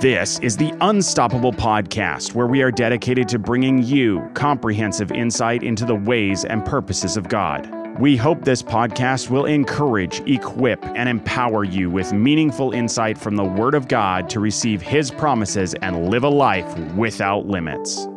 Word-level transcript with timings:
This 0.00 0.38
is 0.38 0.56
the 0.56 0.72
Unstoppable 0.80 1.52
Podcast, 1.52 2.34
where 2.34 2.46
we 2.46 2.62
are 2.62 2.70
dedicated 2.70 3.28
to 3.28 3.38
bringing 3.38 3.82
you 3.82 4.30
comprehensive 4.32 5.12
insight 5.12 5.62
into 5.62 5.84
the 5.84 5.94
ways 5.94 6.46
and 6.46 6.64
purposes 6.64 7.18
of 7.18 7.28
God. 7.28 7.70
We 8.00 8.16
hope 8.16 8.42
this 8.42 8.62
podcast 8.62 9.28
will 9.28 9.44
encourage, 9.44 10.20
equip, 10.20 10.82
and 10.86 11.06
empower 11.06 11.64
you 11.64 11.90
with 11.90 12.14
meaningful 12.14 12.72
insight 12.72 13.18
from 13.18 13.36
the 13.36 13.44
Word 13.44 13.74
of 13.74 13.88
God 13.88 14.30
to 14.30 14.40
receive 14.40 14.80
His 14.80 15.10
promises 15.10 15.74
and 15.74 16.08
live 16.08 16.24
a 16.24 16.30
life 16.30 16.78
without 16.94 17.46
limits. 17.46 18.08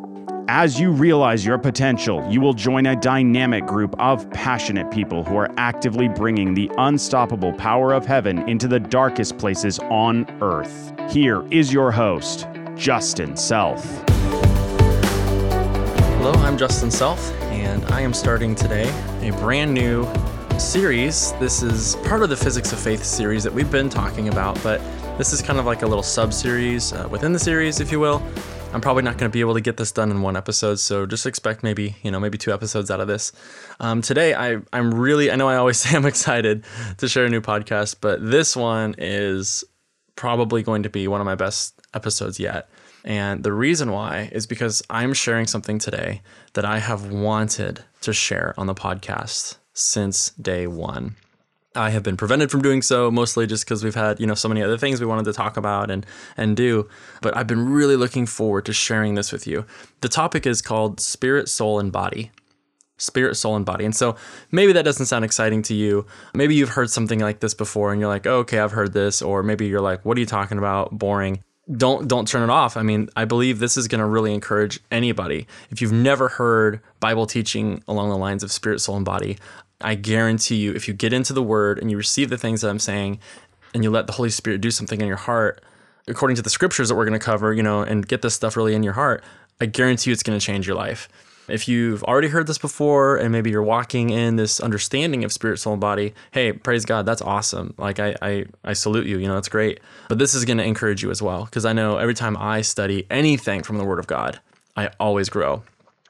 As 0.49 0.77
you 0.77 0.91
realize 0.91 1.45
your 1.45 1.57
potential, 1.57 2.21
you 2.29 2.41
will 2.41 2.53
join 2.53 2.85
a 2.87 2.97
dynamic 2.97 3.65
group 3.65 3.95
of 3.97 4.29
passionate 4.31 4.91
people 4.91 5.23
who 5.23 5.37
are 5.37 5.49
actively 5.55 6.09
bringing 6.09 6.53
the 6.53 6.69
unstoppable 6.79 7.53
power 7.53 7.93
of 7.93 8.05
heaven 8.05 8.47
into 8.49 8.67
the 8.67 8.79
darkest 8.79 9.37
places 9.37 9.79
on 9.79 10.25
earth. 10.41 10.91
Here 11.09 11.47
is 11.49 11.71
your 11.71 11.91
host, 11.91 12.45
Justin 12.75 13.37
Self. 13.37 13.85
Hello, 16.17 16.33
I'm 16.33 16.57
Justin 16.57 16.91
Self, 16.91 17.31
and 17.43 17.85
I 17.85 18.01
am 18.01 18.13
starting 18.13 18.53
today 18.53 18.89
a 19.21 19.31
brand 19.37 19.73
new 19.73 20.05
series. 20.59 21.31
This 21.33 21.63
is 21.63 21.95
part 22.03 22.21
of 22.21 22.29
the 22.29 22.37
Physics 22.37 22.73
of 22.73 22.79
Faith 22.79 23.05
series 23.05 23.45
that 23.45 23.53
we've 23.53 23.71
been 23.71 23.87
talking 23.89 24.27
about, 24.27 24.61
but 24.61 24.81
this 25.17 25.31
is 25.31 25.41
kind 25.41 25.57
of 25.57 25.65
like 25.65 25.83
a 25.83 25.87
little 25.87 26.03
sub 26.03 26.33
series 26.33 26.91
uh, 26.91 27.07
within 27.09 27.31
the 27.31 27.39
series, 27.39 27.79
if 27.79 27.93
you 27.93 27.99
will. 28.01 28.21
I'm 28.73 28.81
probably 28.81 29.03
not 29.03 29.19
going 29.19 29.29
to 29.29 29.33
be 29.33 29.39
able 29.39 29.53
to 29.53 29.61
get 29.61 29.77
this 29.77 29.91
done 29.91 30.09
in 30.09 30.23
one 30.23 30.35
episode, 30.35 30.79
so 30.79 31.05
just 31.05 31.27
expect 31.27 31.61
maybe 31.61 31.95
you 32.01 32.09
know 32.09 32.19
maybe 32.19 32.39
two 32.39 32.51
episodes 32.51 32.89
out 32.89 32.99
of 32.99 33.07
this. 33.07 33.31
Um, 33.79 34.01
today, 34.01 34.33
I 34.33 34.57
I'm 34.73 34.91
really 34.91 35.29
I 35.29 35.35
know 35.35 35.47
I 35.47 35.57
always 35.57 35.77
say 35.81 35.95
I'm 35.95 36.07
excited 36.07 36.65
to 36.97 37.07
share 37.07 37.25
a 37.25 37.29
new 37.29 37.41
podcast, 37.41 37.97
but 38.01 38.25
this 38.25 38.55
one 38.55 38.95
is 38.97 39.63
probably 40.15 40.63
going 40.63 40.83
to 40.83 40.89
be 40.89 41.07
one 41.07 41.21
of 41.21 41.25
my 41.25 41.35
best 41.35 41.79
episodes 41.93 42.39
yet. 42.39 42.67
And 43.03 43.43
the 43.43 43.53
reason 43.53 43.91
why 43.91 44.29
is 44.31 44.47
because 44.47 44.81
I'm 44.89 45.13
sharing 45.13 45.45
something 45.45 45.77
today 45.77 46.21
that 46.53 46.65
I 46.65 46.79
have 46.79 47.11
wanted 47.11 47.83
to 48.01 48.13
share 48.13 48.55
on 48.57 48.65
the 48.65 48.75
podcast 48.75 49.57
since 49.73 50.29
day 50.31 50.65
one. 50.65 51.15
I 51.75 51.89
have 51.89 52.03
been 52.03 52.17
prevented 52.17 52.51
from 52.51 52.61
doing 52.61 52.81
so 52.81 53.09
mostly 53.09 53.47
just 53.47 53.65
because 53.65 53.83
we've 53.83 53.95
had, 53.95 54.19
you 54.19 54.27
know, 54.27 54.35
so 54.35 54.47
many 54.47 54.61
other 54.61 54.77
things 54.77 54.99
we 54.99 55.07
wanted 55.07 55.25
to 55.25 55.33
talk 55.33 55.57
about 55.57 55.89
and 55.89 56.05
and 56.37 56.55
do, 56.55 56.87
but 57.21 57.35
I've 57.35 57.47
been 57.47 57.69
really 57.69 57.95
looking 57.95 58.25
forward 58.25 58.65
to 58.65 58.73
sharing 58.73 59.15
this 59.15 59.31
with 59.31 59.47
you. 59.47 59.65
The 60.01 60.09
topic 60.09 60.45
is 60.45 60.61
called 60.61 60.99
spirit, 60.99 61.49
soul 61.49 61.79
and 61.79 61.91
body. 61.91 62.31
Spirit, 62.97 63.35
soul 63.35 63.55
and 63.55 63.65
body. 63.65 63.85
And 63.85 63.95
so 63.95 64.15
maybe 64.51 64.71
that 64.73 64.85
doesn't 64.85 65.07
sound 65.07 65.25
exciting 65.25 65.63
to 65.63 65.73
you. 65.73 66.05
Maybe 66.35 66.55
you've 66.55 66.69
heard 66.69 66.91
something 66.91 67.19
like 67.19 67.39
this 67.39 67.55
before 67.55 67.91
and 67.91 67.99
you're 67.99 68.09
like, 68.09 68.27
oh, 68.27 68.37
"Okay, 68.39 68.59
I've 68.59 68.71
heard 68.71 68.93
this." 68.93 69.21
Or 69.21 69.41
maybe 69.41 69.65
you're 69.65 69.81
like, 69.81 70.05
"What 70.05 70.15
are 70.15 70.19
you 70.19 70.27
talking 70.27 70.59
about? 70.59 70.97
Boring." 70.97 71.43
Don't 71.75 72.07
don't 72.07 72.27
turn 72.27 72.43
it 72.43 72.51
off. 72.51 72.77
I 72.77 72.83
mean, 72.83 73.09
I 73.15 73.25
believe 73.25 73.59
this 73.59 73.77
is 73.77 73.87
going 73.87 73.99
to 73.99 74.05
really 74.05 74.33
encourage 74.33 74.79
anybody. 74.91 75.47
If 75.71 75.81
you've 75.81 75.93
never 75.93 76.27
heard 76.27 76.81
Bible 76.99 77.25
teaching 77.25 77.81
along 77.87 78.09
the 78.09 78.17
lines 78.17 78.43
of 78.43 78.51
spirit, 78.51 78.79
soul 78.79 78.97
and 78.97 79.05
body, 79.05 79.37
I 79.81 79.95
guarantee 79.95 80.55
you, 80.55 80.73
if 80.73 80.87
you 80.87 80.93
get 80.93 81.13
into 81.13 81.33
the 81.33 81.43
word 81.43 81.79
and 81.79 81.91
you 81.91 81.97
receive 81.97 82.29
the 82.29 82.37
things 82.37 82.61
that 82.61 82.69
I'm 82.69 82.79
saying 82.79 83.19
and 83.73 83.83
you 83.83 83.89
let 83.89 84.07
the 84.07 84.13
Holy 84.13 84.29
Spirit 84.29 84.61
do 84.61 84.71
something 84.71 85.01
in 85.01 85.07
your 85.07 85.17
heart, 85.17 85.61
according 86.07 86.35
to 86.35 86.41
the 86.41 86.49
scriptures 86.49 86.89
that 86.89 86.95
we're 86.95 87.05
going 87.05 87.19
to 87.19 87.25
cover, 87.25 87.53
you 87.53 87.63
know, 87.63 87.81
and 87.81 88.07
get 88.07 88.21
this 88.21 88.33
stuff 88.33 88.55
really 88.55 88.75
in 88.75 88.83
your 88.83 88.93
heart, 88.93 89.23
I 89.59 89.65
guarantee 89.65 90.09
you 90.09 90.13
it's 90.13 90.23
going 90.23 90.37
to 90.37 90.45
change 90.45 90.67
your 90.67 90.75
life. 90.75 91.09
If 91.49 91.67
you've 91.67 92.03
already 92.03 92.29
heard 92.29 92.47
this 92.47 92.57
before 92.57 93.17
and 93.17 93.31
maybe 93.31 93.49
you're 93.49 93.63
walking 93.63 94.09
in 94.09 94.37
this 94.37 94.61
understanding 94.61 95.25
of 95.25 95.31
spirit, 95.33 95.57
soul, 95.57 95.73
and 95.73 95.81
body, 95.81 96.13
hey, 96.31 96.53
praise 96.53 96.85
God, 96.85 97.05
that's 97.05 97.21
awesome. 97.21 97.73
Like 97.77 97.99
I 97.99 98.15
I, 98.21 98.45
I 98.63 98.73
salute 98.73 99.07
you, 99.07 99.17
you 99.17 99.27
know, 99.27 99.35
that's 99.35 99.49
great. 99.49 99.81
But 100.07 100.19
this 100.19 100.33
is 100.33 100.45
going 100.45 100.57
to 100.57 100.63
encourage 100.63 101.03
you 101.03 101.11
as 101.11 101.21
well 101.21 101.45
because 101.45 101.65
I 101.65 101.73
know 101.73 101.97
every 101.97 102.13
time 102.13 102.37
I 102.37 102.61
study 102.61 103.05
anything 103.09 103.61
from 103.61 103.77
the 103.77 103.83
Word 103.83 103.99
of 103.99 104.07
God, 104.07 104.39
I 104.77 104.89
always 104.99 105.29
grow. 105.29 105.63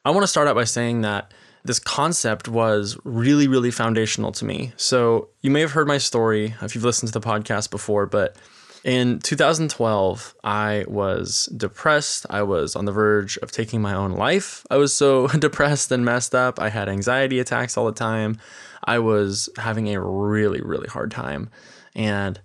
I 0.06 0.12
want 0.12 0.24
to 0.24 0.28
start 0.28 0.48
out 0.48 0.56
by 0.56 0.66
saying 0.66 1.02
that 1.02 1.34
this 1.66 1.80
concept 1.80 2.48
was 2.48 2.98
really, 3.04 3.48
really 3.48 3.72
foundational 3.72 4.32
to 4.34 4.46
me. 4.46 4.74
So 4.76 5.30
you 5.42 5.50
may 5.50 5.62
have 5.62 5.72
heard 5.72 5.88
my 5.88 5.98
story 5.98 6.56
if 6.62 6.76
you've 6.76 6.84
listened 6.84 7.12
to 7.12 7.20
the 7.20 7.26
podcast 7.26 7.72
before, 7.72 8.06
but 8.06 8.36
in 8.84 9.20
2012, 9.20 10.36
I 10.44 10.84
was 10.88 11.46
depressed. 11.56 12.26
I 12.30 12.44
was 12.44 12.76
on 12.76 12.84
the 12.84 12.92
verge 12.92 13.38
of 13.38 13.50
taking 13.52 13.82
my 13.82 13.94
own 13.94 14.12
life. 14.12 14.66
I 14.70 14.76
was 14.76 14.94
so 14.94 15.28
depressed 15.40 15.92
and 15.92 16.04
messed 16.04 16.36
up. 16.36 16.60
I 16.60 16.70
had 16.70 16.90
anxiety 16.90 17.40
attacks 17.40 17.78
all 17.78 17.86
the 17.86 17.94
time. 17.94 18.38
I 18.84 19.00
was 19.00 19.50
having 19.58 19.94
a 19.94 20.02
really, 20.02 20.62
really 20.62 20.90
hard 20.90 21.12
time. 21.12 21.50
And 21.96 22.42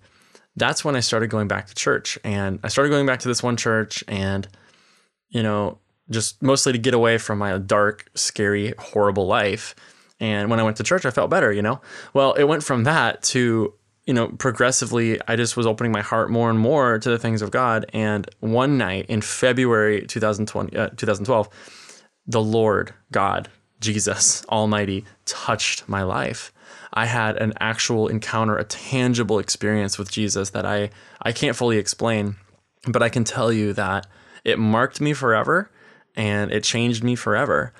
that's 0.55 0.85
when 0.85 0.95
I 0.95 1.01
started 1.01 1.29
going 1.29 1.49
back 1.49 1.67
to 1.67 1.75
church. 1.75 2.17
And 2.23 2.59
I 2.63 2.69
started 2.69 2.89
going 2.89 3.05
back 3.05 3.19
to 3.19 3.27
this 3.27 3.43
one 3.43 3.57
church 3.57 4.03
and, 4.07 4.47
you 5.27 5.43
know, 5.43 5.79
just 6.09 6.41
mostly 6.41 6.71
to 6.71 6.77
get 6.77 6.93
away 6.93 7.17
from 7.17 7.37
my 7.37 7.57
dark, 7.57 8.09
scary, 8.15 8.73
horrible 8.77 9.27
life. 9.27 9.75
And 10.19 10.49
when 10.49 10.59
I 10.59 10.63
went 10.63 10.77
to 10.77 10.83
church, 10.83 11.05
I 11.05 11.11
felt 11.11 11.29
better, 11.29 11.51
you 11.51 11.61
know? 11.61 11.81
Well, 12.13 12.33
it 12.33 12.43
went 12.43 12.63
from 12.63 12.83
that 12.83 13.21
to, 13.23 13.73
you 14.05 14.13
know, 14.13 14.29
progressively, 14.29 15.19
I 15.27 15.35
just 15.35 15.55
was 15.55 15.65
opening 15.65 15.91
my 15.91 16.01
heart 16.01 16.29
more 16.29 16.49
and 16.49 16.59
more 16.59 16.99
to 16.99 17.09
the 17.09 17.19
things 17.19 17.41
of 17.41 17.51
God. 17.51 17.85
And 17.93 18.29
one 18.39 18.77
night 18.77 19.05
in 19.07 19.21
February 19.21 20.05
2020, 20.05 20.75
uh, 20.75 20.89
2012, 20.89 21.49
the 22.25 22.41
Lord, 22.41 22.93
God, 23.11 23.49
Jesus 23.79 24.45
Almighty, 24.47 25.05
touched 25.25 25.87
my 25.87 26.03
life. 26.03 26.51
I 26.93 27.05
had 27.05 27.37
an 27.37 27.53
actual 27.59 28.07
encounter, 28.07 28.57
a 28.57 28.63
tangible 28.63 29.39
experience 29.39 29.97
with 29.97 30.11
Jesus 30.11 30.49
that 30.49 30.65
I, 30.65 30.89
I 31.21 31.31
can't 31.31 31.55
fully 31.55 31.77
explain, 31.77 32.35
but 32.87 33.03
I 33.03 33.09
can 33.09 33.23
tell 33.23 33.53
you 33.53 33.73
that 33.73 34.07
it 34.43 34.57
marked 34.57 34.99
me 34.99 35.13
forever 35.13 35.69
and 36.15 36.51
it 36.51 36.63
changed 36.63 37.03
me 37.03 37.15
forever. 37.15 37.73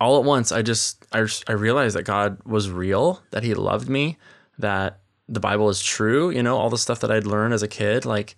All 0.00 0.18
at 0.18 0.24
once, 0.24 0.52
I 0.52 0.62
just 0.62 1.06
I, 1.12 1.26
I 1.46 1.52
realized 1.52 1.96
that 1.96 2.04
God 2.04 2.38
was 2.44 2.70
real, 2.70 3.22
that 3.30 3.42
He 3.42 3.54
loved 3.54 3.88
me, 3.88 4.16
that 4.58 5.00
the 5.28 5.40
Bible 5.40 5.68
is 5.68 5.82
true. 5.82 6.30
You 6.30 6.42
know, 6.42 6.56
all 6.56 6.70
the 6.70 6.78
stuff 6.78 7.00
that 7.00 7.10
I'd 7.10 7.26
learned 7.26 7.54
as 7.54 7.62
a 7.62 7.68
kid, 7.68 8.04
like 8.04 8.36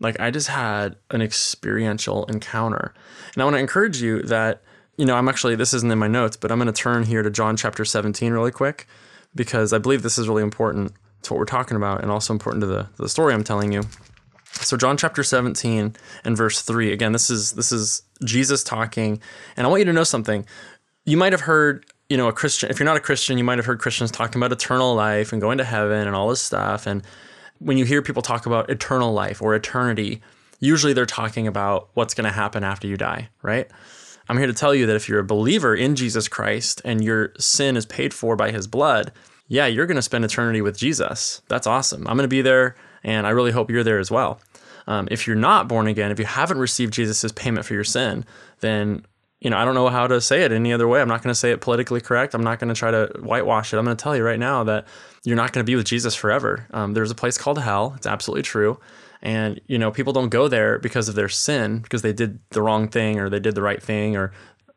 like 0.00 0.18
I 0.20 0.30
just 0.30 0.48
had 0.48 0.96
an 1.10 1.22
experiential 1.22 2.24
encounter. 2.26 2.94
And 3.34 3.42
I 3.42 3.44
want 3.44 3.54
to 3.54 3.60
encourage 3.60 4.02
you 4.02 4.22
that 4.22 4.62
you 4.96 5.04
know 5.04 5.16
I'm 5.16 5.28
actually 5.28 5.56
this 5.56 5.74
isn't 5.74 5.90
in 5.90 5.98
my 5.98 6.08
notes, 6.08 6.36
but 6.36 6.50
I'm 6.50 6.58
going 6.58 6.72
to 6.72 6.72
turn 6.72 7.04
here 7.04 7.22
to 7.22 7.30
John 7.30 7.56
chapter 7.56 7.84
17 7.84 8.32
really 8.32 8.50
quick 8.50 8.86
because 9.34 9.72
I 9.72 9.78
believe 9.78 10.02
this 10.02 10.18
is 10.18 10.28
really 10.28 10.42
important 10.42 10.92
to 11.22 11.32
what 11.32 11.38
we're 11.38 11.46
talking 11.46 11.76
about 11.76 12.02
and 12.02 12.10
also 12.10 12.32
important 12.32 12.62
to 12.62 12.66
the 12.66 12.88
the 12.96 13.08
story 13.08 13.34
I'm 13.34 13.44
telling 13.44 13.72
you. 13.72 13.82
So 14.60 14.76
John 14.76 14.96
chapter 14.96 15.24
17 15.24 15.96
and 16.24 16.36
verse 16.36 16.62
3. 16.62 16.92
Again, 16.92 17.12
this 17.12 17.30
is 17.30 17.52
this 17.52 17.72
is 17.72 18.02
Jesus 18.24 18.64
talking, 18.64 19.20
and 19.56 19.66
I 19.66 19.70
want 19.70 19.80
you 19.80 19.86
to 19.86 19.92
know 19.92 20.04
something. 20.04 20.46
You 21.04 21.16
might 21.16 21.32
have 21.32 21.42
heard, 21.42 21.86
you 22.08 22.16
know, 22.16 22.28
a 22.28 22.32
Christian, 22.32 22.70
if 22.70 22.78
you're 22.78 22.86
not 22.86 22.96
a 22.96 23.00
Christian, 23.00 23.38
you 23.38 23.44
might 23.44 23.58
have 23.58 23.66
heard 23.66 23.78
Christians 23.78 24.10
talking 24.10 24.40
about 24.40 24.52
eternal 24.52 24.94
life 24.94 25.32
and 25.32 25.40
going 25.40 25.58
to 25.58 25.64
heaven 25.64 26.06
and 26.06 26.16
all 26.16 26.28
this 26.28 26.40
stuff. 26.40 26.86
And 26.86 27.02
when 27.58 27.76
you 27.76 27.84
hear 27.84 28.02
people 28.02 28.22
talk 28.22 28.46
about 28.46 28.70
eternal 28.70 29.12
life 29.12 29.42
or 29.42 29.54
eternity, 29.54 30.22
usually 30.60 30.92
they're 30.92 31.06
talking 31.06 31.46
about 31.46 31.88
what's 31.94 32.14
going 32.14 32.24
to 32.24 32.32
happen 32.32 32.64
after 32.64 32.86
you 32.86 32.96
die, 32.96 33.28
right? 33.42 33.70
I'm 34.28 34.38
here 34.38 34.46
to 34.46 34.54
tell 34.54 34.74
you 34.74 34.86
that 34.86 34.96
if 34.96 35.08
you're 35.08 35.20
a 35.20 35.24
believer 35.24 35.74
in 35.74 35.96
Jesus 35.96 36.28
Christ 36.28 36.80
and 36.84 37.04
your 37.04 37.32
sin 37.38 37.76
is 37.76 37.84
paid 37.84 38.14
for 38.14 38.36
by 38.36 38.50
his 38.50 38.66
blood, 38.66 39.12
yeah, 39.48 39.66
you're 39.66 39.86
going 39.86 39.96
to 39.96 40.02
spend 40.02 40.24
eternity 40.24 40.62
with 40.62 40.78
Jesus. 40.78 41.42
That's 41.48 41.66
awesome. 41.66 42.06
I'm 42.06 42.16
going 42.16 42.24
to 42.24 42.28
be 42.28 42.42
there 42.42 42.76
and 43.02 43.26
I 43.26 43.30
really 43.30 43.52
hope 43.52 43.70
you're 43.70 43.84
there 43.84 43.98
as 43.98 44.10
well. 44.10 44.40
Um, 44.86 45.08
if 45.10 45.26
you're 45.26 45.36
not 45.36 45.68
born 45.68 45.86
again, 45.86 46.10
if 46.10 46.18
you 46.18 46.24
haven't 46.24 46.58
received 46.58 46.92
Jesus' 46.92 47.32
payment 47.32 47.66
for 47.66 47.74
your 47.74 47.84
sin, 47.84 48.24
then 48.60 49.04
you 49.40 49.50
know 49.50 49.56
I 49.56 49.64
don't 49.64 49.74
know 49.74 49.88
how 49.88 50.06
to 50.06 50.20
say 50.20 50.42
it 50.42 50.52
any 50.52 50.72
other 50.72 50.88
way. 50.88 51.00
I'm 51.00 51.08
not 51.08 51.22
going 51.22 51.32
to 51.32 51.38
say 51.38 51.50
it 51.50 51.60
politically 51.60 52.00
correct. 52.00 52.34
I'm 52.34 52.44
not 52.44 52.58
going 52.58 52.72
to 52.72 52.78
try 52.78 52.90
to 52.90 53.10
whitewash 53.20 53.72
it. 53.72 53.78
I'm 53.78 53.84
going 53.84 53.96
to 53.96 54.02
tell 54.02 54.16
you 54.16 54.24
right 54.24 54.38
now 54.38 54.64
that 54.64 54.86
you're 55.24 55.36
not 55.36 55.52
going 55.52 55.64
to 55.64 55.70
be 55.70 55.76
with 55.76 55.86
Jesus 55.86 56.14
forever. 56.14 56.66
Um, 56.72 56.94
there's 56.94 57.10
a 57.10 57.14
place 57.14 57.38
called 57.38 57.58
hell. 57.58 57.94
It's 57.96 58.06
absolutely 58.06 58.42
true. 58.42 58.78
And 59.22 59.60
you 59.66 59.78
know 59.78 59.90
people 59.90 60.12
don't 60.12 60.28
go 60.28 60.48
there 60.48 60.78
because 60.78 61.08
of 61.08 61.14
their 61.14 61.30
sin, 61.30 61.78
because 61.78 62.02
they 62.02 62.12
did 62.12 62.38
the 62.50 62.62
wrong 62.62 62.88
thing 62.88 63.18
or 63.18 63.30
they 63.30 63.40
did 63.40 63.54
the 63.54 63.62
right 63.62 63.82
thing 63.82 64.16
or 64.16 64.32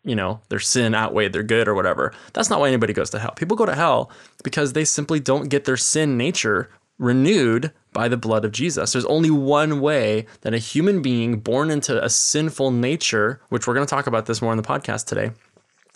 you 0.07 0.15
know, 0.15 0.39
their 0.47 0.59
sin 0.59 0.95
outweighed 0.95 1.33
their 1.33 1.43
good 1.43 1.67
or 1.67 1.75
whatever. 1.75 2.13
That's 2.31 2.49
not 2.49 2.61
why 2.61 2.69
anybody 2.69 2.93
goes 2.93 3.09
to 3.09 3.19
hell. 3.19 3.33
People 3.35 3.57
go 3.57 3.65
to 3.65 3.75
hell 3.75 4.09
because 4.41 4.71
they 4.71 4.85
simply 4.85 5.19
don't 5.19 5.49
get 5.49 5.65
their 5.65 5.75
sin 5.75 6.17
nature 6.17 6.69
renewed 6.97 7.71
by 7.93 8.07
the 8.07 8.17
blood 8.17 8.45
of 8.45 8.51
Jesus. 8.51 8.93
There's 8.93 9.05
only 9.05 9.31
one 9.31 9.81
way 9.81 10.25
that 10.41 10.53
a 10.53 10.59
human 10.59 11.01
being 11.01 11.39
born 11.39 11.69
into 11.71 12.03
a 12.03 12.09
sinful 12.09 12.71
nature, 12.71 13.41
which 13.49 13.67
we're 13.67 13.73
going 13.73 13.85
to 13.85 13.89
talk 13.89 14.07
about 14.07 14.25
this 14.25 14.41
more 14.41 14.51
in 14.51 14.57
the 14.57 14.63
podcast 14.63 15.05
today, 15.05 15.31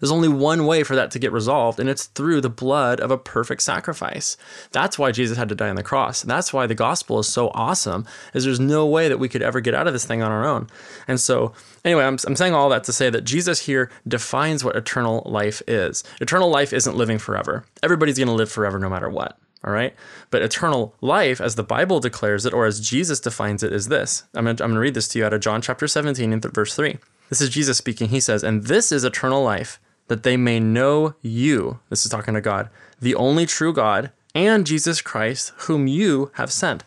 there's 0.02 0.12
only 0.12 0.28
one 0.28 0.66
way 0.66 0.82
for 0.82 0.96
that 0.96 1.12
to 1.12 1.20
get 1.20 1.32
resolved, 1.32 1.80
and 1.80 1.88
it's 1.88 2.08
through 2.08 2.42
the 2.42 2.50
blood 2.50 3.00
of 3.00 3.12
a 3.12 3.20
perfect 3.20 3.62
sacrifice. 3.62 4.36
That's 4.72 4.98
why 4.98 5.12
Jesus 5.12 5.38
had 5.38 5.48
to 5.50 5.56
die 5.56 5.70
on 5.70 5.76
the 5.76 5.84
cross. 5.84 6.24
That's 6.24 6.52
why 6.52 6.66
the 6.66 6.74
gospel 6.74 7.20
is 7.20 7.28
so 7.28 7.52
awesome, 7.54 8.08
is 8.34 8.44
there's 8.44 8.60
no 8.60 8.88
way 8.88 9.08
that 9.10 9.20
we 9.20 9.30
could 9.30 9.44
ever 9.44 9.62
get 9.62 9.76
out 9.76 9.86
of 9.86 9.94
this 9.94 10.06
thing 10.06 10.24
on 10.24 10.32
our 10.32 10.44
own. 10.44 10.68
And 11.08 11.20
so, 11.20 11.54
anyway, 11.86 12.04
I'm, 12.04 12.18
I'm 12.26 12.36
saying 12.36 12.56
all 12.56 12.70
that 12.70 12.84
to 12.86 12.94
say 12.94 13.12
that 13.12 13.26
Jesus 13.26 13.68
here 13.68 13.92
defines 14.08 14.64
what 14.64 14.76
eternal 14.76 15.22
life 15.28 15.62
is. 15.68 16.04
Eternal 16.20 16.50
life 16.50 16.74
isn't 16.74 16.98
living 16.98 17.20
forever. 17.20 17.64
Everybody's 17.84 18.18
going 18.18 18.28
to 18.28 18.34
live 18.34 18.52
forever 18.52 18.80
no 18.80 18.90
matter 18.90 19.10
what. 19.10 19.38
All 19.64 19.72
right. 19.72 19.94
But 20.32 20.42
eternal 20.42 20.96
life, 21.02 21.40
as 21.40 21.56
the 21.56 21.64
Bible 21.64 22.00
declares 22.00 22.46
it, 22.46 22.54
or 22.54 22.66
as 22.66 22.80
Jesus 22.80 23.20
defines 23.20 23.62
it, 23.62 23.72
is 23.72 23.90
this. 23.90 24.24
I'm 24.34 24.46
going 24.46 24.58
to 24.58 24.80
read 24.80 24.96
this 24.96 25.08
to 25.10 25.20
you 25.20 25.26
out 25.26 25.34
of 25.34 25.42
John 25.42 25.62
chapter 25.62 25.88
17 25.88 26.34
and 26.34 26.44
verse 26.54 26.76
3. 26.76 26.98
This 27.30 27.42
is 27.42 27.50
Jesus 27.50 27.78
speaking. 27.78 28.10
He 28.10 28.20
says, 28.20 28.44
And 28.44 28.64
this 28.64 28.92
is 28.92 29.04
eternal 29.04 29.44
life, 29.44 29.80
that 30.08 30.24
they 30.24 30.36
may 30.36 30.60
know 30.60 31.16
you. 31.22 31.80
This 31.90 32.04
is 32.06 32.12
talking 32.12 32.34
to 32.34 32.42
God, 32.42 32.70
the 33.00 33.16
only 33.16 33.46
true 33.46 33.72
God, 33.72 34.12
and 34.34 34.66
Jesus 34.66 35.02
Christ, 35.02 35.54
whom 35.58 35.88
you 35.88 36.32
have 36.36 36.52
sent. 36.52 36.84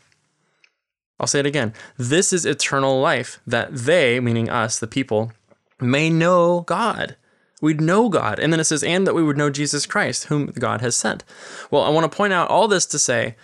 I'll 1.20 1.28
say 1.28 1.38
it 1.38 1.46
again. 1.46 1.72
This 1.96 2.32
is 2.32 2.44
eternal 2.44 3.00
life, 3.00 3.40
that 3.46 3.72
they, 3.72 4.18
meaning 4.18 4.50
us, 4.50 4.78
the 4.78 4.88
people, 4.88 5.32
may 5.80 6.10
know 6.10 6.62
God 6.62 7.16
we'd 7.64 7.80
know 7.80 8.08
God. 8.08 8.38
And 8.38 8.52
then 8.52 8.60
it 8.60 8.64
says, 8.64 8.84
and 8.84 9.06
that 9.06 9.14
we 9.14 9.22
would 9.22 9.36
know 9.36 9.50
Jesus 9.50 9.86
Christ, 9.86 10.24
whom 10.24 10.46
God 10.46 10.80
has 10.80 10.94
sent. 10.94 11.24
Well, 11.70 11.82
I 11.82 11.88
want 11.88 12.10
to 12.10 12.16
point 12.16 12.32
out 12.32 12.48
all 12.48 12.68
this 12.68 12.86
to 12.86 12.98
say 12.98 13.36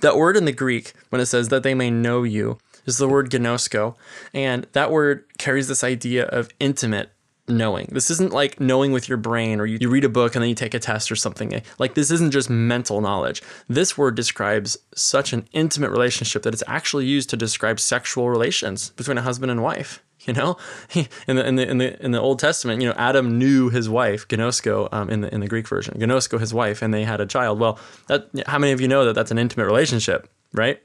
that 0.00 0.16
word 0.16 0.36
in 0.36 0.44
the 0.44 0.52
Greek, 0.52 0.92
when 1.08 1.20
it 1.20 1.26
says 1.26 1.48
that 1.48 1.62
they 1.62 1.74
may 1.74 1.90
know 1.90 2.22
you, 2.22 2.58
is 2.86 2.98
the 2.98 3.08
word 3.08 3.30
gnosko. 3.30 3.96
And 4.32 4.66
that 4.72 4.90
word 4.90 5.24
carries 5.38 5.66
this 5.66 5.82
idea 5.82 6.26
of 6.26 6.50
intimate 6.60 7.10
knowing. 7.48 7.88
This 7.90 8.10
isn't 8.10 8.32
like 8.32 8.60
knowing 8.60 8.92
with 8.92 9.08
your 9.08 9.18
brain 9.18 9.60
or 9.60 9.66
you, 9.66 9.78
you 9.80 9.88
read 9.88 10.04
a 10.04 10.08
book 10.08 10.34
and 10.34 10.42
then 10.42 10.50
you 10.50 10.54
take 10.54 10.74
a 10.74 10.78
test 10.78 11.10
or 11.10 11.16
something. 11.16 11.62
Like 11.78 11.94
this 11.94 12.10
isn't 12.10 12.32
just 12.32 12.50
mental 12.50 13.00
knowledge. 13.00 13.42
This 13.68 13.96
word 13.96 14.14
describes 14.14 14.76
such 14.94 15.32
an 15.32 15.48
intimate 15.52 15.90
relationship 15.90 16.42
that 16.42 16.52
it's 16.52 16.62
actually 16.66 17.06
used 17.06 17.30
to 17.30 17.36
describe 17.36 17.80
sexual 17.80 18.28
relations 18.28 18.90
between 18.90 19.18
a 19.18 19.22
husband 19.22 19.50
and 19.50 19.62
wife. 19.62 20.02
You 20.26 20.34
know, 20.34 20.56
in 20.94 21.36
the 21.36 21.46
in 21.46 21.54
the 21.56 21.70
in 21.70 21.78
the 21.78 22.04
in 22.04 22.10
the 22.10 22.20
Old 22.20 22.38
Testament, 22.38 22.82
you 22.82 22.88
know, 22.88 22.94
Adam 22.98 23.38
knew 23.38 23.70
his 23.70 23.88
wife, 23.88 24.26
Gnosko, 24.28 24.88
um, 24.92 25.08
in 25.08 25.20
the 25.22 25.32
in 25.32 25.40
the 25.40 25.46
Greek 25.46 25.66
version, 25.66 25.94
Gnosko, 25.94 26.38
his 26.38 26.52
wife, 26.52 26.82
and 26.82 26.92
they 26.92 27.04
had 27.04 27.20
a 27.20 27.24
child. 27.26 27.60
Well, 27.60 27.78
that 28.08 28.28
how 28.46 28.58
many 28.58 28.72
of 28.72 28.80
you 28.80 28.88
know 28.88 29.04
that 29.04 29.14
that's 29.14 29.30
an 29.30 29.38
intimate 29.38 29.66
relationship, 29.66 30.28
right? 30.52 30.82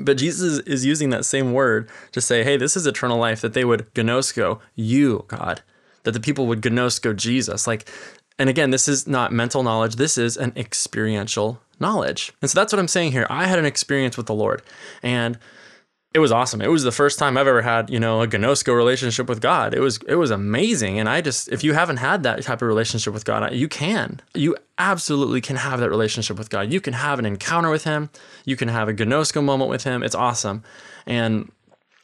But 0.00 0.16
Jesus 0.16 0.60
is 0.60 0.86
using 0.86 1.10
that 1.10 1.24
same 1.24 1.52
word 1.52 1.88
to 2.12 2.20
say, 2.20 2.42
hey, 2.42 2.56
this 2.56 2.76
is 2.76 2.86
eternal 2.86 3.18
life, 3.18 3.40
that 3.42 3.52
they 3.52 3.64
would 3.64 3.92
gnosko 3.94 4.60
you, 4.74 5.24
God, 5.28 5.62
that 6.04 6.12
the 6.12 6.20
people 6.20 6.46
would 6.46 6.62
gnosko 6.62 7.14
Jesus. 7.14 7.66
Like, 7.66 7.88
and 8.38 8.48
again, 8.48 8.70
this 8.70 8.88
is 8.88 9.06
not 9.06 9.32
mental 9.32 9.62
knowledge, 9.62 9.96
this 9.96 10.16
is 10.16 10.36
an 10.36 10.52
experiential 10.56 11.60
knowledge. 11.78 12.32
And 12.40 12.50
so 12.50 12.58
that's 12.58 12.72
what 12.72 12.80
I'm 12.80 12.88
saying 12.88 13.12
here. 13.12 13.26
I 13.28 13.46
had 13.46 13.58
an 13.58 13.66
experience 13.66 14.16
with 14.16 14.26
the 14.26 14.34
Lord. 14.34 14.62
And 15.02 15.38
it 16.12 16.18
was 16.18 16.32
awesome. 16.32 16.60
It 16.60 16.68
was 16.68 16.82
the 16.82 16.90
first 16.90 17.20
time 17.20 17.36
I've 17.36 17.46
ever 17.46 17.62
had, 17.62 17.88
you 17.88 18.00
know, 18.00 18.20
a 18.22 18.26
gnosko 18.26 18.76
relationship 18.76 19.28
with 19.28 19.40
God. 19.40 19.74
It 19.74 19.80
was 19.80 20.00
it 20.08 20.16
was 20.16 20.32
amazing. 20.32 20.98
And 20.98 21.08
I 21.08 21.20
just 21.20 21.48
if 21.48 21.62
you 21.62 21.72
haven't 21.72 21.98
had 21.98 22.24
that 22.24 22.42
type 22.42 22.62
of 22.62 22.68
relationship 22.68 23.14
with 23.14 23.24
God, 23.24 23.54
you 23.54 23.68
can. 23.68 24.20
You 24.34 24.56
absolutely 24.76 25.40
can 25.40 25.56
have 25.56 25.78
that 25.78 25.88
relationship 25.88 26.36
with 26.36 26.50
God. 26.50 26.72
You 26.72 26.80
can 26.80 26.94
have 26.94 27.20
an 27.20 27.26
encounter 27.26 27.70
with 27.70 27.84
him. 27.84 28.10
You 28.44 28.56
can 28.56 28.68
have 28.68 28.88
a 28.88 28.92
gnosko 28.92 29.42
moment 29.42 29.70
with 29.70 29.84
him. 29.84 30.02
It's 30.02 30.16
awesome. 30.16 30.64
And 31.06 31.52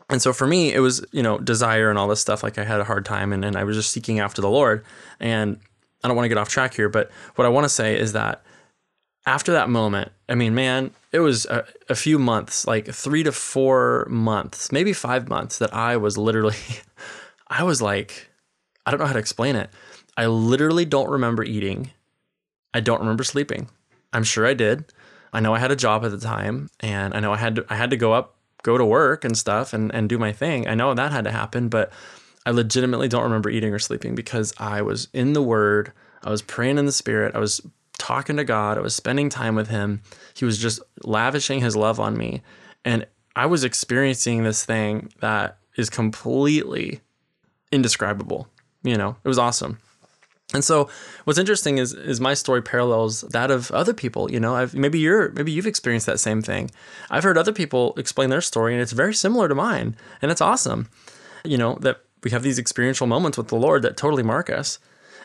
and 0.08 0.22
so 0.22 0.32
for 0.32 0.46
me, 0.46 0.72
it 0.72 0.78
was, 0.78 1.04
you 1.10 1.22
know, 1.22 1.38
desire 1.38 1.90
and 1.90 1.98
all 1.98 2.06
this 2.06 2.20
stuff. 2.20 2.44
Like 2.44 2.58
I 2.58 2.64
had 2.64 2.80
a 2.80 2.84
hard 2.84 3.04
time 3.04 3.32
and, 3.32 3.44
and 3.44 3.56
I 3.56 3.64
was 3.64 3.76
just 3.76 3.90
seeking 3.90 4.20
after 4.20 4.40
the 4.40 4.48
Lord. 4.48 4.84
And 5.18 5.58
I 6.04 6.08
don't 6.08 6.16
want 6.16 6.26
to 6.26 6.28
get 6.28 6.38
off 6.38 6.48
track 6.48 6.74
here, 6.74 6.88
but 6.88 7.10
what 7.34 7.44
I 7.44 7.48
want 7.48 7.64
to 7.64 7.68
say 7.68 7.98
is 7.98 8.12
that 8.12 8.44
after 9.26 9.52
that 9.52 9.68
moment, 9.68 10.12
I 10.28 10.36
mean, 10.36 10.54
man, 10.54 10.92
it 11.12 11.18
was 11.18 11.46
a, 11.46 11.64
a, 11.88 11.96
few 11.96 12.18
months, 12.18 12.66
like 12.66 12.86
three 12.86 13.24
to 13.24 13.32
four 13.32 14.06
months, 14.08 14.70
maybe 14.70 14.92
five 14.92 15.28
months, 15.28 15.58
that 15.58 15.74
I 15.74 15.96
was 15.96 16.16
literally, 16.16 16.56
I 17.48 17.64
was 17.64 17.82
like, 17.82 18.28
I 18.86 18.90
don't 18.90 19.00
know 19.00 19.06
how 19.06 19.12
to 19.12 19.18
explain 19.18 19.56
it. 19.56 19.68
I 20.16 20.26
literally 20.26 20.84
don't 20.84 21.10
remember 21.10 21.42
eating. 21.42 21.90
I 22.72 22.80
don't 22.80 23.00
remember 23.00 23.24
sleeping. 23.24 23.68
I'm 24.12 24.24
sure 24.24 24.46
I 24.46 24.54
did. 24.54 24.92
I 25.32 25.40
know 25.40 25.54
I 25.54 25.58
had 25.58 25.72
a 25.72 25.76
job 25.76 26.04
at 26.04 26.12
the 26.12 26.20
time, 26.20 26.70
and 26.80 27.12
I 27.12 27.20
know 27.20 27.32
I 27.32 27.36
had 27.36 27.56
to, 27.56 27.66
I 27.68 27.74
had 27.74 27.90
to 27.90 27.96
go 27.96 28.12
up, 28.12 28.36
go 28.62 28.78
to 28.78 28.84
work 28.84 29.24
and 29.24 29.36
stuff, 29.36 29.74
and 29.74 29.92
and 29.94 30.08
do 30.08 30.18
my 30.18 30.32
thing. 30.32 30.66
I 30.68 30.74
know 30.74 30.94
that 30.94 31.12
had 31.12 31.24
to 31.24 31.32
happen, 31.32 31.68
but 31.68 31.92
I 32.46 32.50
legitimately 32.50 33.08
don't 33.08 33.24
remember 33.24 33.50
eating 33.50 33.74
or 33.74 33.78
sleeping 33.78 34.14
because 34.14 34.54
I 34.58 34.82
was 34.82 35.08
in 35.12 35.32
the 35.32 35.42
Word. 35.42 35.92
I 36.22 36.30
was 36.30 36.42
praying 36.42 36.78
in 36.78 36.86
the 36.86 36.92
Spirit. 36.92 37.34
I 37.34 37.38
was 37.38 37.60
talking 37.98 38.36
to 38.36 38.44
God. 38.44 38.78
I 38.78 38.80
was 38.80 38.94
spending 38.94 39.28
time 39.28 39.54
with 39.54 39.68
Him. 39.68 40.02
He 40.34 40.44
was 40.44 40.58
just 40.58 40.80
lavishing 41.02 41.60
His 41.60 41.76
love 41.76 42.00
on 42.00 42.16
me. 42.16 42.42
And 42.84 43.06
I 43.34 43.46
was 43.46 43.64
experiencing 43.64 44.44
this 44.44 44.64
thing 44.64 45.10
that 45.20 45.58
is 45.76 45.90
completely 45.90 47.00
indescribable. 47.72 48.48
You 48.82 48.96
know, 48.96 49.16
it 49.24 49.28
was 49.28 49.38
awesome. 49.38 49.78
And 50.54 50.64
so, 50.64 50.88
what's 51.24 51.40
interesting 51.40 51.78
is 51.78 51.92
is 51.92 52.20
my 52.20 52.34
story 52.34 52.62
parallels 52.62 53.22
that 53.22 53.50
of 53.50 53.70
other 53.72 53.92
people. 53.92 54.30
You 54.30 54.38
know, 54.38 54.54
I've 54.54 54.74
maybe 54.74 55.00
you're 55.00 55.32
maybe 55.32 55.50
you've 55.50 55.66
experienced 55.66 56.06
that 56.06 56.20
same 56.20 56.40
thing. 56.40 56.70
I've 57.10 57.24
heard 57.24 57.36
other 57.36 57.52
people 57.52 57.94
explain 57.96 58.30
their 58.30 58.40
story, 58.40 58.72
and 58.72 58.80
it's 58.80 58.92
very 58.92 59.12
similar 59.12 59.48
to 59.48 59.54
mine, 59.56 59.96
and 60.22 60.30
it's 60.30 60.40
awesome. 60.40 60.88
You 61.44 61.58
know 61.58 61.74
that 61.80 62.02
we 62.22 62.30
have 62.30 62.44
these 62.44 62.60
experiential 62.60 63.08
moments 63.08 63.36
with 63.36 63.48
the 63.48 63.56
Lord 63.56 63.82
that 63.82 63.96
totally 63.96 64.22
mark 64.22 64.48
us. 64.48 64.78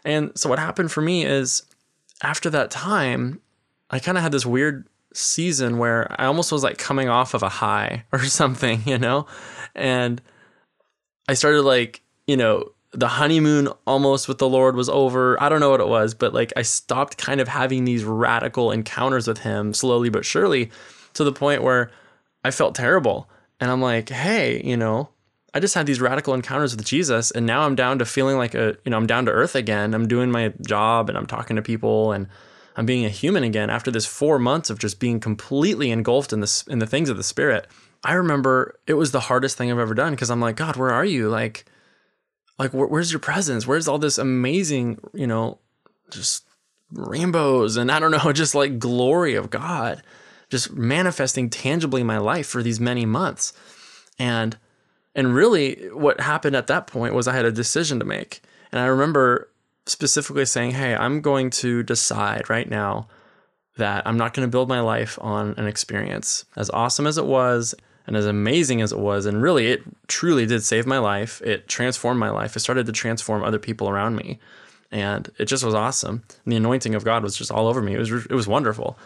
And 0.04 0.32
so, 0.36 0.50
what 0.50 0.58
happened 0.58 0.92
for 0.92 1.02
me 1.02 1.24
is 1.24 1.64
after 2.22 2.50
that 2.50 2.72
time, 2.72 3.42
I 3.90 4.00
kind 4.00 4.18
of 4.18 4.24
had 4.24 4.32
this 4.32 4.46
weird 4.46 4.88
season 5.14 5.78
where 5.78 6.08
I 6.20 6.26
almost 6.26 6.52
was 6.52 6.64
like 6.64 6.78
coming 6.78 7.10
off 7.10 7.34
of 7.34 7.44
a 7.44 7.50
high 7.50 8.06
or 8.12 8.20
something, 8.20 8.82
you 8.86 8.98
know? 8.98 9.26
And 9.76 10.22
I 11.28 11.34
started 11.34 11.64
like, 11.64 12.02
you 12.28 12.38
know, 12.38 12.72
the 12.94 13.08
honeymoon 13.08 13.70
almost 13.88 14.28
with 14.28 14.38
the 14.38 14.50
Lord 14.50 14.76
was 14.76 14.90
over. 14.90 15.42
I 15.42 15.50
don't 15.50 15.62
know 15.62 15.70
what 15.70 15.80
it 15.80 15.88
was, 15.88 16.14
but 16.14 16.34
like 16.34 16.52
I 16.58 16.62
stopped 16.62 17.18
kind 17.18 17.40
of 17.40 17.48
having 17.48 17.86
these 17.86 18.04
radical 18.04 18.72
encounters 18.72 19.28
with 19.28 19.40
Him 19.40 19.74
slowly 19.74 20.10
but 20.10 20.26
surely 20.26 20.72
to 21.14 21.24
the 21.24 21.32
point 21.32 21.64
where 21.64 21.90
I 22.44 22.52
felt 22.52 22.76
terrible. 22.76 23.30
And 23.60 23.72
I'm 23.72 23.82
like, 23.82 24.10
hey, 24.10 24.62
you 24.64 24.76
know, 24.76 25.10
I 25.54 25.60
just 25.60 25.76
had 25.76 25.86
these 25.86 26.00
radical 26.00 26.34
encounters 26.34 26.76
with 26.76 26.86
Jesus, 26.86 27.30
and 27.32 27.46
now 27.46 27.62
I'm 27.62 27.76
down 27.76 28.00
to 28.00 28.06
feeling 28.06 28.38
like 28.38 28.56
a, 28.56 28.78
you 28.86 28.92
know, 28.92 28.98
I'm 28.98 29.08
down 29.08 29.26
to 29.26 29.32
earth 29.32 29.56
again. 29.56 29.94
I'm 29.94 30.08
doing 30.08 30.32
my 30.32 30.54
job 30.66 31.10
and 31.10 31.18
I'm 31.18 31.28
talking 31.28 31.58
to 31.58 31.62
people 31.62 32.14
and 32.14 32.28
I'm 32.76 32.86
being 32.86 33.06
a 33.06 33.10
human 33.10 33.44
again 33.44 33.70
after 33.70 33.92
this 33.92 34.06
four 34.06 34.40
months 34.40 34.70
of 34.70 34.80
just 34.80 35.00
being 35.00 35.20
completely 35.20 35.92
engulfed 35.92 36.32
in 36.32 36.40
the 36.40 36.64
in 36.70 36.80
the 36.80 36.88
things 36.88 37.10
of 37.10 37.18
the 37.18 37.24
spirit. 37.24 37.68
I 38.04 38.14
remember 38.14 38.80
it 38.88 38.94
was 38.94 39.12
the 39.12 39.20
hardest 39.20 39.58
thing 39.58 39.70
I've 39.72 39.78
ever 39.78 39.94
done 39.94 40.14
because 40.14 40.32
I'm 40.32 40.40
like, 40.40 40.56
God, 40.56 40.78
where 40.78 40.92
are 40.92 41.06
you? 41.06 41.30
Like, 41.30 41.66
like 42.58 42.72
wh- 42.72 42.90
where's 42.90 43.12
your 43.12 43.20
presence? 43.20 43.68
Where's 43.68 43.88
all 43.88 44.00
this 44.00 44.18
amazing, 44.18 45.00
you 45.14 45.28
know, 45.28 45.60
just 46.10 46.46
rainbows 46.92 47.78
and 47.78 47.92
I 47.92 48.00
don't 48.00 48.12
know, 48.12 48.32
just 48.34 48.56
like 48.56 48.80
glory 48.80 49.36
of 49.36 49.50
God, 49.50 50.02
just 50.50 50.72
manifesting 50.72 51.50
tangibly 51.50 52.02
in 52.02 52.08
my 52.08 52.18
life 52.18 52.48
for 52.48 52.64
these 52.64 52.80
many 52.80 53.06
months, 53.06 53.54
and 54.18 54.58
and 55.16 55.36
really, 55.36 55.90
what 55.92 56.22
happened 56.22 56.56
at 56.56 56.68
that 56.68 56.88
point 56.88 57.14
was 57.14 57.28
I 57.28 57.36
had 57.36 57.46
a 57.46 57.52
decision 57.52 58.00
to 58.00 58.06
make. 58.06 58.42
And 58.72 58.80
I 58.80 58.86
remember 58.86 59.50
specifically 59.86 60.46
saying, 60.46 60.72
Hey, 60.72 60.96
I'm 60.96 61.22
going 61.22 61.50
to 61.52 61.84
decide 61.84 62.50
right 62.50 62.70
now 62.70 63.08
that 63.78 64.06
I'm 64.06 64.18
not 64.18 64.34
going 64.34 64.48
to 64.48 64.52
build 64.52 64.70
my 64.70 64.82
life 64.82 65.18
on 65.22 65.54
an 65.58 65.68
experience. 65.68 66.46
As 66.56 66.70
awesome 66.70 67.08
as 67.08 67.18
it 67.18 67.26
was, 67.26 67.76
and 68.08 68.16
as 68.16 68.26
amazing 68.26 68.82
as 68.82 68.92
it 68.92 69.00
was, 69.00 69.26
and 69.26 69.42
really, 69.42 69.68
it 69.68 69.84
truly 70.08 70.46
did 70.46 70.64
save 70.64 70.86
my 70.86 70.98
life. 70.98 71.42
It 71.44 71.68
transformed 71.68 72.20
my 72.20 72.30
life. 72.30 72.56
It 72.56 72.62
started 72.62 72.86
to 72.88 72.92
transform 72.92 73.44
other 73.44 73.60
people 73.60 73.90
around 73.90 74.16
me. 74.16 74.40
And 74.92 75.30
it 75.38 75.46
just 75.46 75.64
was 75.64 75.74
awesome. 75.74 76.24
And 76.44 76.52
the 76.52 76.58
anointing 76.58 76.96
of 76.96 77.06
God 77.06 77.24
was 77.24 77.38
just 77.38 77.52
all 77.52 77.68
over 77.68 77.82
me. 77.82 77.94
It 77.94 78.00
was, 78.00 78.12
it 78.12 78.34
was 78.34 78.48
wonderful. 78.48 78.98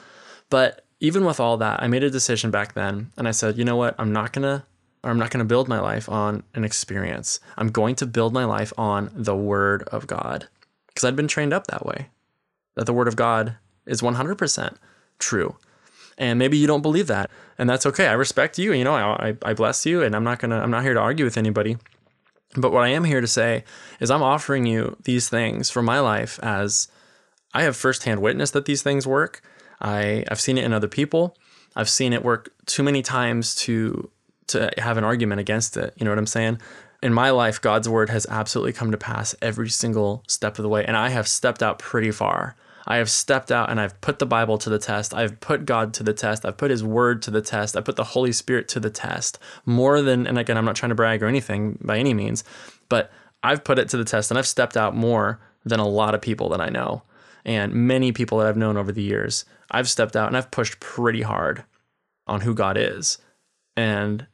But 0.50 0.86
even 1.00 1.26
with 1.26 1.40
all 1.40 1.58
that, 1.58 1.84
I 1.84 1.88
made 1.88 2.04
a 2.04 2.10
decision 2.10 2.52
back 2.52 2.74
then. 2.74 3.12
And 3.18 3.28
I 3.28 3.32
said, 3.32 3.58
you 3.58 3.66
know 3.66 3.76
what? 3.76 3.96
I'm 4.00 4.14
not 4.14 4.34
going 4.34 4.44
to 4.44 4.66
or 5.06 5.12
I'm 5.12 5.20
not 5.20 5.30
going 5.30 5.40
to 5.40 5.46
build 5.46 5.70
my 5.70 5.80
life 5.80 6.10
on 6.10 6.44
an 6.56 6.66
experience. 6.66 7.40
I'm 7.58 7.70
going 7.70 7.94
to 7.98 8.08
build 8.08 8.34
my 8.34 8.44
life 8.44 8.74
on 8.76 9.12
the 9.14 9.36
Word 9.36 9.84
of 9.84 10.08
God 10.08 10.48
because 10.88 11.04
I'd 11.04 11.16
been 11.16 11.28
trained 11.28 11.54
up 11.54 11.68
that 11.68 11.86
way, 11.86 12.08
that 12.74 12.88
the 12.88 12.94
Word 12.94 13.08
of 13.08 13.16
God 13.16 13.56
is 13.86 14.02
100% 14.02 14.76
true. 15.20 15.58
And 16.18 16.40
maybe 16.40 16.58
you 16.58 16.66
don't 16.66 16.82
believe 16.82 17.06
that, 17.08 17.30
and 17.60 17.70
that's 17.70 17.86
okay. 17.86 18.08
I 18.08 18.14
respect 18.14 18.58
you, 18.58 18.74
you 18.74 18.84
know, 18.84 18.96
I, 18.96 19.36
I 19.44 19.54
bless 19.54 19.86
you, 19.86 20.02
and 20.02 20.16
I'm 20.16 20.24
not 20.24 20.40
gonna, 20.40 20.58
I'm 20.58 20.72
not 20.72 20.84
here 20.84 20.94
to 20.94 21.00
argue 21.00 21.26
with 21.26 21.38
anybody. 21.38 21.78
But 22.56 22.72
what 22.72 22.84
I 22.84 22.88
am 22.90 23.04
here 23.04 23.22
to 23.22 23.28
say 23.28 23.64
is, 24.00 24.10
I'm 24.10 24.24
offering 24.24 24.66
you 24.66 24.98
these 25.04 25.30
things 25.30 25.70
for 25.70 25.84
my 25.84 26.00
life 26.00 26.40
as 26.42 26.88
I 27.54 27.64
have 27.64 27.76
firsthand 27.76 28.22
witness 28.22 28.52
that 28.52 28.66
these 28.66 28.82
things 28.82 29.06
work. 29.06 29.42
I, 29.80 30.24
I've 30.32 30.42
seen 30.42 30.58
it 30.58 30.64
in 30.64 30.74
other 30.74 30.88
people. 30.88 31.38
I've 31.76 31.90
seen 31.90 32.14
it 32.14 32.24
work 32.24 32.50
too 32.66 32.82
many 32.82 33.02
times 33.02 33.54
to 33.56 34.10
to 34.48 34.72
have 34.78 34.98
an 34.98 35.04
argument 35.04 35.42
against 35.42 35.78
it. 35.78 35.94
You 35.98 36.06
know 36.06 36.12
what 36.12 36.20
I'm 36.20 36.28
saying? 36.28 36.60
In 37.02 37.14
my 37.14 37.30
life, 37.30 37.62
God's 37.62 37.90
word 37.90 38.10
has 38.10 38.26
absolutely 38.30 38.74
come 38.74 38.92
to 38.92 38.98
pass 38.98 39.36
every 39.42 39.70
single 39.70 40.24
step 40.28 40.58
of 40.58 40.64
the 40.64 40.70
way. 40.70 40.86
And 40.86 40.98
I 40.98 41.10
have 41.10 41.28
stepped 41.28 41.62
out 41.62 41.80
pretty 41.80 42.12
far. 42.12 42.56
I 42.88 42.98
have 42.98 43.10
stepped 43.10 43.52
out 43.52 43.70
and 43.70 43.80
I've 43.80 44.00
put 44.02 44.20
the 44.20 44.26
Bible 44.26 44.58
to 44.60 44.70
the 44.70 44.80
test. 44.80 45.14
I've 45.14 45.40
put 45.40 45.66
God 45.66 45.94
to 45.96 46.04
the 46.04 46.14
test. 46.14 46.46
I've 46.46 46.58
put 46.58 46.72
His 46.72 46.84
Word 46.84 47.22
to 47.24 47.32
the 47.32 47.42
test. 47.42 47.76
I 47.76 47.82
put 47.82 47.96
the 47.96 48.04
Holy 48.04 48.32
Spirit 48.32 48.68
to 48.70 48.80
the 48.80 48.90
test 48.90 49.40
more 49.66 50.02
than, 50.02 50.28
and 50.28 50.38
again, 50.38 50.58
I'm 50.58 50.66
not 50.66 50.76
trying 50.76 50.90
to 50.90 50.96
brag 50.96 51.24
or 51.24 51.28
anything 51.28 51.80
by 51.82 51.98
any 51.98 52.14
means, 52.14 52.44
but 52.90 53.12
I've 53.42 53.64
put 53.64 53.80
it 53.80 53.90
to 53.90 53.98
the 53.98 54.06
test 54.06 54.32
and 54.32 54.38
I've 54.38 54.48
stepped 54.48 54.78
out 54.78 54.96
more 54.96 55.40
than 55.64 55.80
a 55.80 55.88
lot 55.88 56.14
of 56.14 56.22
people 56.22 56.50
that 56.50 56.62
I 56.62 56.70
know 56.70 57.02
and 57.44 57.74
many 57.74 58.12
people 58.12 58.40
that 58.40 58.48
I've 58.48 58.58
known 58.58 58.78
over 58.78 58.92
the 58.92 59.04
years. 59.04 59.46
I've 59.70 59.90
stepped 59.90 60.16
out 60.16 60.28
and 60.28 60.38
I've 60.38 60.52
pushed 60.52 60.80
pretty 60.80 61.22
hard 61.22 61.64
on 62.28 62.42
who 62.42 62.54
God 62.54 62.78
is. 62.78 63.18
And 63.76 64.28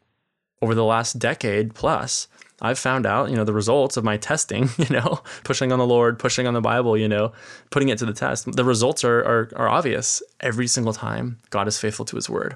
over 0.61 0.75
the 0.75 0.83
last 0.83 1.19
decade 1.19 1.73
plus, 1.73 2.27
I've 2.61 2.77
found 2.77 3.07
out, 3.07 3.29
you 3.29 3.35
know, 3.35 3.43
the 3.43 3.53
results 3.53 3.97
of 3.97 4.03
my 4.03 4.17
testing, 4.17 4.69
you 4.77 4.89
know, 4.89 5.21
pushing 5.43 5.71
on 5.71 5.79
the 5.79 5.87
Lord, 5.87 6.19
pushing 6.19 6.45
on 6.45 6.53
the 6.53 6.61
Bible, 6.61 6.95
you 6.95 7.07
know, 7.07 7.31
putting 7.71 7.89
it 7.89 7.97
to 7.99 8.05
the 8.05 8.13
test. 8.13 8.51
The 8.51 8.63
results 8.63 9.03
are, 9.03 9.19
are, 9.19 9.51
are 9.55 9.67
obvious 9.67 10.21
every 10.39 10.67
single 10.67 10.93
time 10.93 11.39
God 11.49 11.67
is 11.67 11.79
faithful 11.79 12.05
to 12.05 12.15
his 12.15 12.29
word. 12.29 12.55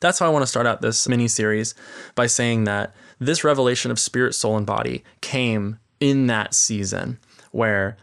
That's 0.00 0.18
how 0.18 0.26
I 0.26 0.30
want 0.30 0.42
to 0.42 0.48
start 0.48 0.66
out 0.66 0.82
this 0.82 1.08
mini 1.08 1.28
series 1.28 1.74
by 2.14 2.26
saying 2.26 2.64
that 2.64 2.94
this 3.20 3.44
revelation 3.44 3.90
of 3.90 3.98
spirit, 3.98 4.34
soul, 4.34 4.56
and 4.56 4.66
body 4.66 5.04
came 5.20 5.78
in 6.00 6.26
that 6.26 6.54
season 6.54 7.18
where 7.52 7.96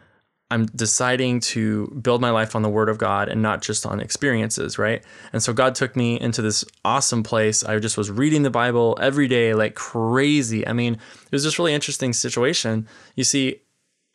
I'm 0.51 0.65
deciding 0.65 1.41
to 1.41 1.87
build 2.01 2.21
my 2.21 2.31
life 2.31 2.55
on 2.55 2.63
the 2.63 2.69
word 2.69 2.89
of 2.89 2.97
God 2.97 3.29
and 3.29 3.41
not 3.41 3.61
just 3.61 3.85
on 3.85 3.99
experiences, 3.99 4.79
right? 4.79 5.03
And 5.31 5.43
so 5.43 5.53
God 5.53 5.75
took 5.75 5.95
me 5.95 6.19
into 6.19 6.41
this 6.41 6.65
awesome 6.83 7.21
place. 7.21 7.63
I 7.63 7.77
just 7.77 7.97
was 7.97 8.09
reading 8.09 8.41
the 8.41 8.49
Bible 8.49 8.97
every 8.99 9.27
day 9.27 9.53
like 9.53 9.75
crazy. 9.75 10.67
I 10.67 10.73
mean, 10.73 10.93
it 10.93 11.31
was 11.31 11.43
just 11.43 11.59
really 11.59 11.73
interesting 11.73 12.13
situation. 12.13 12.87
You 13.15 13.23
see, 13.23 13.61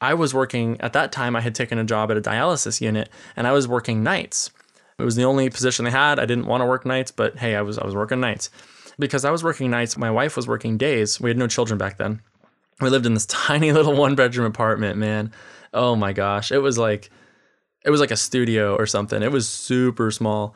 I 0.01 0.15
was 0.15 0.35
working 0.35 0.81
at 0.81 0.93
that 0.95 1.13
time 1.13 1.37
I 1.37 1.41
had 1.41 1.55
taken 1.55 1.79
a 1.79 1.85
job 1.85 2.11
at 2.11 2.17
a 2.17 2.21
dialysis 2.21 2.81
unit 2.81 3.11
and 3.37 3.47
I 3.47 3.53
was 3.53 3.69
working 3.69 4.03
nights. 4.03 4.51
It 4.99 5.05
was 5.05 5.15
the 5.15 5.25
only 5.25 5.51
position 5.51 5.85
they 5.85 5.93
had. 5.93 6.19
I 6.19 6.27
didn't 6.27 6.47
want 6.47 6.63
to 6.63 6.67
work 6.67 6.85
nights, 6.85 7.13
but 7.13 7.39
hey, 7.39 7.55
I 7.55 7.63
was 7.63 7.79
I 7.79 7.85
was 7.85 7.95
working 7.95 8.21
nights. 8.21 8.51
Because 8.99 9.25
I 9.25 9.31
was 9.31 9.45
working 9.45 9.71
nights, 9.71 9.97
my 9.97 10.11
wife 10.11 10.37
was 10.37 10.49
working 10.49 10.79
days. 10.79 11.21
We 11.21 11.31
had 11.31 11.39
no 11.39 11.47
children 11.47 11.79
back 11.79 11.99
then. 11.99 12.23
We 12.81 12.91
lived 12.91 13.07
in 13.07 13.15
this 13.15 13.27
tiny 13.27 13.71
little 13.71 13.95
one 13.95 14.17
bedroom 14.17 14.47
apartment, 14.47 14.99
man 14.99 15.33
oh 15.75 15.97
my 15.97 16.13
gosh, 16.13 16.53
it 16.53 16.59
was 16.59 16.79
like 16.79 17.11
it 17.85 17.91
was 17.91 18.01
like 18.01 18.11
a 18.11 18.17
studio 18.17 18.77
or 18.77 18.87
something. 18.87 19.23
It 19.23 19.33
was 19.33 19.49
super 19.49 20.11
small. 20.11 20.55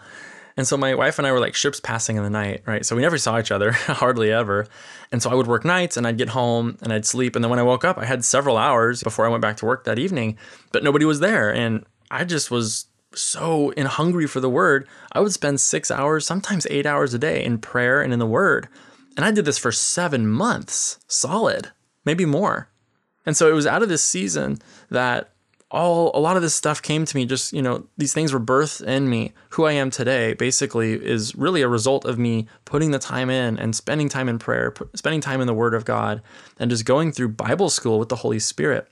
And 0.56 0.66
so 0.66 0.76
my 0.76 0.94
wife 0.94 1.18
and 1.18 1.26
I 1.26 1.30
were 1.30 1.38
like 1.38 1.54
ships 1.54 1.78
passing 1.78 2.16
in 2.16 2.25
the 2.25 2.30
night, 2.30 2.62
right? 2.66 2.84
So 2.84 2.96
we 2.96 3.02
never 3.02 3.18
saw 3.18 3.38
each 3.38 3.52
other, 3.52 3.70
hardly 3.72 4.32
ever. 4.32 4.66
And 5.12 5.22
so 5.22 5.30
I 5.30 5.34
would 5.34 5.46
work 5.46 5.64
nights 5.64 5.96
and 5.96 6.06
I'd 6.06 6.18
get 6.18 6.30
home 6.30 6.76
and 6.82 6.92
I'd 6.92 7.06
sleep. 7.06 7.37
And 7.37 7.44
then 7.44 7.50
when 7.50 7.60
I 7.60 7.62
woke 7.62 7.84
up, 7.84 7.96
I 7.96 8.06
had 8.06 8.25
several 8.25 8.56
hours 8.56 9.02
before 9.02 9.25
I 9.25 9.28
went 9.28 9.42
back 9.42 9.56
to 9.58 9.66
work 9.66 9.84
that 9.84 10.00
evening, 10.00 10.37
but 10.72 10.82
nobody 10.82 11.04
was 11.04 11.20
there. 11.20 11.54
And 11.54 11.84
I 12.10 12.25
just 12.25 12.50
was 12.50 12.87
so 13.14 13.70
in 13.70 13.87
hungry 13.87 14.26
for 14.26 14.40
the 14.40 14.50
word. 14.50 14.88
I 15.12 15.20
would 15.20 15.32
spend 15.32 15.60
six 15.60 15.92
hours, 15.92 16.26
sometimes 16.26 16.66
eight 16.70 16.87
hours 16.87 17.14
a 17.14 17.18
day 17.18 17.44
in 17.44 17.58
prayer 17.58 18.02
and 18.02 18.12
in 18.12 18.18
the 18.18 18.26
word. 18.26 18.68
And 19.16 19.25
I 19.25 19.30
did 19.30 19.44
this 19.44 19.58
for 19.58 19.70
seven 19.70 20.26
months 20.26 20.98
solid, 21.06 21.70
maybe 22.04 22.25
more. 22.25 22.68
And 23.26 23.37
so 23.37 23.48
it 23.48 23.52
was 23.52 23.66
out 23.66 23.82
of 23.82 23.88
this 23.88 24.04
season 24.04 24.58
that 24.90 25.30
all 25.70 26.10
a 26.14 26.20
lot 26.20 26.37
of 26.37 26.42
this 26.42 26.54
stuff 26.54 26.80
came 26.80 27.04
to 27.04 27.16
me 27.16 27.26
just 27.26 27.52
you 27.52 27.60
know 27.60 27.87
these 27.98 28.14
things 28.14 28.32
were 28.32 28.40
birthed 28.40 28.87
in 28.87 29.08
me. 29.08 29.32
Who 29.50 29.64
i 29.64 29.72
am 29.72 29.90
today 29.90 30.34
basically 30.34 30.94
is 30.94 31.34
really 31.34 31.62
a 31.62 31.68
result 31.68 32.04
of 32.04 32.18
me 32.18 32.46
putting 32.64 32.90
the 32.90 32.98
time 32.98 33.28
in 33.28 33.58
and 33.58 33.76
spending 33.76 34.08
time 34.08 34.28
in 34.28 34.38
prayer 34.38 34.72
spending 34.94 35.20
time 35.20 35.40
in 35.40 35.46
the 35.46 35.54
word 35.54 35.75
of 35.75 35.84
god 35.84 36.22
and 36.58 36.70
just 36.70 36.84
going 36.84 37.12
through 37.12 37.28
bible 37.28 37.68
school 37.68 37.98
with 37.98 38.08
the 38.08 38.16
holy 38.16 38.38
spirit. 38.38 38.88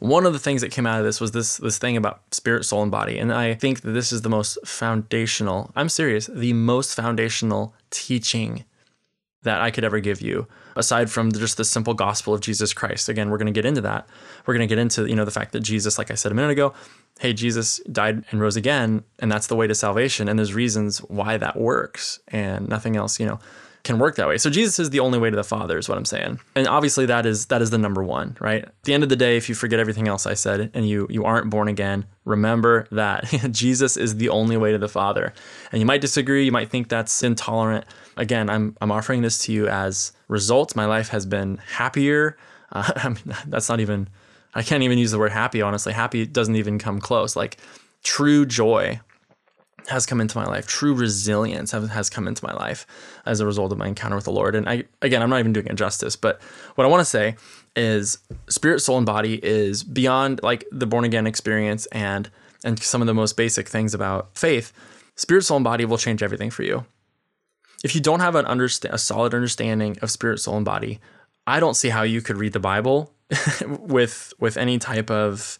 One 0.00 0.26
of 0.26 0.32
the 0.32 0.38
things 0.38 0.60
that 0.60 0.70
came 0.70 0.86
out 0.86 1.00
of 1.00 1.04
this 1.04 1.20
was 1.20 1.32
this 1.32 1.58
this 1.58 1.78
thing 1.78 1.96
about 1.96 2.22
spirit 2.32 2.64
soul 2.64 2.82
and 2.82 2.90
body. 2.90 3.18
And 3.18 3.32
i 3.32 3.54
think 3.54 3.82
that 3.82 3.92
this 3.92 4.12
is 4.12 4.22
the 4.22 4.28
most 4.28 4.58
foundational 4.64 5.70
i'm 5.76 5.88
serious 5.88 6.26
the 6.26 6.52
most 6.52 6.96
foundational 6.96 7.74
teaching 7.90 8.64
that 9.42 9.60
I 9.60 9.70
could 9.70 9.84
ever 9.84 10.00
give 10.00 10.20
you, 10.20 10.46
aside 10.78 11.10
from 11.10 11.32
just 11.32 11.56
the 11.56 11.64
simple 11.64 11.92
gospel 11.92 12.32
of 12.32 12.40
Jesus 12.40 12.72
Christ. 12.72 13.08
Again, 13.08 13.28
we're 13.28 13.36
going 13.36 13.52
to 13.52 13.52
get 13.52 13.66
into 13.66 13.80
that. 13.82 14.08
We're 14.46 14.54
going 14.54 14.66
to 14.66 14.72
get 14.72 14.80
into 14.80 15.06
you 15.06 15.16
know 15.16 15.24
the 15.24 15.30
fact 15.30 15.52
that 15.52 15.60
Jesus, 15.60 15.98
like 15.98 16.10
I 16.10 16.14
said 16.14 16.32
a 16.32 16.34
minute 16.34 16.52
ago, 16.52 16.72
hey, 17.20 17.32
Jesus 17.32 17.80
died 17.90 18.24
and 18.30 18.40
rose 18.40 18.56
again, 18.56 19.04
and 19.18 19.30
that's 19.30 19.48
the 19.48 19.56
way 19.56 19.66
to 19.66 19.74
salvation. 19.74 20.28
And 20.28 20.38
there's 20.38 20.54
reasons 20.54 20.98
why 21.00 21.36
that 21.36 21.56
works, 21.56 22.20
and 22.28 22.68
nothing 22.68 22.96
else, 22.96 23.20
you 23.20 23.26
know, 23.26 23.40
can 23.84 23.98
work 23.98 24.16
that 24.16 24.28
way. 24.28 24.38
So 24.38 24.50
Jesus 24.50 24.78
is 24.78 24.90
the 24.90 25.00
only 25.00 25.18
way 25.18 25.30
to 25.30 25.36
the 25.36 25.44
Father, 25.44 25.78
is 25.78 25.88
what 25.88 25.96
I'm 25.96 26.04
saying. 26.04 26.40
And 26.54 26.66
obviously, 26.66 27.06
that 27.06 27.24
is 27.26 27.46
that 27.46 27.62
is 27.62 27.70
the 27.70 27.78
number 27.78 28.02
one, 28.02 28.36
right? 28.40 28.64
At 28.64 28.82
the 28.84 28.94
end 28.94 29.02
of 29.02 29.08
the 29.08 29.16
day, 29.16 29.36
if 29.36 29.48
you 29.48 29.54
forget 29.54 29.80
everything 29.80 30.08
else 30.08 30.26
I 30.26 30.34
said 30.34 30.70
and 30.74 30.88
you 30.88 31.06
you 31.10 31.24
aren't 31.24 31.50
born 31.50 31.68
again, 31.68 32.04
remember 32.24 32.86
that 32.90 33.24
Jesus 33.50 33.96
is 33.96 34.16
the 34.16 34.28
only 34.28 34.56
way 34.56 34.72
to 34.72 34.78
the 34.78 34.88
Father. 34.88 35.32
And 35.72 35.80
you 35.80 35.86
might 35.86 36.00
disagree, 36.00 36.44
you 36.44 36.52
might 36.52 36.70
think 36.70 36.88
that's 36.88 37.22
intolerant 37.22 37.84
again, 38.18 38.50
I'm 38.50 38.76
I'm 38.82 38.92
offering 38.92 39.22
this 39.22 39.38
to 39.44 39.52
you 39.52 39.68
as 39.68 40.12
results. 40.26 40.76
My 40.76 40.84
life 40.84 41.08
has 41.08 41.24
been 41.24 41.56
happier. 41.58 42.36
Uh, 42.72 42.92
I 42.96 43.08
mean, 43.08 43.34
that's 43.46 43.68
not 43.68 43.80
even. 43.80 44.08
I 44.54 44.62
can't 44.62 44.82
even 44.82 44.98
use 44.98 45.12
the 45.12 45.18
word 45.18 45.32
happy. 45.32 45.62
Honestly, 45.62 45.92
happy 45.92 46.26
doesn't 46.26 46.56
even 46.56 46.78
come 46.78 47.00
close. 47.00 47.36
Like 47.36 47.58
true 48.02 48.44
joy 48.44 49.00
has 49.88 50.06
come 50.06 50.20
into 50.20 50.36
my 50.36 50.44
life. 50.44 50.66
True 50.66 50.94
resilience 50.94 51.72
has 51.72 52.10
come 52.10 52.28
into 52.28 52.44
my 52.44 52.52
life 52.52 52.86
as 53.26 53.40
a 53.40 53.46
result 53.46 53.72
of 53.72 53.78
my 53.78 53.88
encounter 53.88 54.16
with 54.16 54.24
the 54.24 54.32
Lord. 54.32 54.54
And 54.54 54.68
I, 54.68 54.84
again, 55.02 55.22
I'm 55.22 55.30
not 55.30 55.40
even 55.40 55.52
doing 55.52 55.66
it 55.66 55.74
justice, 55.74 56.16
but 56.16 56.40
what 56.74 56.84
I 56.84 56.88
want 56.88 57.00
to 57.00 57.04
say 57.04 57.36
is 57.74 58.18
spirit, 58.48 58.80
soul, 58.80 58.96
and 58.96 59.06
body 59.06 59.40
is 59.42 59.82
beyond 59.82 60.40
like 60.42 60.64
the 60.70 60.86
born 60.86 61.04
again 61.04 61.26
experience 61.26 61.86
and 61.86 62.30
and 62.64 62.82
some 62.82 63.00
of 63.00 63.06
the 63.06 63.14
most 63.14 63.36
basic 63.36 63.68
things 63.68 63.94
about 63.94 64.36
faith. 64.36 64.72
Spirit, 65.14 65.42
soul, 65.42 65.58
and 65.58 65.64
body 65.64 65.84
will 65.84 65.98
change 65.98 66.22
everything 66.22 66.50
for 66.50 66.64
you 66.64 66.84
if 67.84 67.94
you 67.94 68.00
don't 68.00 68.20
have 68.20 68.34
an 68.34 68.46
understand 68.46 68.94
a 68.94 68.98
solid 68.98 69.34
understanding 69.34 69.96
of 70.02 70.10
spirit, 70.10 70.40
soul, 70.40 70.56
and 70.56 70.64
body, 70.64 71.00
I 71.46 71.60
don't 71.60 71.74
see 71.74 71.88
how 71.88 72.02
you 72.02 72.20
could 72.20 72.36
read 72.36 72.52
the 72.52 72.60
Bible 72.60 73.12
with 73.66 74.32
with 74.38 74.56
any 74.56 74.78
type 74.78 75.10
of 75.10 75.58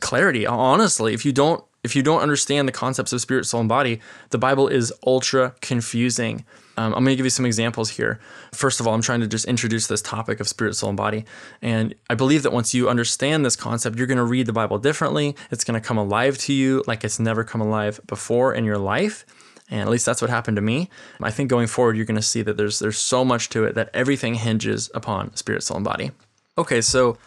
clarity. 0.00 0.46
Honestly, 0.46 1.14
if 1.14 1.24
you 1.24 1.32
don't 1.32 1.64
if 1.84 1.94
you 1.94 2.02
don't 2.02 2.20
understand 2.20 2.66
the 2.66 2.72
concepts 2.72 3.12
of 3.12 3.20
spirit, 3.20 3.46
soul, 3.46 3.60
and 3.60 3.68
body, 3.68 4.00
the 4.30 4.38
Bible 4.38 4.68
is 4.68 4.92
ultra 5.06 5.54
confusing. 5.60 6.44
Um, 6.76 6.94
I'm 6.94 7.04
going 7.04 7.12
to 7.12 7.16
give 7.16 7.26
you 7.26 7.30
some 7.30 7.46
examples 7.46 7.90
here. 7.90 8.20
First 8.52 8.78
of 8.78 8.86
all, 8.86 8.94
I'm 8.94 9.02
trying 9.02 9.20
to 9.20 9.26
just 9.26 9.46
introduce 9.46 9.86
this 9.86 10.02
topic 10.02 10.38
of 10.40 10.48
spirit, 10.48 10.74
soul, 10.74 10.90
and 10.90 10.96
body. 10.96 11.24
And 11.60 11.94
I 12.08 12.14
believe 12.14 12.42
that 12.44 12.52
once 12.52 12.74
you 12.74 12.88
understand 12.88 13.44
this 13.44 13.56
concept, 13.56 13.96
you're 13.96 14.06
going 14.06 14.18
to 14.18 14.24
read 14.24 14.46
the 14.46 14.52
Bible 14.52 14.78
differently. 14.78 15.34
It's 15.50 15.64
going 15.64 15.80
to 15.80 15.86
come 15.86 15.98
alive 15.98 16.38
to 16.38 16.52
you 16.52 16.84
like 16.86 17.04
it's 17.04 17.18
never 17.18 17.42
come 17.42 17.60
alive 17.60 18.00
before 18.06 18.54
in 18.54 18.64
your 18.64 18.78
life. 18.78 19.24
And 19.70 19.80
at 19.80 19.88
least 19.88 20.06
that's 20.06 20.22
what 20.22 20.30
happened 20.30 20.56
to 20.56 20.62
me. 20.62 20.88
I 21.20 21.30
think 21.30 21.50
going 21.50 21.66
forward, 21.66 21.96
you're 21.96 22.06
going 22.06 22.16
to 22.16 22.22
see 22.22 22.42
that 22.42 22.56
there's 22.56 22.78
there's 22.78 22.98
so 22.98 23.24
much 23.24 23.50
to 23.50 23.64
it 23.64 23.74
that 23.74 23.90
everything 23.92 24.34
hinges 24.34 24.90
upon 24.94 25.34
spirit, 25.36 25.62
soul, 25.62 25.76
and 25.76 25.84
body. 25.84 26.12
Okay, 26.56 26.80
so 26.80 27.18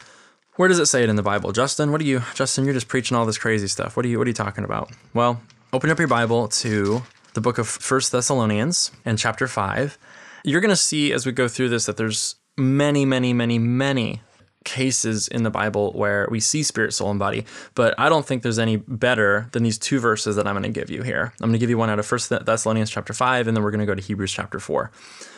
where 0.61 0.67
does 0.67 0.77
it 0.77 0.85
say 0.85 1.01
it 1.01 1.09
in 1.09 1.15
the 1.15 1.23
Bible, 1.23 1.51
Justin? 1.51 1.91
What 1.91 2.01
are 2.01 2.03
you, 2.03 2.21
Justin? 2.35 2.65
You're 2.65 2.75
just 2.75 2.87
preaching 2.87 3.17
all 3.17 3.25
this 3.25 3.39
crazy 3.39 3.65
stuff. 3.65 3.97
What 3.97 4.05
are 4.05 4.09
you 4.09 4.19
What 4.19 4.27
are 4.27 4.29
you 4.29 4.35
talking 4.35 4.63
about? 4.63 4.91
Well, 5.11 5.41
open 5.73 5.89
up 5.89 5.97
your 5.97 6.07
Bible 6.07 6.49
to 6.49 7.01
the 7.33 7.41
book 7.41 7.57
of 7.57 7.67
First 7.67 8.11
Thessalonians 8.11 8.91
and 9.03 9.17
chapter 9.17 9.47
five. 9.47 9.97
You're 10.43 10.61
going 10.61 10.69
to 10.69 10.75
see 10.75 11.13
as 11.13 11.25
we 11.25 11.31
go 11.31 11.47
through 11.47 11.69
this 11.69 11.87
that 11.87 11.97
there's 11.97 12.35
many, 12.59 13.05
many, 13.05 13.33
many, 13.33 13.57
many 13.57 14.21
cases 14.63 15.27
in 15.27 15.41
the 15.41 15.49
Bible 15.49 15.93
where 15.93 16.27
we 16.29 16.39
see 16.39 16.61
spirit, 16.61 16.93
soul, 16.93 17.09
and 17.09 17.17
body, 17.17 17.43
but 17.73 17.95
I 17.97 18.07
don't 18.07 18.27
think 18.27 18.43
there's 18.43 18.59
any 18.59 18.75
better 18.75 19.47
than 19.53 19.63
these 19.63 19.79
two 19.79 19.99
verses 19.99 20.35
that 20.35 20.45
I'm 20.45 20.53
going 20.53 20.71
to 20.71 20.79
give 20.79 20.91
you 20.91 21.01
here. 21.01 21.33
I'm 21.41 21.49
going 21.49 21.53
to 21.53 21.57
give 21.57 21.71
you 21.71 21.77
one 21.79 21.89
out 21.89 21.97
of 21.97 22.05
First 22.05 22.29
Thessalonians 22.29 22.91
chapter 22.91 23.13
5 23.13 23.47
and 23.47 23.57
then 23.57 23.63
we're 23.63 23.71
going 23.71 23.79
to 23.79 23.87
go 23.87 23.95
to 23.95 24.01
Hebrews 24.01 24.31
chapter 24.31 24.59
4. 24.59 24.91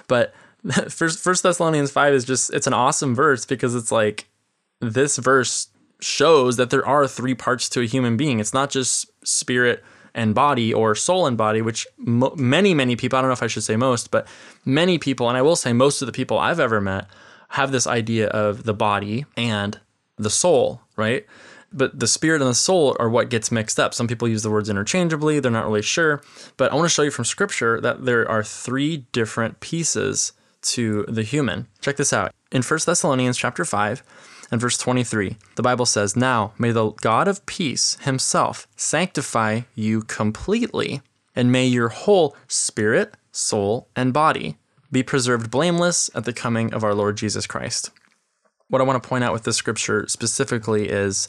But 0.09 0.33
First 0.89 1.19
First 1.19 1.43
Thessalonians 1.43 1.91
5 1.91 2.13
is 2.13 2.25
just 2.25 2.53
it's 2.53 2.67
an 2.67 2.73
awesome 2.73 3.15
verse 3.15 3.45
because 3.45 3.73
it's 3.73 3.89
like 3.89 4.27
this 4.83 5.17
verse 5.17 5.67
shows 5.99 6.57
that 6.57 6.69
there 6.69 6.85
are 6.85 7.07
three 7.07 7.33
parts 7.33 7.69
to 7.69 7.81
a 7.81 7.85
human 7.85 8.17
being. 8.17 8.39
It's 8.39 8.53
not 8.53 8.69
just 8.69 9.09
spirit 9.25 9.83
and 10.13 10.35
body 10.35 10.73
or 10.73 10.93
soul 10.95 11.25
and 11.25 11.37
body, 11.37 11.61
which 11.61 11.87
mo- 11.97 12.35
many, 12.37 12.73
many 12.73 12.95
people, 12.95 13.17
I 13.17 13.21
don't 13.21 13.29
know 13.29 13.33
if 13.33 13.43
I 13.43 13.47
should 13.47 13.63
say 13.63 13.75
most, 13.75 14.11
but 14.11 14.27
many 14.65 14.97
people, 14.97 15.27
and 15.27 15.37
I 15.37 15.41
will 15.41 15.55
say 15.55 15.73
most 15.73 16.01
of 16.01 16.05
the 16.05 16.11
people 16.11 16.37
I've 16.37 16.59
ever 16.59 16.79
met 16.79 17.07
have 17.49 17.71
this 17.71 17.87
idea 17.87 18.27
of 18.27 18.63
the 18.63 18.73
body 18.73 19.25
and 19.35 19.79
the 20.17 20.29
soul, 20.29 20.81
right? 20.95 21.25
But 21.71 21.99
the 21.99 22.07
spirit 22.07 22.41
and 22.41 22.49
the 22.49 22.55
soul 22.55 22.95
are 22.99 23.09
what 23.09 23.29
gets 23.29 23.51
mixed 23.51 23.79
up. 23.79 23.95
Some 23.95 24.07
people 24.07 24.27
use 24.27 24.43
the 24.43 24.51
words 24.51 24.69
interchangeably, 24.69 25.39
they're 25.39 25.51
not 25.51 25.65
really 25.65 25.81
sure. 25.81 26.21
But 26.57 26.71
I 26.71 26.75
want 26.75 26.85
to 26.85 26.93
show 26.93 27.01
you 27.01 27.11
from 27.11 27.25
scripture 27.25 27.81
that 27.81 28.05
there 28.05 28.29
are 28.29 28.43
three 28.43 29.07
different 29.11 29.59
pieces 29.59 30.33
to 30.61 31.05
the 31.07 31.23
human. 31.23 31.67
Check 31.81 31.97
this 31.97 32.13
out. 32.13 32.33
In 32.51 32.61
1 32.61 32.79
Thessalonians 32.85 33.37
chapter 33.37 33.65
5 33.65 34.03
and 34.53 34.61
verse 34.61 34.77
23, 34.77 35.35
the 35.55 35.63
Bible 35.63 35.87
says, 35.87 36.15
Now 36.15 36.53
may 36.59 36.69
the 36.69 36.91
God 37.01 37.27
of 37.27 37.43
peace 37.47 37.97
himself 38.01 38.67
sanctify 38.75 39.61
you 39.73 40.03
completely, 40.03 41.01
and 41.35 41.51
may 41.51 41.65
your 41.65 41.89
whole 41.89 42.37
spirit, 42.47 43.15
soul, 43.31 43.87
and 43.95 44.13
body 44.13 44.57
be 44.91 45.01
preserved 45.01 45.49
blameless 45.49 46.11
at 46.13 46.25
the 46.25 46.33
coming 46.33 46.71
of 46.71 46.83
our 46.83 46.93
Lord 46.93 47.17
Jesus 47.17 47.47
Christ. 47.47 47.89
What 48.67 48.79
I 48.79 48.83
want 48.83 49.01
to 49.01 49.09
point 49.09 49.23
out 49.23 49.33
with 49.33 49.41
this 49.41 49.57
scripture 49.57 50.05
specifically 50.07 50.87
is 50.87 51.27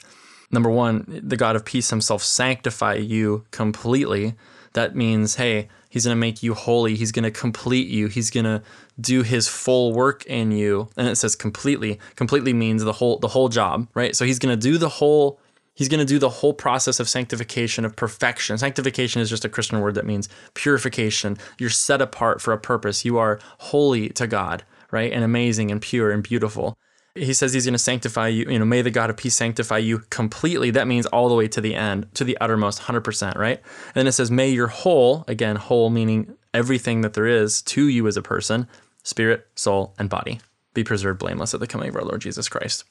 number 0.51 0.69
one, 0.69 1.23
the 1.25 1.39
God 1.39 1.57
of 1.57 1.65
peace 1.65 1.89
himself 1.89 2.23
sanctify 2.23 2.97
you 2.97 3.47
completely. 3.53 4.35
That 4.75 4.95
means, 4.95 5.37
hey, 5.37 5.69
he's 5.95 6.05
going 6.05 6.17
to 6.17 6.21
make 6.21 6.43
you 6.43 6.55
holy. 6.55 6.97
He's 6.97 7.13
going 7.13 7.23
to 7.23 7.31
complete 7.31 7.87
you. 7.87 8.09
He's 8.09 8.29
going 8.29 8.45
to 8.45 8.61
do 9.01 9.23
his 9.23 9.47
full 9.47 9.93
work 9.93 10.27
in 10.27 10.51
you. 10.51 10.89
And 10.97 11.07
it 11.07 11.15
says 11.15 11.37
completely. 11.37 12.01
Completely 12.17 12.53
means 12.53 12.83
the 12.83 12.93
whole 12.93 13.21
the 13.21 13.29
whole 13.29 13.49
job, 13.49 13.87
right? 13.95 14.17
So 14.17 14.25
he's 14.25 14.41
going 14.41 14.59
to 14.59 14.61
do 14.61 14.77
the 14.77 14.89
whole 14.89 15.39
He's 15.77 15.89
going 15.89 15.99
to 15.99 16.05
do 16.05 16.21
the 16.21 16.29
whole 16.29 16.55
process 16.55 17.01
of 17.01 17.09
sanctification, 17.09 17.85
of 17.85 17.97
perfection. 17.97 18.57
Sanctification 18.57 19.21
is 19.21 19.29
just 19.29 19.45
a 19.45 19.49
Christian 19.49 19.81
word 19.81 19.97
that 19.97 20.07
means 20.07 20.29
purification. 20.55 21.37
You're 21.59 21.69
set 21.69 22.01
apart 22.01 22.41
for 22.41 22.53
a 22.53 22.59
purpose. 22.59 23.05
You 23.05 23.19
are 23.19 23.41
holy 23.59 24.09
to 24.11 24.29
God, 24.29 24.63
right? 24.93 25.13
And 25.13 25.25
amazing 25.25 25.73
and 25.73 25.83
pure 25.83 26.13
and 26.13 26.23
beautiful. 26.23 26.79
He 27.17 27.33
says 27.33 27.53
he's 27.53 27.65
going 27.65 27.75
to 27.75 27.79
sanctify 27.79 28.29
you. 28.29 28.47
You 28.51 28.59
know, 28.59 28.65
may 28.65 28.83
the 28.83 28.91
God 28.91 29.09
of 29.09 29.17
peace 29.17 29.37
sanctify 29.37 29.79
you 29.79 30.01
completely. 30.11 30.71
That 30.73 30.89
means 30.89 31.07
all 31.07 31.29
the 31.29 31.35
way 31.37 31.47
to 31.49 31.61
the 31.61 31.75
end, 31.75 32.13
to 32.15 32.25
the 32.25 32.37
uttermost, 32.41 32.83
100%, 32.83 33.37
right? 33.37 33.59
And 33.59 33.95
then 33.95 34.07
it 34.09 34.13
says, 34.13 34.31
may 34.31 34.51
your 34.51 34.67
whole, 34.67 35.25
again, 35.29 35.57
whole 35.57 35.91
meaning 35.91 36.37
everything 36.53 37.03
that 37.03 37.15
there 37.15 37.27
is 37.27 37.63
to 37.63 37.87
you 37.87 38.09
as 38.09 38.17
a 38.17 38.23
person, 38.23 38.67
spirit, 39.05 39.47
soul, 39.55 39.95
and 39.97 40.11
body, 40.11 40.41
be 40.73 40.83
preserved 40.83 41.21
blameless 41.21 41.55
at 41.55 41.61
the 41.61 41.69
coming 41.69 41.89
of 41.91 41.97
our 41.97 42.05
Lord 42.05 42.21
Jesus 42.21 42.49
Christ. 42.49 42.85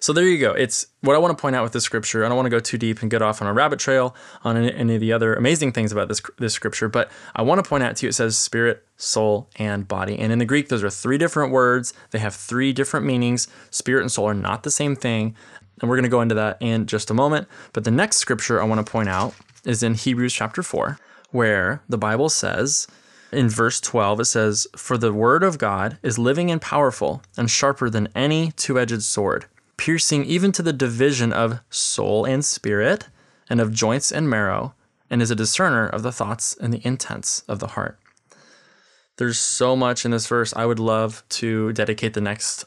So 0.00 0.12
there 0.12 0.24
you 0.24 0.38
go. 0.38 0.52
It's 0.52 0.86
what 1.00 1.16
I 1.16 1.18
want 1.18 1.36
to 1.36 1.40
point 1.40 1.56
out 1.56 1.62
with 1.62 1.72
this 1.72 1.84
scripture. 1.84 2.24
I 2.24 2.28
don't 2.28 2.36
want 2.36 2.46
to 2.46 2.50
go 2.50 2.60
too 2.60 2.78
deep 2.78 3.02
and 3.02 3.10
get 3.10 3.22
off 3.22 3.40
on 3.40 3.48
a 3.48 3.52
rabbit 3.52 3.78
trail 3.78 4.14
on 4.44 4.56
any 4.56 4.94
of 4.94 5.00
the 5.00 5.12
other 5.12 5.34
amazing 5.34 5.72
things 5.72 5.92
about 5.92 6.08
this 6.08 6.20
this 6.38 6.54
scripture, 6.54 6.88
but 6.88 7.10
I 7.34 7.42
want 7.42 7.62
to 7.62 7.68
point 7.68 7.82
out 7.82 7.96
to 7.96 8.06
you 8.06 8.10
it 8.10 8.14
says 8.14 8.38
spirit, 8.38 8.84
soul, 8.96 9.48
and 9.56 9.86
body. 9.88 10.18
And 10.18 10.32
in 10.32 10.38
the 10.38 10.44
Greek, 10.44 10.68
those 10.68 10.84
are 10.84 10.90
three 10.90 11.18
different 11.18 11.52
words. 11.52 11.94
They 12.10 12.18
have 12.18 12.34
three 12.34 12.72
different 12.72 13.06
meanings. 13.06 13.48
Spirit 13.70 14.02
and 14.02 14.12
soul 14.12 14.28
are 14.28 14.34
not 14.34 14.62
the 14.62 14.70
same 14.70 14.96
thing. 14.96 15.34
And 15.80 15.90
we're 15.90 15.96
going 15.96 16.04
to 16.04 16.08
go 16.08 16.22
into 16.22 16.34
that 16.34 16.56
in 16.60 16.86
just 16.86 17.10
a 17.10 17.14
moment. 17.14 17.48
But 17.72 17.84
the 17.84 17.90
next 17.90 18.16
scripture 18.16 18.60
I 18.60 18.64
want 18.64 18.84
to 18.84 18.90
point 18.90 19.08
out 19.08 19.34
is 19.64 19.82
in 19.82 19.94
Hebrews 19.94 20.32
chapter 20.32 20.62
4, 20.62 20.98
where 21.32 21.82
the 21.88 21.98
Bible 21.98 22.30
says, 22.30 22.86
in 23.30 23.50
verse 23.50 23.80
12, 23.80 24.20
it 24.20 24.24
says, 24.24 24.66
For 24.76 24.96
the 24.96 25.12
word 25.12 25.42
of 25.42 25.58
God 25.58 25.98
is 26.02 26.18
living 26.18 26.50
and 26.50 26.62
powerful 26.62 27.22
and 27.36 27.50
sharper 27.50 27.90
than 27.90 28.08
any 28.14 28.52
two 28.52 28.78
edged 28.78 29.02
sword 29.02 29.46
piercing 29.76 30.24
even 30.24 30.52
to 30.52 30.62
the 30.62 30.72
division 30.72 31.32
of 31.32 31.60
soul 31.70 32.24
and 32.24 32.44
spirit, 32.44 33.08
and 33.48 33.60
of 33.60 33.72
joints 33.72 34.10
and 34.10 34.28
marrow, 34.28 34.74
and 35.08 35.22
is 35.22 35.30
a 35.30 35.36
discerner 35.36 35.86
of 35.86 36.02
the 36.02 36.12
thoughts 36.12 36.56
and 36.60 36.72
the 36.72 36.84
intents 36.86 37.42
of 37.48 37.60
the 37.60 37.68
heart. 37.68 37.98
There's 39.18 39.38
so 39.38 39.76
much 39.76 40.04
in 40.04 40.10
this 40.10 40.26
verse. 40.26 40.52
I 40.54 40.66
would 40.66 40.78
love 40.78 41.22
to 41.30 41.72
dedicate 41.72 42.14
the 42.14 42.20
next 42.20 42.64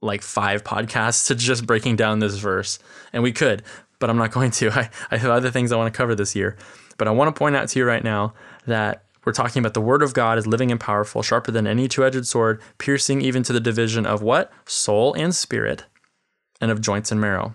like 0.00 0.22
five 0.22 0.64
podcasts 0.64 1.26
to 1.28 1.34
just 1.34 1.66
breaking 1.66 1.96
down 1.96 2.18
this 2.18 2.36
verse. 2.36 2.78
And 3.12 3.22
we 3.22 3.32
could, 3.32 3.62
but 3.98 4.10
I'm 4.10 4.18
not 4.18 4.32
going 4.32 4.50
to. 4.52 4.70
I, 4.78 4.90
I 5.10 5.16
have 5.16 5.30
other 5.30 5.50
things 5.50 5.72
I 5.72 5.76
want 5.76 5.92
to 5.92 5.96
cover 5.96 6.14
this 6.14 6.34
year. 6.34 6.56
But 6.96 7.08
I 7.08 7.10
want 7.12 7.34
to 7.34 7.38
point 7.38 7.56
out 7.56 7.68
to 7.68 7.78
you 7.78 7.84
right 7.84 8.04
now 8.04 8.34
that 8.66 9.04
we're 9.24 9.32
talking 9.32 9.60
about 9.60 9.74
the 9.74 9.80
word 9.80 10.02
of 10.02 10.14
God 10.14 10.36
is 10.36 10.46
living 10.46 10.70
and 10.70 10.78
powerful, 10.78 11.22
sharper 11.22 11.50
than 11.50 11.66
any 11.66 11.88
two 11.88 12.04
edged 12.04 12.26
sword, 12.26 12.60
piercing 12.78 13.22
even 13.22 13.42
to 13.44 13.52
the 13.52 13.60
division 13.60 14.04
of 14.04 14.22
what? 14.22 14.52
Soul 14.66 15.14
and 15.14 15.34
spirit, 15.34 15.84
and 16.60 16.70
of 16.70 16.80
joints 16.80 17.12
and 17.12 17.20
marrow. 17.20 17.54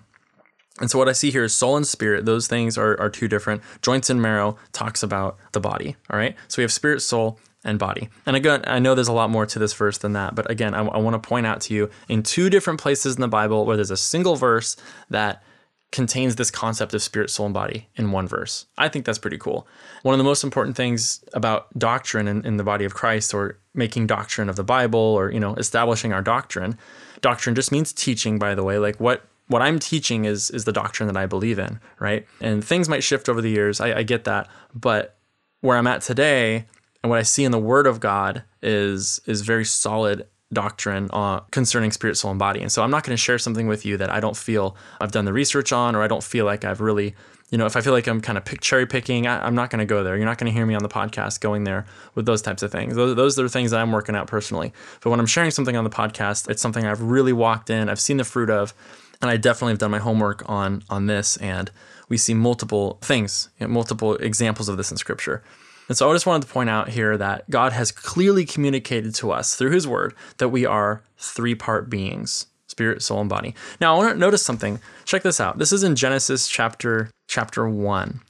And 0.80 0.90
so 0.90 0.98
what 0.98 1.10
I 1.10 1.14
see 1.14 1.32
here 1.32 1.44
is 1.44 1.54
soul 1.54 1.76
and 1.76 1.86
spirit. 1.86 2.26
Those 2.26 2.48
things 2.48 2.78
are, 2.78 3.00
are 3.00 3.10
two 3.10 3.28
different. 3.28 3.62
Joints 3.82 4.10
and 4.10 4.22
marrow 4.22 4.58
talks 4.72 5.04
about 5.04 5.38
the 5.52 5.60
body. 5.60 5.98
All 6.10 6.18
right. 6.18 6.36
So 6.48 6.60
we 6.60 6.64
have 6.64 6.72
spirit, 6.72 7.02
soul, 7.02 7.38
and 7.64 7.78
body. 7.78 8.10
And 8.26 8.36
again, 8.36 8.64
I 8.66 8.80
know 8.80 8.96
there's 8.96 9.10
a 9.10 9.14
lot 9.14 9.30
more 9.30 9.46
to 9.46 9.60
this 9.60 9.74
verse 9.74 9.98
than 9.98 10.14
that, 10.14 10.36
but 10.36 10.50
again, 10.50 10.74
I, 10.74 10.86
I 10.86 10.98
want 10.98 11.22
to 11.22 11.28
point 11.28 11.46
out 11.46 11.60
to 11.62 11.74
you 11.74 11.90
in 12.08 12.24
two 12.24 12.50
different 12.50 12.80
places 12.80 13.16
in 13.16 13.22
the 13.22 13.28
Bible 13.28 13.66
where 13.66 13.76
there's 13.76 13.92
a 13.92 13.98
single 13.98 14.38
verse 14.38 14.78
that 15.10 15.44
contains 15.92 16.36
this 16.36 16.52
concept 16.52 16.94
of 16.94 17.02
spirit, 17.02 17.30
soul, 17.30 17.48
and 17.48 17.54
body 17.54 17.90
in 17.96 18.12
one 18.12 18.28
verse. 18.28 18.68
I 18.78 18.90
think 18.90 19.06
that's 19.06 19.18
pretty 19.18 19.40
cool. 19.40 19.68
One 20.04 20.14
of 20.14 20.20
the 20.20 20.24
most 20.24 20.44
important 20.44 20.78
things 20.78 21.24
about 21.34 21.68
doctrine 21.78 22.28
in, 22.28 22.46
in 22.46 22.58
the 22.58 22.64
body 22.64 22.86
of 22.86 22.94
Christ 22.94 23.34
or 23.34 23.60
making 23.74 24.08
doctrine 24.08 24.50
of 24.50 24.56
the 24.56 24.64
Bible 24.64 25.00
or, 25.00 25.32
you 25.32 25.40
know, 25.40 25.56
establishing 25.56 26.14
our 26.14 26.22
doctrine 26.22 26.78
doctrine 27.22 27.56
just 27.56 27.72
means 27.72 27.94
teaching, 27.94 28.40
by 28.40 28.56
the 28.56 28.64
way. 28.64 28.78
Like 28.78 29.00
what 29.00 29.24
what 29.48 29.62
I'm 29.62 29.80
teaching 29.80 30.26
is 30.26 30.50
is 30.52 30.66
the 30.66 30.72
doctrine 30.72 31.08
that 31.08 31.18
I 31.18 31.26
believe 31.26 31.60
in, 31.60 31.80
right? 32.00 32.26
And 32.40 32.64
things 32.64 32.88
might 32.88 33.04
shift 33.04 33.30
over 33.30 33.42
the 33.42 33.50
years. 33.50 33.82
I, 33.82 34.00
I 34.00 34.04
get 34.04 34.24
that, 34.26 34.48
but 34.74 35.18
where 35.62 35.78
I'm 35.78 35.88
at 35.88 36.02
today 36.02 36.66
and 37.04 37.10
what 37.10 37.20
I 37.20 37.24
see 37.24 37.44
in 37.44 37.52
the 37.52 37.60
Word 37.60 37.88
of 37.88 38.00
God 38.00 38.44
is 38.62 39.22
is 39.26 39.42
very 39.42 39.66
solid 39.66 40.28
doctrine 40.52 41.10
uh, 41.14 41.42
concerning 41.52 41.92
spirit, 41.92 42.16
soul, 42.16 42.32
and 42.32 42.40
body. 42.40 42.62
And 42.62 42.72
so 42.72 42.84
I'm 42.84 42.92
not 42.92 43.04
going 43.04 43.16
to 43.16 43.22
share 43.22 43.38
something 43.38 43.68
with 43.68 43.86
you 43.86 43.98
that 43.98 44.10
I 44.10 44.20
don't 44.20 44.36
feel 44.36 44.76
I've 45.00 45.12
done 45.12 45.26
the 45.26 45.34
research 45.34 45.72
on, 45.72 45.96
or 45.96 46.02
I 46.02 46.08
don't 46.08 46.24
feel 46.24 46.46
like 46.46 46.66
I've 46.66 46.82
really 46.82 47.16
you 47.50 47.58
know, 47.58 47.66
if 47.66 47.76
I 47.76 47.82
feel 47.82 47.94
like 47.94 48.08
I'm 48.08 48.22
kind 48.22 48.38
of 48.38 48.46
pick, 48.46 48.62
cherry 48.62 48.86
picking, 48.86 49.26
I, 49.26 49.48
am 49.48 49.56
not 49.56 49.70
going 49.70 49.80
to 49.80 49.86
go 49.86 50.04
there. 50.04 50.16
You're 50.16 50.26
not 50.26 50.38
going 50.38 50.52
to 50.52 50.56
hear 50.56 50.66
me 50.66 50.76
on 50.76 50.84
the 50.84 50.90
podcast 50.90 51.40
going 51.40 51.64
there 51.64 51.86
with 52.14 52.26
those 52.26 52.42
types 52.42 52.62
of 52.62 52.72
things. 52.72 52.96
Those, 52.96 53.16
those 53.16 53.40
are 53.40 53.44
the 53.44 53.50
things 53.50 53.72
that 53.72 53.80
I'm 53.80 53.92
working 53.92 54.16
out 54.16 54.28
personally. 54.28 54.72
But 55.02 55.10
when 55.10 55.20
I'm 55.20 55.26
sharing 55.26 55.52
something 55.52 55.76
on 55.76 55.84
the 55.84 55.90
podcast, 55.90 56.50
it's 56.50 56.62
something 56.62 56.86
I've 56.86 57.02
really 57.02 57.34
walked 57.34 57.70
in, 57.70 57.90
I've 57.90 58.00
seen 58.00 58.18
the 58.18 58.24
fruit 58.24 58.50
of, 58.50 58.74
and 59.22 59.32
I 59.32 59.38
definitely 59.38 59.74
have 59.74 59.80
done 59.80 59.92
my 59.92 60.00
homework 60.00 60.48
on 60.48 60.84
on 60.90 61.08
this. 61.08 61.38
And 61.38 61.72
we 62.08 62.18
see 62.18 62.34
multiple 62.34 63.00
things, 63.02 63.50
you 63.60 63.68
know, 63.68 63.74
multiple 63.74 64.16
examples 64.16 64.70
of 64.70 64.78
this 64.78 64.92
in 64.92 64.98
Scripture. 64.98 65.44
And 65.90 65.98
so 65.98 66.10
I 66.10 66.14
just 66.14 66.28
wanted 66.28 66.48
to 66.48 66.54
point 66.54 66.70
out 66.70 66.90
here 66.90 67.18
that 67.18 67.50
God 67.50 67.74
has 67.74 67.92
clearly 67.92 68.46
communicated 68.46 69.16
to 69.16 69.32
us 69.32 69.56
through 69.56 69.72
His 69.72 69.88
Word 69.88 70.14
that 70.38 70.50
we 70.50 70.66
are 70.66 71.02
three 71.18 71.56
part 71.56 71.90
beings 71.90 72.46
spirit, 72.80 73.02
soul, 73.02 73.20
and 73.20 73.30
body. 73.30 73.54
Now, 73.82 73.94
I 73.94 73.98
want 73.98 74.14
to 74.14 74.18
notice 74.18 74.42
something. 74.42 74.80
Check 75.04 75.22
this 75.22 75.42
out. 75.42 75.58
This 75.58 75.74
is 75.74 75.84
in 75.84 75.98
Genesis 75.98 76.48
chapter 76.48 77.12
chapter 77.28 77.68
1. 77.68 78.22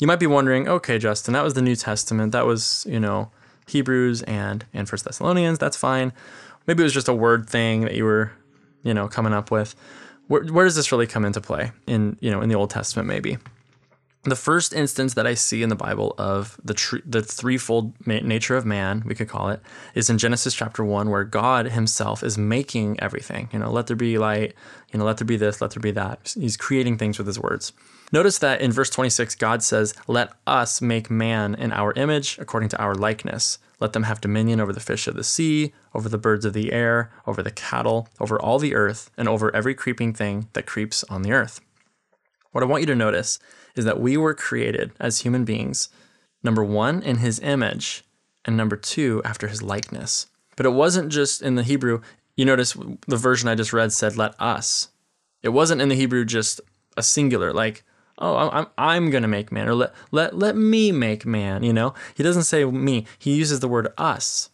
You 0.00 0.06
might 0.06 0.20
be 0.20 0.26
wondering, 0.26 0.68
okay, 0.68 0.98
Justin, 0.98 1.32
that 1.32 1.42
was 1.42 1.54
the 1.54 1.62
New 1.62 1.74
Testament. 1.74 2.32
That 2.32 2.44
was, 2.44 2.84
you 2.86 3.00
know, 3.00 3.30
Hebrews 3.66 4.20
and 4.24 4.66
and 4.74 4.86
First 4.86 5.06
Thessalonians. 5.06 5.58
That's 5.58 5.78
fine. 5.78 6.12
Maybe 6.66 6.82
it 6.82 6.84
was 6.84 6.92
just 6.92 7.08
a 7.08 7.14
word 7.14 7.48
thing 7.48 7.80
that 7.82 7.94
you 7.94 8.04
were, 8.04 8.32
you 8.82 8.92
know, 8.92 9.08
coming 9.08 9.32
up 9.32 9.50
with. 9.50 9.74
Where, 10.26 10.44
where 10.44 10.66
does 10.66 10.76
this 10.76 10.92
really 10.92 11.06
come 11.06 11.24
into 11.24 11.40
play 11.40 11.72
in, 11.86 12.18
you 12.20 12.30
know, 12.30 12.42
in 12.42 12.50
the 12.50 12.54
Old 12.54 12.68
Testament 12.68 13.08
maybe? 13.08 13.38
The 14.30 14.36
first 14.36 14.72
instance 14.72 15.14
that 15.14 15.26
I 15.26 15.34
see 15.34 15.62
in 15.62 15.68
the 15.68 15.76
Bible 15.76 16.14
of 16.18 16.58
the 16.64 17.00
the 17.04 17.22
threefold 17.22 17.94
ma- 18.06 18.20
nature 18.22 18.56
of 18.56 18.64
man, 18.64 19.02
we 19.06 19.14
could 19.14 19.28
call 19.28 19.48
it, 19.50 19.60
is 19.94 20.10
in 20.10 20.18
Genesis 20.18 20.54
chapter 20.54 20.84
one, 20.84 21.10
where 21.10 21.24
God 21.24 21.66
Himself 21.66 22.22
is 22.22 22.38
making 22.38 22.98
everything. 23.00 23.48
You 23.52 23.58
know, 23.58 23.70
let 23.70 23.86
there 23.86 23.96
be 23.96 24.18
light. 24.18 24.54
You 24.92 24.98
know, 24.98 25.04
let 25.04 25.18
there 25.18 25.26
be 25.26 25.36
this. 25.36 25.60
Let 25.60 25.72
there 25.72 25.80
be 25.80 25.90
that. 25.92 26.34
He's 26.38 26.56
creating 26.56 26.98
things 26.98 27.18
with 27.18 27.26
His 27.26 27.38
words. 27.38 27.72
Notice 28.12 28.38
that 28.38 28.60
in 28.60 28.72
verse 28.72 28.90
26, 28.90 29.34
God 29.34 29.62
says, 29.62 29.94
"Let 30.06 30.32
us 30.46 30.80
make 30.80 31.10
man 31.10 31.54
in 31.54 31.72
our 31.72 31.92
image, 31.92 32.38
according 32.38 32.68
to 32.70 32.80
our 32.80 32.94
likeness. 32.94 33.58
Let 33.78 33.92
them 33.92 34.04
have 34.04 34.20
dominion 34.20 34.60
over 34.60 34.72
the 34.72 34.80
fish 34.80 35.06
of 35.06 35.16
the 35.16 35.24
sea, 35.24 35.74
over 35.94 36.08
the 36.08 36.18
birds 36.18 36.44
of 36.44 36.54
the 36.54 36.72
air, 36.72 37.10
over 37.26 37.42
the 37.42 37.50
cattle, 37.50 38.08
over 38.18 38.40
all 38.40 38.58
the 38.58 38.74
earth, 38.74 39.10
and 39.18 39.28
over 39.28 39.54
every 39.54 39.74
creeping 39.74 40.14
thing 40.14 40.48
that 40.54 40.66
creeps 40.66 41.04
on 41.04 41.22
the 41.22 41.32
earth." 41.32 41.60
What 42.52 42.62
I 42.62 42.66
want 42.66 42.80
you 42.80 42.86
to 42.86 42.94
notice 42.94 43.38
is 43.76 43.84
that 43.84 44.00
we 44.00 44.16
were 44.16 44.34
created 44.34 44.92
as 44.98 45.20
human 45.20 45.44
beings, 45.44 45.88
number 46.42 46.64
one, 46.64 47.02
in 47.02 47.18
his 47.18 47.38
image, 47.40 48.04
and 48.44 48.56
number 48.56 48.76
two, 48.76 49.22
after 49.24 49.48
his 49.48 49.62
likeness. 49.62 50.26
But 50.56 50.66
it 50.66 50.70
wasn't 50.70 51.12
just 51.12 51.42
in 51.42 51.54
the 51.54 51.62
Hebrew. 51.62 52.00
You 52.36 52.44
notice 52.44 52.76
the 53.06 53.16
version 53.16 53.48
I 53.48 53.54
just 53.54 53.72
read 53.72 53.92
said, 53.92 54.16
let 54.16 54.34
us. 54.40 54.88
It 55.42 55.50
wasn't 55.50 55.82
in 55.82 55.88
the 55.88 55.94
Hebrew 55.94 56.24
just 56.24 56.60
a 56.96 57.02
singular, 57.02 57.52
like, 57.52 57.84
oh, 58.18 58.48
I'm, 58.48 58.66
I'm 58.78 59.10
going 59.10 59.22
to 59.22 59.28
make 59.28 59.52
man, 59.52 59.68
or 59.68 59.74
let, 59.74 59.94
let, 60.10 60.38
let 60.38 60.56
me 60.56 60.90
make 60.90 61.26
man, 61.26 61.62
you 61.62 61.72
know? 61.72 61.92
He 62.14 62.22
doesn't 62.22 62.44
say 62.44 62.64
me, 62.64 63.06
he 63.18 63.34
uses 63.34 63.60
the 63.60 63.68
word 63.68 63.88
us 63.98 64.48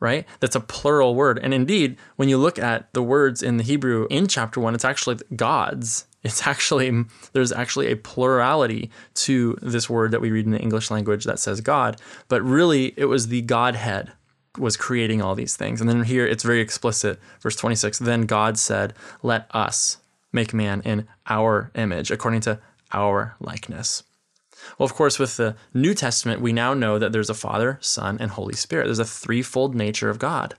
right? 0.00 0.26
That's 0.40 0.56
a 0.56 0.60
plural 0.60 1.14
word. 1.14 1.38
And 1.42 1.54
indeed, 1.54 1.96
when 2.16 2.28
you 2.28 2.38
look 2.38 2.58
at 2.58 2.92
the 2.92 3.02
words 3.02 3.42
in 3.42 3.56
the 3.56 3.64
Hebrew 3.64 4.06
in 4.10 4.26
chapter 4.26 4.60
one, 4.60 4.74
it's 4.74 4.84
actually 4.84 5.18
gods 5.34 6.06
it's 6.26 6.46
actually 6.46 7.04
there's 7.32 7.52
actually 7.52 7.92
a 7.92 7.96
plurality 7.96 8.90
to 9.14 9.56
this 9.62 9.88
word 9.88 10.10
that 10.10 10.20
we 10.20 10.32
read 10.32 10.44
in 10.44 10.52
the 10.52 10.60
English 10.60 10.90
language 10.90 11.24
that 11.24 11.38
says 11.38 11.60
God, 11.60 12.00
but 12.28 12.42
really 12.42 12.92
it 12.96 13.04
was 13.04 13.28
the 13.28 13.42
Godhead 13.42 14.12
was 14.58 14.76
creating 14.76 15.22
all 15.22 15.34
these 15.36 15.54
things. 15.54 15.80
And 15.80 15.88
then 15.88 16.02
here 16.02 16.26
it's 16.26 16.42
very 16.42 16.60
explicit, 16.60 17.20
verse 17.40 17.56
26. 17.56 17.98
Then 18.00 18.22
God 18.22 18.58
said, 18.58 18.94
"Let 19.22 19.46
us 19.54 19.98
make 20.32 20.52
man 20.52 20.82
in 20.84 21.06
our 21.28 21.70
image, 21.74 22.10
according 22.10 22.40
to 22.42 22.58
our 22.92 23.36
likeness." 23.38 24.02
Well, 24.78 24.86
of 24.86 24.94
course, 24.94 25.18
with 25.18 25.36
the 25.36 25.54
New 25.72 25.94
Testament, 25.94 26.40
we 26.40 26.52
now 26.52 26.74
know 26.74 26.98
that 26.98 27.12
there's 27.12 27.30
a 27.30 27.34
Father, 27.34 27.78
Son, 27.80 28.16
and 28.18 28.32
Holy 28.32 28.54
Spirit. 28.54 28.86
There's 28.86 28.98
a 28.98 29.04
threefold 29.04 29.76
nature 29.76 30.10
of 30.10 30.18
God. 30.18 30.56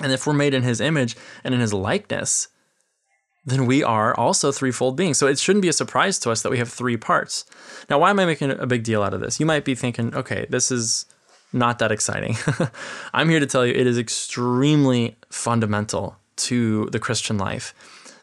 And 0.00 0.12
if 0.12 0.26
we're 0.26 0.32
made 0.32 0.54
in 0.54 0.62
his 0.62 0.80
image 0.80 1.16
and 1.44 1.52
in 1.52 1.60
his 1.60 1.74
likeness, 1.74 2.48
then 3.44 3.66
we 3.66 3.82
are 3.82 4.14
also 4.16 4.52
threefold 4.52 4.96
beings. 4.96 5.18
So 5.18 5.26
it 5.26 5.38
shouldn't 5.38 5.62
be 5.62 5.68
a 5.68 5.72
surprise 5.72 6.18
to 6.20 6.30
us 6.30 6.42
that 6.42 6.50
we 6.50 6.58
have 6.58 6.70
three 6.70 6.96
parts. 6.96 7.44
Now, 7.88 7.98
why 7.98 8.10
am 8.10 8.20
I 8.20 8.26
making 8.26 8.50
a 8.50 8.66
big 8.66 8.84
deal 8.84 9.02
out 9.02 9.14
of 9.14 9.20
this? 9.20 9.40
You 9.40 9.46
might 9.46 9.64
be 9.64 9.74
thinking, 9.74 10.14
okay, 10.14 10.46
this 10.50 10.70
is 10.70 11.06
not 11.52 11.78
that 11.78 11.90
exciting. 11.90 12.36
I'm 13.14 13.28
here 13.28 13.40
to 13.40 13.46
tell 13.46 13.66
you 13.66 13.72
it 13.72 13.86
is 13.86 13.98
extremely 13.98 15.16
fundamental 15.30 16.16
to 16.36 16.86
the 16.90 16.98
Christian 16.98 17.38
life. 17.38 17.74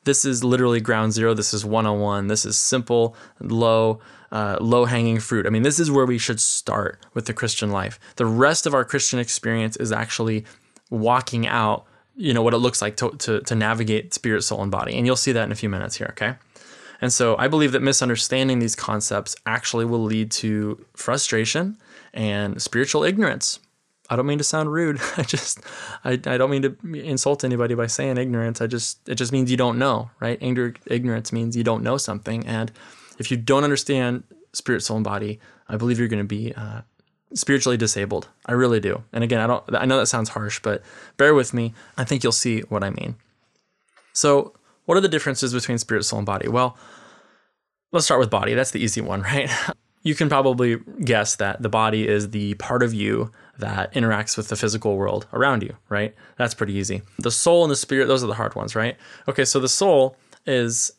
This 0.04 0.24
is 0.24 0.44
literally 0.44 0.80
ground 0.80 1.14
zero. 1.14 1.34
This 1.34 1.54
is 1.54 1.66
101. 1.66 2.28
This 2.28 2.46
is 2.46 2.58
simple, 2.58 3.16
low, 3.42 4.00
uh, 4.32 4.58
low 4.62 4.86
hanging 4.86 5.20
fruit. 5.20 5.46
I 5.46 5.50
mean, 5.50 5.64
this 5.64 5.80
is 5.80 5.92
where 5.92 6.06
we 6.06 6.18
should 6.18 6.40
start 6.40 7.06
with 7.14 7.26
the 7.26 7.34
Christian 7.34 7.72
life. 7.72 8.00
The 8.16 8.26
rest 8.26 8.66
of 8.66 8.74
our 8.74 8.86
Christian 8.86 9.20
experience 9.20 9.76
is 9.76 9.92
actually 9.92 10.46
walking 10.90 11.46
out 11.46 11.86
you 12.18 12.34
know 12.34 12.42
what 12.42 12.54
it 12.54 12.58
looks 12.58 12.82
like 12.82 12.98
to, 12.98 13.12
to, 13.18 13.40
to 13.42 13.56
navigate 13.56 14.14
spirit 14.14 14.42
soul 14.42 14.62
and 14.62 14.72
body 14.72 14.98
and 14.98 15.06
you'll 15.06 15.16
see 15.16 15.32
that 15.32 15.44
in 15.44 15.52
a 15.52 15.56
few 15.56 15.70
minutes 15.70 15.96
here 15.98 16.08
okay 16.12 16.36
And 17.02 17.14
so 17.14 17.38
I 17.38 17.48
believe 17.48 17.72
that 17.74 17.82
misunderstanding 17.82 18.60
these 18.60 18.76
concepts 18.76 19.36
actually 19.46 19.86
will 19.86 20.04
lead 20.04 20.32
to 20.32 20.84
frustration 20.96 21.78
and 22.14 22.62
spiritual 22.62 23.04
ignorance. 23.04 23.60
I 24.10 24.16
don't 24.16 24.26
mean 24.26 24.38
to 24.38 24.44
sound 24.44 24.72
rude. 24.72 25.00
I 25.18 25.24
just 25.24 25.60
I, 26.04 26.14
I 26.14 26.38
don't 26.38 26.50
mean 26.50 26.64
to 26.64 26.76
insult 26.94 27.44
anybody 27.44 27.76
by 27.76 27.88
saying 27.88 28.18
ignorance. 28.18 28.62
I 28.62 28.68
just 28.68 29.08
it 29.08 29.16
just 29.16 29.32
means 29.32 29.52
you 29.52 29.58
don't 29.58 29.78
know, 29.78 30.10
right? 30.20 30.40
Ignorance 30.42 31.32
means 31.32 31.56
you 31.56 31.64
don't 31.64 31.84
know 31.84 31.98
something, 31.98 32.46
and 32.48 32.72
if 33.20 33.30
you 33.32 33.38
don't 33.38 33.64
understand 33.64 34.24
spirit, 34.54 34.82
soul, 34.82 34.98
and 34.98 35.04
body, 35.04 35.40
I 35.68 35.78
believe 35.78 36.00
you're 36.00 36.08
going 36.08 36.24
to 36.24 36.36
be 36.40 36.54
uh, 36.54 36.82
spiritually 37.34 37.78
disabled. 37.78 38.28
I 38.46 38.54
really 38.54 38.80
do. 38.80 39.04
And 39.14 39.24
again, 39.24 39.40
I 39.40 39.48
don't. 39.48 39.64
I 39.76 39.86
know 39.86 39.98
that 39.98 40.08
sounds 40.08 40.30
harsh, 40.30 40.60
but 40.62 40.82
bear 41.18 41.34
with 41.34 41.54
me. 41.54 41.74
I 41.98 42.04
think 42.04 42.24
you'll 42.24 42.32
see 42.32 42.62
what 42.62 42.84
I 42.84 42.90
mean. 42.90 43.16
So, 44.14 44.54
what 44.86 44.98
are 44.98 45.02
the 45.02 45.10
differences 45.10 45.54
between 45.54 45.78
spirit, 45.78 46.04
soul, 46.04 46.20
and 46.20 46.26
body? 46.26 46.48
Well, 46.48 46.78
let's 47.92 48.06
start 48.06 48.20
with 48.20 48.30
body. 48.30 48.54
That's 48.54 48.72
the 48.72 48.80
easy 48.80 49.02
one, 49.02 49.22
right? 49.24 49.50
you 50.04 50.16
can 50.16 50.30
probably 50.30 50.78
guess 51.04 51.36
that 51.36 51.62
the 51.62 51.68
body 51.68 52.08
is 52.08 52.30
the 52.30 52.54
part 52.56 52.82
of 52.82 52.94
you 52.94 53.32
that 53.60 53.94
interacts 53.94 54.38
with 54.38 54.48
the 54.48 54.56
physical 54.56 54.96
world 54.96 55.28
around 55.34 55.64
you, 55.64 55.76
right? 55.90 56.16
That's 56.38 56.54
pretty 56.54 56.74
easy. 56.74 57.02
The 57.20 57.32
soul 57.32 57.64
and 57.64 57.72
the 57.72 57.76
spirit, 57.76 58.08
those 58.08 58.24
are 58.24 58.28
the 58.28 58.36
hard 58.36 58.56
ones, 58.56 58.74
right? 58.74 58.96
Okay, 59.28 59.44
so 59.44 59.60
the 59.60 59.68
soul 59.68 60.16
is 60.46 60.94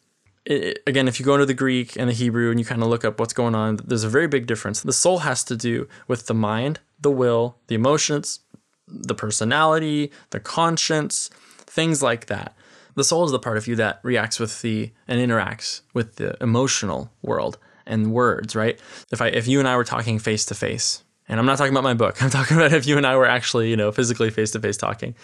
it, 0.48 0.82
again, 0.86 1.08
if 1.08 1.20
you 1.20 1.26
go 1.26 1.34
into 1.34 1.44
the 1.44 1.54
Greek 1.54 1.96
and 1.96 2.08
the 2.08 2.14
Hebrew 2.14 2.50
and 2.50 2.58
you 2.58 2.64
kind 2.64 2.82
of 2.82 2.88
look 2.88 3.04
up 3.04 3.20
what's 3.20 3.34
going 3.34 3.54
on, 3.54 3.76
there's 3.84 4.02
a 4.04 4.08
very 4.08 4.26
big 4.26 4.46
difference. 4.46 4.80
The 4.80 4.94
soul 4.94 5.18
has 5.18 5.44
to 5.44 5.56
do 5.56 5.86
with 6.08 6.26
the 6.26 6.34
mind, 6.34 6.80
the 6.98 7.10
will, 7.10 7.58
the 7.66 7.74
emotions, 7.74 8.40
the 8.88 9.14
personality, 9.14 10.10
the 10.30 10.40
conscience, 10.40 11.28
things 11.66 12.02
like 12.02 12.26
that. 12.26 12.56
The 12.94 13.04
soul 13.04 13.26
is 13.26 13.30
the 13.30 13.38
part 13.38 13.58
of 13.58 13.66
you 13.66 13.76
that 13.76 14.00
reacts 14.02 14.40
with 14.40 14.62
the 14.62 14.90
and 15.06 15.20
interacts 15.20 15.82
with 15.92 16.16
the 16.16 16.42
emotional 16.42 17.12
world 17.20 17.58
and 17.86 18.12
words, 18.12 18.56
right? 18.56 18.80
If 19.12 19.20
I 19.20 19.28
if 19.28 19.46
you 19.46 19.58
and 19.58 19.68
I 19.68 19.76
were 19.76 19.84
talking 19.84 20.18
face 20.18 20.46
to 20.46 20.54
face, 20.54 21.04
and 21.28 21.38
I'm 21.38 21.44
not 21.44 21.58
talking 21.58 21.74
about 21.74 21.84
my 21.84 21.94
book. 21.94 22.22
I'm 22.22 22.30
talking 22.30 22.56
about 22.56 22.72
if 22.72 22.86
you 22.86 22.96
and 22.96 23.06
I 23.06 23.16
were 23.16 23.28
actually, 23.28 23.68
you 23.68 23.76
know, 23.76 23.92
physically 23.92 24.30
face 24.30 24.50
to 24.52 24.60
face 24.60 24.78
talking, 24.78 25.14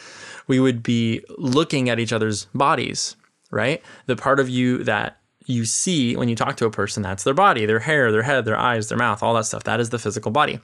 we 0.46 0.60
would 0.60 0.82
be 0.82 1.24
looking 1.38 1.88
at 1.88 1.98
each 1.98 2.12
other's 2.12 2.44
bodies 2.54 3.16
right? 3.54 3.82
The 4.06 4.16
part 4.16 4.40
of 4.40 4.48
you 4.48 4.84
that 4.84 5.18
you 5.46 5.64
see 5.64 6.16
when 6.16 6.28
you 6.28 6.36
talk 6.36 6.56
to 6.56 6.66
a 6.66 6.70
person, 6.70 7.02
that's 7.02 7.24
their 7.24 7.34
body, 7.34 7.66
their 7.66 7.78
hair, 7.78 8.10
their 8.10 8.22
head, 8.22 8.44
their 8.44 8.58
eyes, 8.58 8.88
their 8.88 8.98
mouth, 8.98 9.22
all 9.22 9.34
that 9.34 9.46
stuff. 9.46 9.64
That 9.64 9.80
is 9.80 9.90
the 9.90 9.98
physical 9.98 10.30
body. 10.30 10.58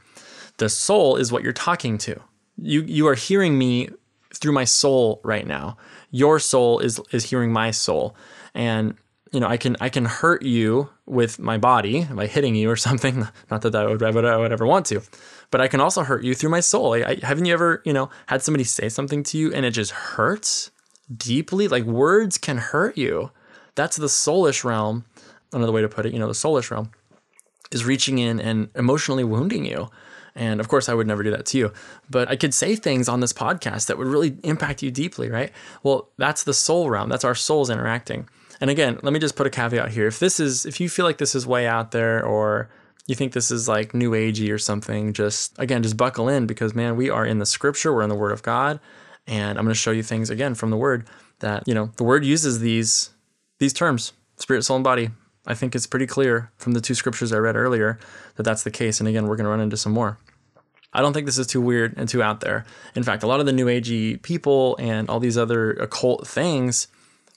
The 0.56 0.68
soul 0.68 1.16
is 1.16 1.30
what 1.30 1.42
you're 1.42 1.52
talking 1.52 1.96
to. 1.98 2.20
You 2.58 2.82
you 2.82 3.06
are 3.06 3.14
hearing 3.14 3.56
me 3.56 3.88
through 4.34 4.52
my 4.52 4.64
soul 4.64 5.20
right 5.24 5.46
now. 5.46 5.76
Your 6.10 6.38
soul 6.38 6.80
is 6.80 7.00
is 7.12 7.24
hearing 7.24 7.52
my 7.52 7.70
soul. 7.70 8.16
And 8.54 8.94
you 9.32 9.40
know, 9.40 9.46
I 9.46 9.56
can 9.56 9.76
I 9.80 9.88
can 9.88 10.04
hurt 10.04 10.42
you 10.42 10.90
with 11.06 11.38
my 11.38 11.58
body 11.58 12.04
by 12.04 12.26
hitting 12.26 12.54
you 12.54 12.70
or 12.70 12.76
something. 12.88 13.28
Not 13.50 13.62
that 13.62 13.74
I 13.74 13.86
would, 13.86 14.02
I 14.02 14.10
would, 14.10 14.24
I 14.24 14.36
would 14.36 14.52
ever 14.52 14.66
want 14.66 14.86
to, 14.86 15.02
but 15.50 15.60
I 15.60 15.68
can 15.68 15.80
also 15.80 16.02
hurt 16.02 16.24
you 16.24 16.34
through 16.34 16.50
my 16.50 16.60
soul. 16.60 16.94
I, 16.94 16.98
I, 16.98 17.18
haven't 17.22 17.44
you 17.44 17.52
ever, 17.52 17.82
you 17.84 17.92
know, 17.92 18.10
had 18.26 18.42
somebody 18.42 18.64
say 18.64 18.88
something 18.88 19.22
to 19.24 19.38
you 19.38 19.52
and 19.52 19.64
it 19.64 19.72
just 19.72 19.92
hurts? 19.92 20.70
Deeply. 21.14 21.68
Like 21.68 21.84
words 21.84 22.38
can 22.38 22.58
hurt 22.58 22.96
you. 22.96 23.30
That's 23.74 23.96
the 23.96 24.06
soulish 24.06 24.64
realm. 24.64 25.04
Another 25.52 25.72
way 25.72 25.82
to 25.82 25.88
put 25.88 26.06
it, 26.06 26.12
you 26.12 26.18
know, 26.18 26.28
the 26.28 26.32
soulish 26.32 26.70
realm 26.70 26.90
is 27.72 27.84
reaching 27.84 28.18
in 28.18 28.40
and 28.40 28.68
emotionally 28.74 29.24
wounding 29.24 29.64
you. 29.64 29.90
And 30.34 30.60
of 30.60 30.68
course, 30.68 30.88
I 30.88 30.94
would 30.94 31.06
never 31.06 31.22
do 31.22 31.30
that 31.30 31.46
to 31.46 31.58
you. 31.58 31.72
But 32.08 32.28
I 32.28 32.36
could 32.36 32.54
say 32.54 32.76
things 32.76 33.08
on 33.08 33.20
this 33.20 33.32
podcast 33.32 33.86
that 33.86 33.98
would 33.98 34.06
really 34.06 34.36
impact 34.44 34.82
you 34.82 34.90
deeply, 34.90 35.28
right? 35.28 35.52
Well, 35.82 36.08
that's 36.18 36.44
the 36.44 36.54
soul 36.54 36.88
realm. 36.88 37.08
That's 37.08 37.24
our 37.24 37.34
souls 37.34 37.70
interacting. 37.70 38.28
And 38.60 38.70
again, 38.70 38.98
let 39.02 39.12
me 39.12 39.18
just 39.18 39.36
put 39.36 39.46
a 39.46 39.50
caveat 39.50 39.90
here. 39.90 40.06
If 40.06 40.18
this 40.18 40.38
is, 40.38 40.66
if 40.66 40.80
you 40.80 40.88
feel 40.88 41.04
like 41.04 41.18
this 41.18 41.34
is 41.34 41.46
way 41.46 41.66
out 41.66 41.92
there 41.92 42.24
or 42.24 42.68
you 43.06 43.14
think 43.14 43.32
this 43.32 43.50
is 43.50 43.68
like 43.68 43.94
new 43.94 44.12
agey 44.12 44.52
or 44.52 44.58
something, 44.58 45.12
just 45.12 45.58
again, 45.58 45.82
just 45.82 45.96
buckle 45.96 46.28
in 46.28 46.46
because 46.46 46.74
man, 46.74 46.96
we 46.96 47.10
are 47.10 47.24
in 47.24 47.38
the 47.38 47.46
scripture, 47.46 47.92
we're 47.92 48.02
in 48.02 48.08
the 48.08 48.14
word 48.14 48.32
of 48.32 48.42
God. 48.42 48.78
And 49.26 49.58
I'm 49.58 49.64
going 49.64 49.74
to 49.74 49.80
show 49.80 49.90
you 49.90 50.02
things 50.02 50.30
again 50.30 50.54
from 50.54 50.70
the 50.70 50.76
word 50.76 51.06
that, 51.40 51.64
you 51.66 51.74
know, 51.74 51.90
the 51.96 52.04
word 52.04 52.24
uses 52.24 52.60
these 52.60 53.10
these 53.58 53.72
terms, 53.72 54.12
spirit, 54.36 54.62
soul, 54.64 54.76
and 54.76 54.84
body. 54.84 55.10
I 55.46 55.54
think 55.54 55.74
it's 55.74 55.86
pretty 55.86 56.06
clear 56.06 56.50
from 56.56 56.72
the 56.72 56.80
two 56.80 56.94
scriptures 56.94 57.32
I 57.32 57.38
read 57.38 57.56
earlier 57.56 57.98
that 58.36 58.42
that's 58.42 58.62
the 58.62 58.70
case. 58.70 59.00
And 59.00 59.08
again, 59.08 59.26
we're 59.26 59.36
going 59.36 59.44
to 59.44 59.50
run 59.50 59.60
into 59.60 59.76
some 59.76 59.92
more. 59.92 60.18
I 60.92 61.02
don't 61.02 61.12
think 61.12 61.26
this 61.26 61.38
is 61.38 61.46
too 61.46 61.60
weird 61.60 61.94
and 61.96 62.08
too 62.08 62.22
out 62.22 62.40
there. 62.40 62.64
In 62.94 63.02
fact, 63.02 63.22
a 63.22 63.26
lot 63.26 63.40
of 63.40 63.46
the 63.46 63.52
new 63.52 63.66
agey 63.66 64.20
people 64.22 64.76
and 64.78 65.08
all 65.08 65.20
these 65.20 65.38
other 65.38 65.72
occult 65.72 66.26
things, 66.26 66.88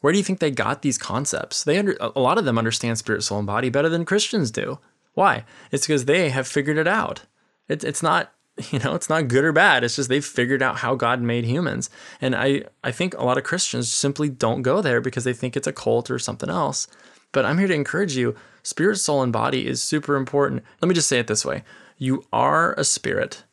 where 0.02 0.12
do 0.12 0.18
you 0.18 0.24
think 0.24 0.40
they 0.40 0.52
got 0.52 0.82
these 0.82 0.98
concepts? 0.98 1.64
They 1.64 1.78
under, 1.78 1.96
a 2.00 2.20
lot 2.20 2.38
of 2.38 2.46
them 2.46 2.58
understand 2.58 2.98
spirit, 2.98 3.24
soul, 3.24 3.38
and 3.38 3.48
body 3.48 3.70
better 3.70 3.90
than 3.90 4.06
Christians 4.06 4.50
do. 4.50 4.80
Why? 5.14 5.46
It's 5.72 5.86
because 5.86 6.06
they 6.06 6.30
have 6.30 6.48
figured 6.48 6.78
it 6.78 6.88
out. 6.88 7.22
It, 7.68 7.84
it's 7.84 8.02
not 8.02 8.34
you 8.72 8.80
know 8.80 8.96
it's 8.96 9.10
not 9.10 9.28
good 9.28 9.44
or 9.44 9.52
bad. 9.52 9.84
It's 9.84 9.96
just 9.96 10.10
they've 10.10 10.24
figured 10.24 10.62
out 10.62 10.78
how 10.78 10.96
god 10.96 11.22
made 11.22 11.46
humans. 11.46 11.90
And 12.22 12.36
i 12.36 12.64
i 12.84 12.92
think 12.92 13.14
a 13.16 13.24
lot 13.24 13.38
of 13.38 13.44
christians 13.44 13.92
simply 13.92 14.30
don't 14.30 14.62
go 14.62 14.82
there 14.82 15.02
because 15.02 15.24
they 15.24 15.34
think 15.34 15.56
it's 15.56 15.68
a 15.68 15.74
cult 15.74 16.10
or 16.12 16.20
something 16.20 16.50
else. 16.50 16.88
But 17.32 17.46
i'm 17.46 17.58
here 17.58 17.68
to 17.68 17.74
encourage 17.74 18.16
you 18.16 18.36
spirit 18.64 18.98
soul 18.98 19.22
and 19.22 19.34
body 19.34 19.68
is 19.68 19.82
super 19.82 20.16
important. 20.16 20.64
Let 20.82 20.90
me 20.90 20.96
just 20.96 21.10
say 21.10 21.20
it 21.20 21.28
this 21.28 21.46
way. 21.46 21.64
You 21.98 22.26
are 22.32 22.74
a 22.74 22.84
spirit 22.84 23.44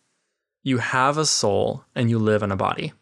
you 0.63 0.79
have 0.79 1.17
a 1.17 1.27
soul 1.27 1.85
and 1.95 2.11
you 2.11 2.19
live 2.19 2.43
in 2.43 2.53
a 2.53 2.57
body. 2.57 2.93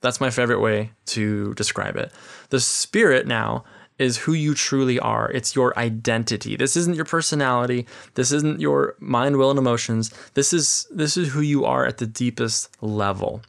That's 0.00 0.20
my 0.20 0.30
favorite 0.30 0.60
way 0.60 0.92
to 1.06 1.54
describe 1.54 1.96
it. 1.96 2.12
The 2.50 2.60
spirit 2.60 3.26
now 3.26 3.64
is 3.98 4.16
who 4.16 4.32
you 4.32 4.54
truly 4.54 4.98
are. 4.98 5.30
It's 5.30 5.54
your 5.54 5.76
identity. 5.78 6.56
This 6.56 6.76
isn't 6.76 6.96
your 6.96 7.04
personality. 7.04 7.86
This 8.14 8.32
isn't 8.32 8.60
your 8.60 8.94
mind, 9.00 9.36
will, 9.36 9.50
and 9.50 9.58
emotions. 9.58 10.12
This 10.34 10.52
is 10.52 10.86
this 10.90 11.16
is 11.16 11.32
who 11.32 11.40
you 11.40 11.64
are 11.64 11.84
at 11.84 11.98
the 11.98 12.06
deepest 12.06 12.70
level. 12.80 13.42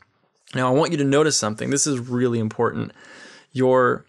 Now, 0.55 0.67
I 0.67 0.71
want 0.71 0.91
you 0.91 0.97
to 0.97 1.03
notice 1.03 1.37
something. 1.37 1.69
This 1.69 1.85
is 1.85 1.99
really 1.99 2.39
important. 2.39 2.91
Your 3.51 4.05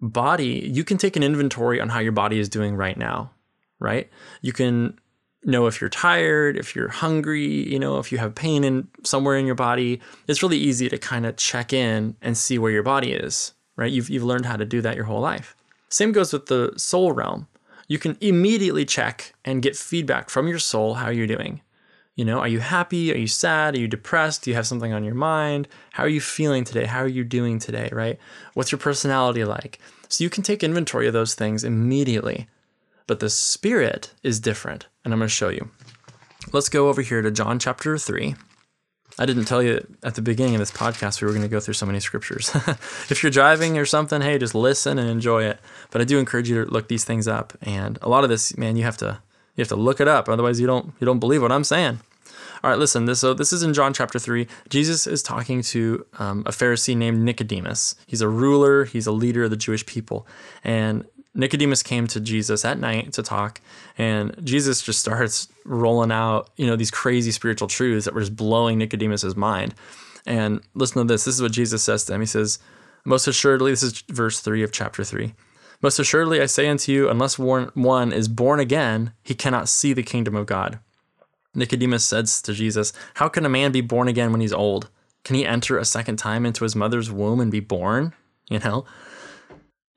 body, 0.00 0.70
you 0.72 0.84
can 0.84 0.96
take 0.96 1.16
an 1.16 1.22
inventory 1.22 1.80
on 1.80 1.90
how 1.90 1.98
your 1.98 2.12
body 2.12 2.38
is 2.38 2.48
doing 2.48 2.74
right 2.74 2.96
now, 2.96 3.30
right? 3.78 4.08
You 4.40 4.52
can 4.52 4.98
know 5.44 5.66
if 5.66 5.80
you're 5.80 5.90
tired, 5.90 6.56
if 6.56 6.74
you're 6.74 6.88
hungry, 6.88 7.70
you 7.70 7.78
know, 7.78 7.98
if 7.98 8.10
you 8.10 8.18
have 8.18 8.34
pain 8.34 8.64
in 8.64 8.88
somewhere 9.02 9.36
in 9.36 9.44
your 9.46 9.54
body. 9.54 10.00
It's 10.26 10.42
really 10.42 10.56
easy 10.56 10.88
to 10.88 10.98
kind 10.98 11.26
of 11.26 11.36
check 11.36 11.72
in 11.72 12.16
and 12.22 12.36
see 12.36 12.58
where 12.58 12.72
your 12.72 12.82
body 12.82 13.12
is, 13.12 13.52
right? 13.76 13.92
You've 13.92 14.08
you've 14.08 14.24
learned 14.24 14.46
how 14.46 14.56
to 14.56 14.64
do 14.64 14.80
that 14.80 14.96
your 14.96 15.04
whole 15.04 15.20
life. 15.20 15.54
Same 15.94 16.10
goes 16.10 16.32
with 16.32 16.46
the 16.46 16.72
soul 16.76 17.12
realm. 17.12 17.46
You 17.86 18.00
can 18.00 18.18
immediately 18.20 18.84
check 18.84 19.32
and 19.44 19.62
get 19.62 19.76
feedback 19.76 20.28
from 20.28 20.48
your 20.48 20.58
soul 20.58 20.94
how 20.94 21.08
you're 21.08 21.28
doing. 21.28 21.60
You 22.16 22.24
know, 22.24 22.40
are 22.40 22.48
you 22.48 22.58
happy? 22.58 23.12
Are 23.12 23.16
you 23.16 23.28
sad? 23.28 23.76
Are 23.76 23.78
you 23.78 23.86
depressed? 23.86 24.42
Do 24.42 24.50
you 24.50 24.56
have 24.56 24.66
something 24.66 24.92
on 24.92 25.04
your 25.04 25.14
mind? 25.14 25.68
How 25.92 26.02
are 26.02 26.08
you 26.08 26.20
feeling 26.20 26.64
today? 26.64 26.86
How 26.86 26.98
are 26.98 27.06
you 27.06 27.22
doing 27.22 27.60
today, 27.60 27.90
right? 27.92 28.18
What's 28.54 28.72
your 28.72 28.80
personality 28.80 29.44
like? 29.44 29.78
So 30.08 30.24
you 30.24 30.30
can 30.30 30.42
take 30.42 30.64
inventory 30.64 31.06
of 31.06 31.12
those 31.12 31.34
things 31.34 31.62
immediately. 31.62 32.48
But 33.06 33.20
the 33.20 33.30
spirit 33.30 34.14
is 34.24 34.40
different, 34.40 34.88
and 35.04 35.14
I'm 35.14 35.20
going 35.20 35.28
to 35.28 35.32
show 35.32 35.48
you. 35.48 35.70
Let's 36.52 36.68
go 36.68 36.88
over 36.88 37.02
here 37.02 37.22
to 37.22 37.30
John 37.30 37.60
chapter 37.60 37.96
3. 37.98 38.34
I 39.18 39.26
didn't 39.26 39.44
tell 39.44 39.62
you 39.62 39.86
at 40.02 40.16
the 40.16 40.22
beginning 40.22 40.54
of 40.54 40.58
this 40.58 40.72
podcast 40.72 41.20
we 41.20 41.26
were 41.26 41.32
going 41.32 41.42
to 41.42 41.48
go 41.48 41.60
through 41.60 41.74
so 41.74 41.86
many 41.86 42.00
scriptures. 42.00 42.50
if 43.10 43.22
you're 43.22 43.30
driving 43.30 43.78
or 43.78 43.86
something, 43.86 44.20
hey, 44.20 44.38
just 44.38 44.54
listen 44.54 44.98
and 44.98 45.08
enjoy 45.08 45.44
it. 45.44 45.60
But 45.90 46.00
I 46.00 46.04
do 46.04 46.18
encourage 46.18 46.50
you 46.50 46.64
to 46.64 46.70
look 46.70 46.88
these 46.88 47.04
things 47.04 47.28
up. 47.28 47.52
And 47.62 47.98
a 48.02 48.08
lot 48.08 48.24
of 48.24 48.30
this, 48.30 48.56
man, 48.56 48.76
you 48.76 48.82
have 48.82 48.96
to 48.98 49.20
you 49.56 49.62
have 49.62 49.68
to 49.68 49.76
look 49.76 50.00
it 50.00 50.08
up, 50.08 50.28
otherwise 50.28 50.58
you 50.60 50.66
don't 50.66 50.92
you 51.00 51.04
don't 51.04 51.20
believe 51.20 51.42
what 51.42 51.52
I'm 51.52 51.64
saying. 51.64 52.00
All 52.64 52.70
right, 52.70 52.78
listen. 52.78 53.04
This 53.04 53.20
so 53.20 53.34
this 53.34 53.52
is 53.52 53.62
in 53.62 53.74
John 53.74 53.92
chapter 53.92 54.18
three. 54.18 54.48
Jesus 54.68 55.06
is 55.06 55.22
talking 55.22 55.62
to 55.62 56.06
um, 56.18 56.40
a 56.46 56.50
Pharisee 56.50 56.96
named 56.96 57.20
Nicodemus. 57.20 57.94
He's 58.06 58.22
a 58.22 58.28
ruler. 58.28 58.84
He's 58.84 59.06
a 59.06 59.12
leader 59.12 59.44
of 59.44 59.50
the 59.50 59.56
Jewish 59.56 59.84
people, 59.86 60.26
and 60.64 61.04
Nicodemus 61.34 61.82
came 61.82 62.06
to 62.06 62.20
Jesus 62.20 62.64
at 62.64 62.78
night 62.78 63.12
to 63.14 63.22
talk, 63.22 63.60
and 63.98 64.34
Jesus 64.44 64.82
just 64.82 65.00
starts 65.00 65.48
rolling 65.64 66.12
out, 66.12 66.50
you 66.56 66.66
know, 66.66 66.76
these 66.76 66.90
crazy 66.90 67.32
spiritual 67.32 67.68
truths 67.68 68.04
that 68.04 68.14
were 68.14 68.20
just 68.20 68.36
blowing 68.36 68.78
Nicodemus's 68.78 69.34
mind. 69.34 69.74
And 70.26 70.60
listen 70.74 70.98
to 70.98 71.12
this. 71.12 71.24
This 71.24 71.34
is 71.34 71.42
what 71.42 71.52
Jesus 71.52 71.82
says 71.82 72.04
to 72.04 72.14
him. 72.14 72.20
He 72.20 72.26
says, 72.26 72.58
Most 73.04 73.26
assuredly, 73.26 73.72
this 73.72 73.82
is 73.82 74.02
verse 74.08 74.40
3 74.40 74.62
of 74.62 74.72
chapter 74.72 75.02
3. 75.04 75.34
Most 75.82 75.98
assuredly, 75.98 76.40
I 76.40 76.46
say 76.46 76.68
unto 76.68 76.92
you, 76.92 77.10
unless 77.10 77.38
one 77.38 78.12
is 78.12 78.28
born 78.28 78.60
again, 78.60 79.12
he 79.22 79.34
cannot 79.34 79.68
see 79.68 79.92
the 79.92 80.02
kingdom 80.02 80.34
of 80.34 80.46
God. 80.46 80.78
Nicodemus 81.54 82.04
says 82.04 82.40
to 82.42 82.52
Jesus, 82.52 82.92
How 83.14 83.28
can 83.28 83.44
a 83.44 83.50
man 83.50 83.72
be 83.72 83.80
born 83.80 84.08
again 84.08 84.32
when 84.32 84.40
he's 84.40 84.52
old? 84.52 84.88
Can 85.24 85.36
he 85.36 85.46
enter 85.46 85.78
a 85.78 85.84
second 85.84 86.16
time 86.16 86.46
into 86.46 86.64
his 86.64 86.76
mother's 86.76 87.10
womb 87.10 87.40
and 87.40 87.50
be 87.50 87.60
born? 87.60 88.14
You 88.48 88.60
know? 88.60 88.84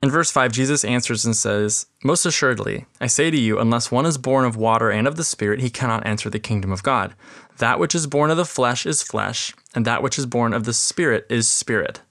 In 0.03 0.11
verse 0.11 0.29
5, 0.29 0.51
Jesus 0.51 0.85
answers 0.85 1.25
and 1.25 1.35
says, 1.35 1.87
Most 2.03 2.25
assuredly, 2.25 2.85
I 3.01 3.07
say 3.07 3.31
to 3.31 3.37
you, 3.37 3.57
unless 3.59 3.91
one 3.91 4.05
is 4.05 4.19
born 4.19 4.45
of 4.45 4.55
water 4.55 4.91
and 4.91 5.07
of 5.07 5.15
the 5.15 5.23
Spirit, 5.23 5.59
he 5.59 5.71
cannot 5.71 6.05
enter 6.05 6.29
the 6.29 6.39
kingdom 6.39 6.71
of 6.71 6.83
God. 6.83 7.15
That 7.57 7.79
which 7.79 7.95
is 7.95 8.05
born 8.05 8.29
of 8.29 8.37
the 8.37 8.45
flesh 8.45 8.85
is 8.85 9.01
flesh, 9.01 9.55
and 9.73 9.85
that 9.85 10.03
which 10.03 10.19
is 10.19 10.27
born 10.27 10.53
of 10.53 10.65
the 10.65 10.73
Spirit 10.73 11.25
is 11.29 11.49
spirit. 11.49 12.01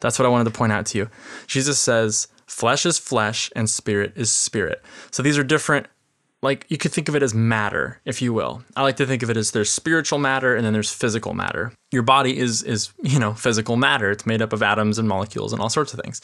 That's 0.00 0.18
what 0.18 0.26
I 0.26 0.28
wanted 0.28 0.44
to 0.44 0.56
point 0.56 0.72
out 0.72 0.86
to 0.86 0.98
you. 0.98 1.10
Jesus 1.46 1.78
says, 1.78 2.28
Flesh 2.46 2.84
is 2.84 2.98
flesh 2.98 3.50
and 3.54 3.70
spirit 3.70 4.12
is 4.16 4.32
spirit. 4.32 4.82
So 5.12 5.22
these 5.22 5.38
are 5.38 5.44
different 5.44 5.86
like 6.42 6.64
you 6.68 6.78
could 6.78 6.92
think 6.92 7.08
of 7.08 7.14
it 7.14 7.22
as 7.22 7.34
matter, 7.34 8.00
if 8.06 8.22
you 8.22 8.32
will. 8.32 8.62
I 8.74 8.82
like 8.82 8.96
to 8.96 9.06
think 9.06 9.22
of 9.22 9.28
it 9.28 9.36
as 9.36 9.50
there's 9.50 9.70
spiritual 9.70 10.18
matter 10.18 10.56
and 10.56 10.64
then 10.64 10.72
there's 10.72 10.92
physical 10.92 11.34
matter. 11.34 11.72
Your 11.92 12.02
body 12.02 12.38
is 12.38 12.62
is, 12.62 12.92
you 13.02 13.18
know, 13.18 13.34
physical 13.34 13.76
matter. 13.76 14.10
It's 14.10 14.24
made 14.24 14.40
up 14.40 14.54
of 14.54 14.62
atoms 14.62 14.98
and 14.98 15.06
molecules 15.06 15.52
and 15.52 15.60
all 15.60 15.68
sorts 15.68 15.92
of 15.92 16.00
things. 16.00 16.22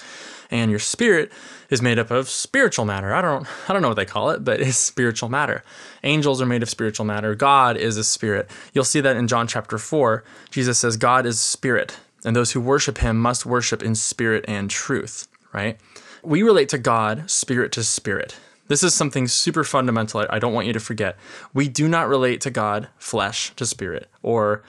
And 0.50 0.70
your 0.70 0.80
spirit 0.80 1.32
is 1.68 1.82
made 1.82 1.98
up 1.98 2.10
of 2.10 2.30
spiritual 2.30 2.86
matter. 2.86 3.14
I 3.14 3.20
don't 3.20 3.46
I 3.68 3.74
don't 3.74 3.82
know 3.82 3.88
what 3.88 3.96
they 3.96 4.06
call 4.06 4.30
it, 4.30 4.42
but 4.42 4.60
it's 4.62 4.78
spiritual 4.78 5.28
matter. 5.28 5.62
Angels 6.02 6.40
are 6.40 6.46
made 6.46 6.62
of 6.62 6.70
spiritual 6.70 7.04
matter. 7.04 7.34
God 7.34 7.76
is 7.76 7.98
a 7.98 8.04
spirit. 8.04 8.50
You'll 8.72 8.84
see 8.84 9.00
that 9.00 9.16
in 9.16 9.28
John 9.28 9.46
chapter 9.46 9.76
4. 9.76 10.24
Jesus 10.50 10.78
says 10.78 10.96
God 10.96 11.26
is 11.26 11.38
spirit, 11.38 11.98
and 12.24 12.34
those 12.34 12.52
who 12.52 12.60
worship 12.60 12.98
him 12.98 13.18
must 13.18 13.44
worship 13.44 13.82
in 13.82 13.94
spirit 13.94 14.46
and 14.48 14.70
truth, 14.70 15.28
right? 15.52 15.78
We 16.22 16.42
relate 16.42 16.70
to 16.70 16.78
God 16.78 17.30
spirit 17.30 17.70
to 17.72 17.84
spirit. 17.84 18.36
This 18.68 18.82
is 18.82 18.94
something 18.94 19.28
super 19.28 19.64
fundamental. 19.64 20.26
I 20.28 20.38
don't 20.38 20.52
want 20.52 20.66
you 20.66 20.72
to 20.72 20.80
forget. 20.80 21.16
We 21.54 21.68
do 21.68 21.88
not 21.88 22.08
relate 22.08 22.40
to 22.42 22.50
God 22.50 22.88
flesh 22.98 23.54
to 23.56 23.66
spirit 23.66 24.08
or 24.22 24.62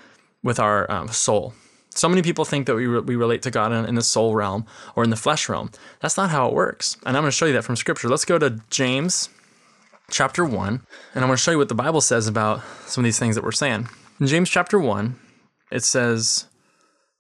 with 0.43 0.59
our 0.59 0.89
um, 0.91 1.07
soul. 1.07 1.53
So 1.89 2.07
many 2.07 2.21
people 2.21 2.45
think 2.45 2.67
that 2.67 2.75
we, 2.75 2.85
re- 2.85 3.01
we 3.01 3.15
relate 3.15 3.41
to 3.43 3.51
God 3.51 3.71
in, 3.71 3.85
in 3.85 3.95
the 3.95 4.03
soul 4.03 4.35
realm 4.35 4.65
or 4.95 5.03
in 5.03 5.09
the 5.09 5.15
flesh 5.15 5.49
realm. 5.49 5.71
That's 5.99 6.15
not 6.15 6.29
how 6.29 6.47
it 6.47 6.53
works. 6.53 6.95
And 7.05 7.17
I'm 7.17 7.23
going 7.23 7.31
to 7.31 7.35
show 7.35 7.47
you 7.47 7.53
that 7.53 7.63
from 7.63 7.75
scripture. 7.75 8.07
Let's 8.07 8.25
go 8.25 8.37
to 8.37 8.61
James 8.69 9.29
chapter 10.11 10.45
1, 10.45 10.67
and 10.67 10.81
I'm 11.15 11.27
going 11.27 11.31
to 11.31 11.37
show 11.37 11.51
you 11.51 11.57
what 11.57 11.69
the 11.69 11.75
Bible 11.75 12.01
says 12.01 12.27
about 12.27 12.61
some 12.85 13.03
of 13.03 13.05
these 13.05 13.19
things 13.19 13.35
that 13.35 13.43
we're 13.43 13.51
saying. 13.51 13.89
In 14.19 14.27
James 14.27 14.49
chapter 14.49 14.79
1, 14.79 15.15
it 15.71 15.83
says, 15.83 16.45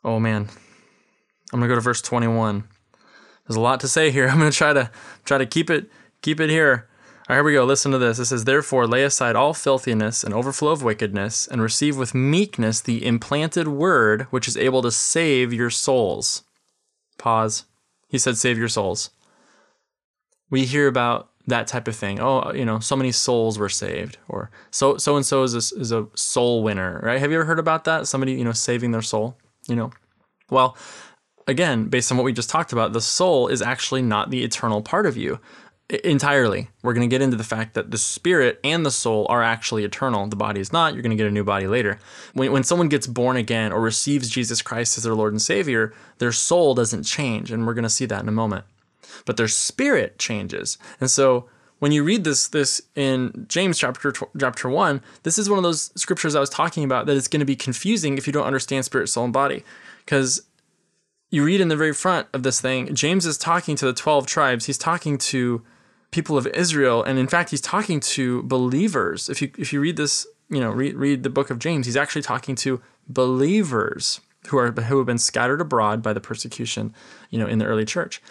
oh 0.03 0.19
man, 0.19 0.47
I'm 1.51 1.59
going 1.59 1.63
to 1.63 1.67
go 1.67 1.75
to 1.75 1.81
verse 1.81 2.01
21. 2.01 2.63
There's 3.47 3.57
a 3.57 3.61
lot 3.61 3.79
to 3.81 3.87
say 3.87 4.11
here. 4.11 4.27
I'm 4.29 4.39
going 4.39 4.51
to 4.51 4.57
try 4.57 4.73
to 4.73 4.91
try 5.25 5.37
to 5.37 5.45
keep 5.45 5.69
it 5.69 5.89
Keep 6.21 6.39
it 6.39 6.49
here. 6.49 6.87
All 7.29 7.35
right, 7.35 7.39
here 7.39 7.43
we 7.43 7.53
go. 7.53 7.65
Listen 7.65 7.91
to 7.91 7.97
this. 7.97 8.19
It 8.19 8.25
says, 8.25 8.45
Therefore, 8.45 8.87
lay 8.87 9.03
aside 9.03 9.35
all 9.35 9.53
filthiness 9.53 10.23
and 10.23 10.33
overflow 10.33 10.71
of 10.71 10.83
wickedness, 10.83 11.45
and 11.45 11.61
receive 11.61 11.97
with 11.97 12.15
meekness 12.15 12.79
the 12.79 13.05
implanted 13.05 13.67
word 13.67 14.23
which 14.29 14.47
is 14.47 14.55
able 14.55 14.81
to 14.81 14.91
save 14.91 15.51
your 15.51 15.69
souls. 15.69 16.43
Pause. 17.17 17.65
He 18.07 18.17
said, 18.17 18.37
Save 18.37 18.57
your 18.57 18.69
souls. 18.69 19.09
We 20.49 20.65
hear 20.65 20.87
about 20.87 21.29
that 21.47 21.67
type 21.67 21.87
of 21.87 21.95
thing. 21.95 22.19
Oh, 22.19 22.53
you 22.53 22.65
know, 22.65 22.79
so 22.79 22.95
many 22.95 23.11
souls 23.11 23.59
were 23.59 23.69
saved, 23.69 24.17
or 24.29 24.49
so 24.71 24.97
so 24.97 25.15
and 25.15 25.25
so 25.25 25.43
is 25.43 25.53
a, 25.53 25.79
is 25.79 25.91
a 25.91 26.07
soul 26.13 26.63
winner, 26.63 27.01
right? 27.03 27.19
Have 27.19 27.31
you 27.31 27.37
ever 27.37 27.45
heard 27.45 27.59
about 27.59 27.85
that? 27.85 28.07
Somebody, 28.07 28.33
you 28.33 28.43
know, 28.43 28.51
saving 28.51 28.91
their 28.91 29.01
soul, 29.01 29.37
you 29.67 29.75
know? 29.75 29.91
Well, 30.49 30.77
again, 31.47 31.85
based 31.85 32.11
on 32.11 32.17
what 32.17 32.23
we 32.23 32.33
just 32.33 32.49
talked 32.49 32.73
about, 32.73 32.93
the 32.93 33.01
soul 33.01 33.47
is 33.47 33.61
actually 33.61 34.01
not 34.01 34.29
the 34.29 34.43
eternal 34.43 34.81
part 34.81 35.05
of 35.05 35.17
you 35.17 35.39
entirely. 35.89 36.67
We're 36.83 36.93
going 36.93 37.09
to 37.09 37.13
get 37.13 37.21
into 37.21 37.37
the 37.37 37.43
fact 37.43 37.73
that 37.75 37.91
the 37.91 37.97
spirit 37.97 38.59
and 38.63 38.85
the 38.85 38.91
soul 38.91 39.25
are 39.29 39.41
actually 39.41 39.83
eternal. 39.85 40.27
The 40.27 40.35
body 40.35 40.59
is 40.59 40.73
not. 40.73 40.93
You're 40.93 41.01
going 41.01 41.11
to 41.11 41.17
get 41.17 41.27
a 41.27 41.31
new 41.31 41.45
body 41.45 41.67
later. 41.67 41.99
When, 42.33 42.51
when 42.51 42.63
someone 42.63 42.89
gets 42.89 43.07
born 43.07 43.37
again 43.37 43.71
or 43.71 43.79
receives 43.79 44.29
Jesus 44.29 44.61
Christ 44.61 44.97
as 44.97 45.05
their 45.05 45.15
Lord 45.15 45.33
and 45.33 45.41
Savior, 45.41 45.93
their 46.17 46.33
soul 46.33 46.75
doesn't 46.75 47.03
change. 47.03 47.51
And 47.51 47.65
we're 47.65 47.73
going 47.73 47.83
to 47.83 47.89
see 47.89 48.05
that 48.05 48.21
in 48.21 48.27
a 48.27 48.33
moment. 48.33 48.65
But 49.25 49.37
their 49.37 49.47
spirit 49.47 50.19
changes. 50.19 50.77
And 50.99 51.09
so 51.09 51.47
when 51.79 51.91
you 51.91 52.03
read 52.03 52.23
this 52.23 52.47
this 52.47 52.81
in 52.95 53.45
James 53.47 53.77
chapter 53.77 54.13
chapter 54.37 54.69
1, 54.69 55.01
this 55.23 55.37
is 55.37 55.49
one 55.49 55.59
of 55.59 55.63
those 55.63 55.91
scriptures 55.99 56.35
I 56.35 56.39
was 56.39 56.49
talking 56.49 56.83
about 56.83 57.05
that 57.05 57.15
it's 57.15 57.27
going 57.27 57.39
to 57.39 57.45
be 57.45 57.55
confusing 57.55 58.17
if 58.17 58.27
you 58.27 58.33
don't 58.33 58.45
understand 58.45 58.83
spirit, 58.83 59.07
soul, 59.07 59.25
and 59.25 59.33
body. 59.33 59.63
Because 60.03 60.41
you 61.29 61.43
read 61.43 61.61
in 61.61 61.67
the 61.67 61.75
very 61.75 61.93
front 61.93 62.27
of 62.33 62.43
this 62.43 62.59
thing, 62.59 62.93
James 62.95 63.25
is 63.25 63.37
talking 63.37 63.75
to 63.75 63.85
the 63.85 63.93
12 63.93 64.25
tribes. 64.25 64.65
He's 64.65 64.77
talking 64.77 65.17
to 65.17 65.61
people 66.11 66.37
of 66.37 66.47
Israel, 66.47 67.03
and 67.03 67.19
in 67.19 67.27
fact, 67.27 67.51
he's 67.51 67.61
talking 67.61 67.99
to 67.99 68.43
believers. 68.43 69.29
If 69.29 69.41
you 69.41 69.51
if 69.57 69.73
you 69.73 69.81
read 69.81 69.97
this, 69.97 70.27
you 70.49 70.59
know, 70.59 70.69
read 70.71 70.95
read 70.95 71.23
the 71.23 71.29
book 71.29 71.49
of 71.49 71.59
James, 71.59 71.85
he's 71.85 71.97
actually 71.97 72.21
talking 72.21 72.55
to 72.55 72.81
believers 73.07 74.21
who 74.47 74.57
are 74.57 74.71
who 74.71 74.97
have 74.97 75.05
been 75.05 75.17
scattered 75.17 75.61
abroad 75.61 76.01
by 76.01 76.13
the 76.13 76.21
persecution, 76.21 76.93
you 77.29 77.39
know, 77.39 77.47
in 77.47 77.59
the 77.59 77.65
early 77.65 77.85
church. 77.85 78.21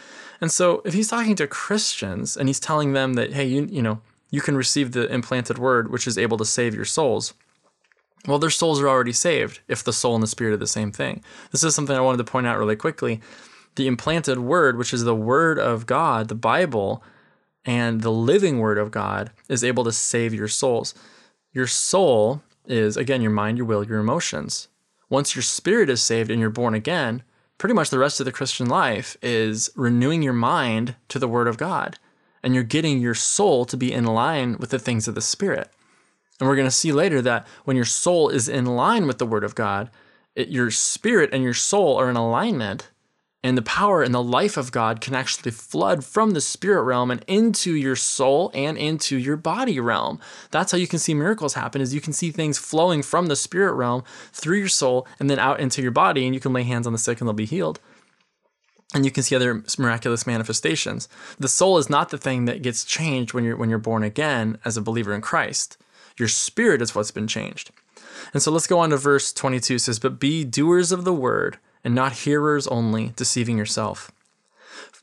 And 0.40 0.50
so, 0.50 0.82
if 0.84 0.94
he's 0.94 1.08
talking 1.08 1.36
to 1.36 1.46
Christians 1.46 2.36
and 2.36 2.48
he's 2.48 2.60
telling 2.60 2.92
them 2.92 3.14
that, 3.14 3.32
hey, 3.32 3.46
you 3.46 3.66
you 3.70 3.82
know, 3.82 4.00
you 4.30 4.40
can 4.40 4.56
receive 4.56 4.92
the 4.92 5.12
implanted 5.12 5.58
word, 5.58 5.90
which 5.90 6.06
is 6.06 6.18
able 6.18 6.36
to 6.38 6.44
save 6.44 6.74
your 6.74 6.84
souls. 6.84 7.34
Well, 8.26 8.38
their 8.38 8.50
souls 8.50 8.80
are 8.80 8.88
already 8.88 9.12
saved 9.12 9.60
if 9.68 9.84
the 9.84 9.92
soul 9.92 10.14
and 10.14 10.22
the 10.22 10.26
spirit 10.26 10.54
are 10.54 10.58
the 10.58 10.66
same 10.66 10.90
thing. 10.90 11.22
This 11.52 11.62
is 11.62 11.74
something 11.74 11.96
I 11.96 12.00
wanted 12.00 12.18
to 12.18 12.24
point 12.24 12.46
out 12.46 12.58
really 12.58 12.74
quickly. 12.74 13.20
The 13.76 13.86
implanted 13.86 14.38
word, 14.38 14.78
which 14.78 14.92
is 14.92 15.04
the 15.04 15.14
word 15.14 15.58
of 15.58 15.86
God, 15.86 16.28
the 16.28 16.34
Bible, 16.34 17.04
and 17.66 18.00
the 18.00 18.12
living 18.12 18.58
word 18.58 18.78
of 18.78 18.92
God 18.92 19.32
is 19.48 19.64
able 19.64 19.82
to 19.84 19.92
save 19.92 20.32
your 20.32 20.48
souls. 20.48 20.94
Your 21.52 21.66
soul 21.66 22.42
is, 22.66 22.96
again, 22.96 23.20
your 23.20 23.32
mind, 23.32 23.58
your 23.58 23.66
will, 23.66 23.84
your 23.84 23.98
emotions. 23.98 24.68
Once 25.10 25.34
your 25.34 25.42
spirit 25.42 25.90
is 25.90 26.00
saved 26.00 26.30
and 26.30 26.40
you're 26.40 26.48
born 26.48 26.74
again, 26.74 27.22
pretty 27.58 27.74
much 27.74 27.90
the 27.90 27.98
rest 27.98 28.20
of 28.20 28.26
the 28.26 28.32
Christian 28.32 28.68
life 28.68 29.16
is 29.20 29.68
renewing 29.74 30.22
your 30.22 30.32
mind 30.32 30.94
to 31.08 31.18
the 31.18 31.28
word 31.28 31.48
of 31.48 31.58
God. 31.58 31.98
And 32.42 32.54
you're 32.54 32.62
getting 32.62 33.00
your 33.00 33.14
soul 33.14 33.64
to 33.64 33.76
be 33.76 33.92
in 33.92 34.04
line 34.04 34.56
with 34.58 34.70
the 34.70 34.78
things 34.78 35.08
of 35.08 35.16
the 35.16 35.20
spirit. 35.20 35.68
And 36.38 36.48
we're 36.48 36.56
going 36.56 36.68
to 36.68 36.70
see 36.70 36.92
later 36.92 37.20
that 37.22 37.46
when 37.64 37.76
your 37.76 37.84
soul 37.84 38.28
is 38.28 38.48
in 38.48 38.66
line 38.66 39.06
with 39.06 39.18
the 39.18 39.26
word 39.26 39.42
of 39.42 39.54
God, 39.56 39.90
it, 40.36 40.48
your 40.48 40.70
spirit 40.70 41.30
and 41.32 41.42
your 41.42 41.54
soul 41.54 41.96
are 41.96 42.10
in 42.10 42.16
alignment 42.16 42.90
and 43.46 43.56
the 43.56 43.62
power 43.62 44.02
and 44.02 44.12
the 44.12 44.22
life 44.22 44.56
of 44.56 44.72
God 44.72 45.00
can 45.00 45.14
actually 45.14 45.52
flood 45.52 46.04
from 46.04 46.32
the 46.32 46.40
spirit 46.40 46.82
realm 46.82 47.12
and 47.12 47.24
into 47.28 47.76
your 47.76 47.94
soul 47.94 48.50
and 48.52 48.76
into 48.76 49.16
your 49.16 49.36
body 49.36 49.78
realm. 49.78 50.18
That's 50.50 50.72
how 50.72 50.78
you 50.78 50.88
can 50.88 50.98
see 50.98 51.14
miracles 51.14 51.54
happen 51.54 51.80
is 51.80 51.94
you 51.94 52.00
can 52.00 52.12
see 52.12 52.32
things 52.32 52.58
flowing 52.58 53.04
from 53.04 53.26
the 53.26 53.36
spirit 53.36 53.74
realm 53.74 54.02
through 54.32 54.58
your 54.58 54.68
soul 54.68 55.06
and 55.20 55.30
then 55.30 55.38
out 55.38 55.60
into 55.60 55.80
your 55.80 55.92
body 55.92 56.26
and 56.26 56.34
you 56.34 56.40
can 56.40 56.52
lay 56.52 56.64
hands 56.64 56.88
on 56.88 56.92
the 56.92 56.98
sick 56.98 57.20
and 57.20 57.28
they'll 57.28 57.34
be 57.34 57.44
healed. 57.44 57.78
And 58.92 59.04
you 59.04 59.12
can 59.12 59.22
see 59.22 59.36
other 59.36 59.62
miraculous 59.78 60.26
manifestations. 60.26 61.08
The 61.38 61.46
soul 61.46 61.78
is 61.78 61.88
not 61.88 62.08
the 62.08 62.18
thing 62.18 62.46
that 62.46 62.62
gets 62.62 62.84
changed 62.84 63.32
when 63.32 63.44
you're 63.44 63.56
when 63.56 63.70
you're 63.70 63.78
born 63.78 64.02
again 64.02 64.58
as 64.64 64.76
a 64.76 64.82
believer 64.82 65.14
in 65.14 65.20
Christ. 65.20 65.76
Your 66.18 66.28
spirit 66.28 66.82
is 66.82 66.96
what's 66.96 67.12
been 67.12 67.28
changed. 67.28 67.70
And 68.34 68.42
so 68.42 68.50
let's 68.50 68.66
go 68.66 68.80
on 68.80 68.90
to 68.90 68.96
verse 68.96 69.32
22 69.32 69.74
it 69.76 69.80
says, 69.80 70.00
"But 70.00 70.18
be 70.18 70.42
doers 70.42 70.90
of 70.90 71.04
the 71.04 71.12
word 71.12 71.58
and 71.86 71.94
not 71.94 72.12
hearers 72.12 72.66
only, 72.66 73.12
deceiving 73.14 73.56
yourself. 73.56 74.10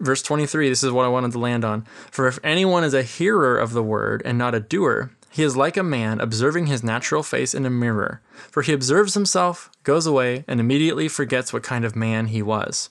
Verse 0.02 0.22
23, 0.22 0.68
this 0.68 0.84
is 0.84 0.92
what 0.92 1.06
I 1.06 1.08
wanted 1.08 1.32
to 1.32 1.40
land 1.40 1.64
on. 1.64 1.88
For 2.12 2.28
if 2.28 2.40
anyone 2.44 2.84
is 2.84 2.94
a 2.94 3.04
hearer 3.04 3.58
of 3.58 3.72
the 3.72 3.82
word 3.82 4.22
and 4.26 4.38
not 4.38 4.54
a 4.54 4.60
doer, 4.60 5.12
he 5.32 5.44
is 5.44 5.56
like 5.56 5.78
a 5.78 5.82
man 5.82 6.20
observing 6.20 6.66
his 6.66 6.84
natural 6.84 7.24
face 7.24 7.56
in 7.56 7.66
a 7.66 7.70
mirror. 7.70 8.22
For 8.52 8.64
he 8.64 8.74
observes 8.74 9.14
himself, 9.14 9.72
goes 9.84 10.06
away, 10.06 10.44
and 10.46 10.60
immediately 10.60 11.08
forgets 11.08 11.54
what 11.54 11.64
kind 11.64 11.86
of 11.86 11.96
man 11.96 12.28
he 12.28 12.42
was. 12.42 12.90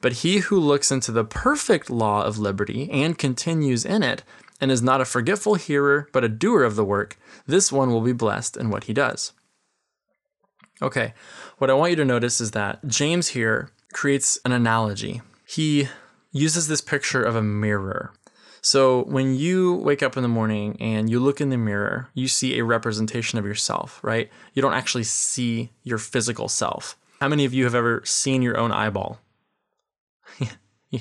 But 0.00 0.24
he 0.24 0.38
who 0.38 0.58
looks 0.58 0.90
into 0.90 1.12
the 1.12 1.24
perfect 1.24 1.88
law 1.88 2.24
of 2.24 2.40
liberty 2.40 2.90
and 2.90 3.16
continues 3.16 3.84
in 3.84 4.02
it, 4.02 4.24
and 4.60 4.72
is 4.72 4.82
not 4.82 5.00
a 5.00 5.04
forgetful 5.04 5.54
hearer, 5.54 6.08
but 6.12 6.24
a 6.24 6.28
doer 6.28 6.64
of 6.64 6.74
the 6.74 6.84
work, 6.84 7.16
this 7.46 7.70
one 7.70 7.92
will 7.92 8.00
be 8.00 8.12
blessed 8.12 8.56
in 8.56 8.70
what 8.70 8.84
he 8.84 8.92
does. 8.92 9.32
Okay, 10.82 11.14
what 11.58 11.70
I 11.70 11.74
want 11.74 11.90
you 11.90 11.96
to 11.96 12.04
notice 12.04 12.40
is 12.40 12.50
that 12.52 12.86
James 12.86 13.28
here 13.28 13.70
creates 13.92 14.38
an 14.44 14.52
analogy. 14.52 15.22
He 15.46 15.88
uses 16.32 16.66
this 16.66 16.80
picture 16.80 17.22
of 17.22 17.36
a 17.36 17.42
mirror. 17.42 18.12
So 18.60 19.04
when 19.04 19.34
you 19.34 19.74
wake 19.74 20.02
up 20.02 20.16
in 20.16 20.22
the 20.22 20.28
morning 20.28 20.76
and 20.80 21.08
you 21.08 21.20
look 21.20 21.40
in 21.40 21.50
the 21.50 21.56
mirror, 21.56 22.08
you 22.14 22.28
see 22.28 22.58
a 22.58 22.64
representation 22.64 23.38
of 23.38 23.44
yourself, 23.44 24.00
right? 24.02 24.30
You 24.54 24.62
don't 24.62 24.72
actually 24.72 25.04
see 25.04 25.70
your 25.82 25.98
physical 25.98 26.48
self. 26.48 26.96
How 27.20 27.28
many 27.28 27.44
of 27.44 27.54
you 27.54 27.64
have 27.64 27.74
ever 27.74 28.02
seen 28.04 28.42
your 28.42 28.58
own 28.58 28.72
eyeball? 28.72 29.20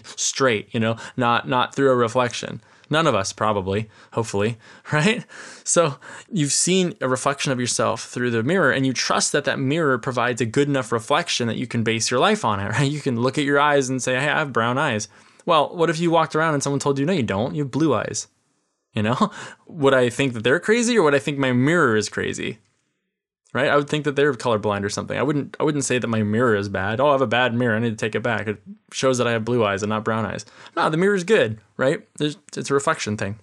Straight, 0.03 0.73
you 0.73 0.79
know, 0.79 0.97
not 1.15 1.47
not 1.47 1.73
through 1.73 1.91
a 1.91 1.95
reflection. 1.95 2.61
None 2.93 3.07
of 3.07 3.15
us, 3.15 3.33
probably, 3.33 3.89
hopefully, 4.11 4.59
right? 4.93 5.25
So 5.63 5.97
you've 6.31 6.51
seen 6.51 6.93
a 7.01 7.09
reflection 7.09 7.51
of 7.51 7.59
yourself 7.59 8.03
through 8.03 8.29
the 8.29 8.43
mirror, 8.43 8.71
and 8.71 8.85
you 8.85 8.93
trust 8.93 9.31
that 9.31 9.45
that 9.45 9.57
mirror 9.57 9.97
provides 9.97 10.41
a 10.41 10.45
good 10.45 10.69
enough 10.69 10.91
reflection 10.91 11.47
that 11.47 11.57
you 11.57 11.65
can 11.65 11.83
base 11.83 12.11
your 12.11 12.19
life 12.19 12.45
on 12.45 12.59
it, 12.59 12.69
right? 12.73 12.89
You 12.89 13.01
can 13.01 13.19
look 13.19 13.39
at 13.39 13.45
your 13.45 13.59
eyes 13.59 13.89
and 13.89 13.99
say, 13.99 14.13
hey, 14.13 14.29
I 14.29 14.37
have 14.37 14.53
brown 14.53 14.77
eyes. 14.77 15.07
Well, 15.43 15.75
what 15.75 15.89
if 15.89 15.99
you 15.99 16.11
walked 16.11 16.35
around 16.35 16.53
and 16.53 16.61
someone 16.61 16.79
told 16.79 16.99
you, 16.99 17.05
no, 17.07 17.13
you 17.13 17.23
don't? 17.23 17.55
You 17.55 17.63
have 17.63 17.71
blue 17.71 17.95
eyes. 17.95 18.27
You 18.93 19.01
know, 19.01 19.31
would 19.65 19.95
I 19.95 20.09
think 20.09 20.33
that 20.33 20.43
they're 20.43 20.59
crazy 20.59 20.95
or 20.95 21.01
would 21.01 21.15
I 21.15 21.19
think 21.19 21.39
my 21.39 21.51
mirror 21.51 21.95
is 21.95 22.09
crazy? 22.09 22.59
Right? 23.53 23.69
I 23.69 23.75
would 23.75 23.87
think 23.87 24.03
that 24.05 24.15
they're 24.15 24.33
colorblind 24.33 24.83
or 24.83 24.89
something. 24.89 25.17
I 25.17 25.23
wouldn't 25.23 25.55
I 25.59 25.63
wouldn't 25.63 25.85
say 25.85 25.99
that 25.99 26.07
my 26.07 26.23
mirror 26.23 26.55
is 26.55 26.69
bad. 26.69 26.99
Oh, 26.99 27.09
I 27.09 27.11
have 27.13 27.21
a 27.21 27.27
bad 27.27 27.53
mirror. 27.53 27.75
I 27.75 27.79
need 27.79 27.91
to 27.91 27.95
take 27.95 28.15
it 28.15 28.23
back. 28.23 28.47
It 28.47 28.61
shows 28.91 29.17
that 29.19 29.27
I 29.27 29.31
have 29.31 29.45
blue 29.45 29.63
eyes 29.63 29.83
and 29.83 29.89
not 29.89 30.03
brown 30.03 30.25
eyes. 30.25 30.45
No, 30.75 30.89
the 30.89 30.97
mirror 30.97 31.15
is 31.15 31.23
good, 31.23 31.59
right? 31.77 32.05
There's, 32.17 32.37
it's 32.57 32.69
a 32.69 32.73
reflection 32.73 33.15
thing. 33.15 33.39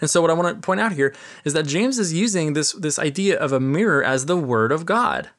And 0.00 0.08
so 0.08 0.22
what 0.22 0.30
I 0.30 0.34
want 0.34 0.56
to 0.56 0.64
point 0.64 0.80
out 0.80 0.92
here 0.92 1.14
is 1.44 1.52
that 1.52 1.66
James 1.66 1.98
is 1.98 2.12
using 2.12 2.52
this 2.52 2.72
this 2.72 2.98
idea 2.98 3.38
of 3.38 3.52
a 3.52 3.60
mirror 3.60 4.04
as 4.04 4.26
the 4.26 4.36
word 4.36 4.72
of 4.72 4.86
God. 4.86 5.30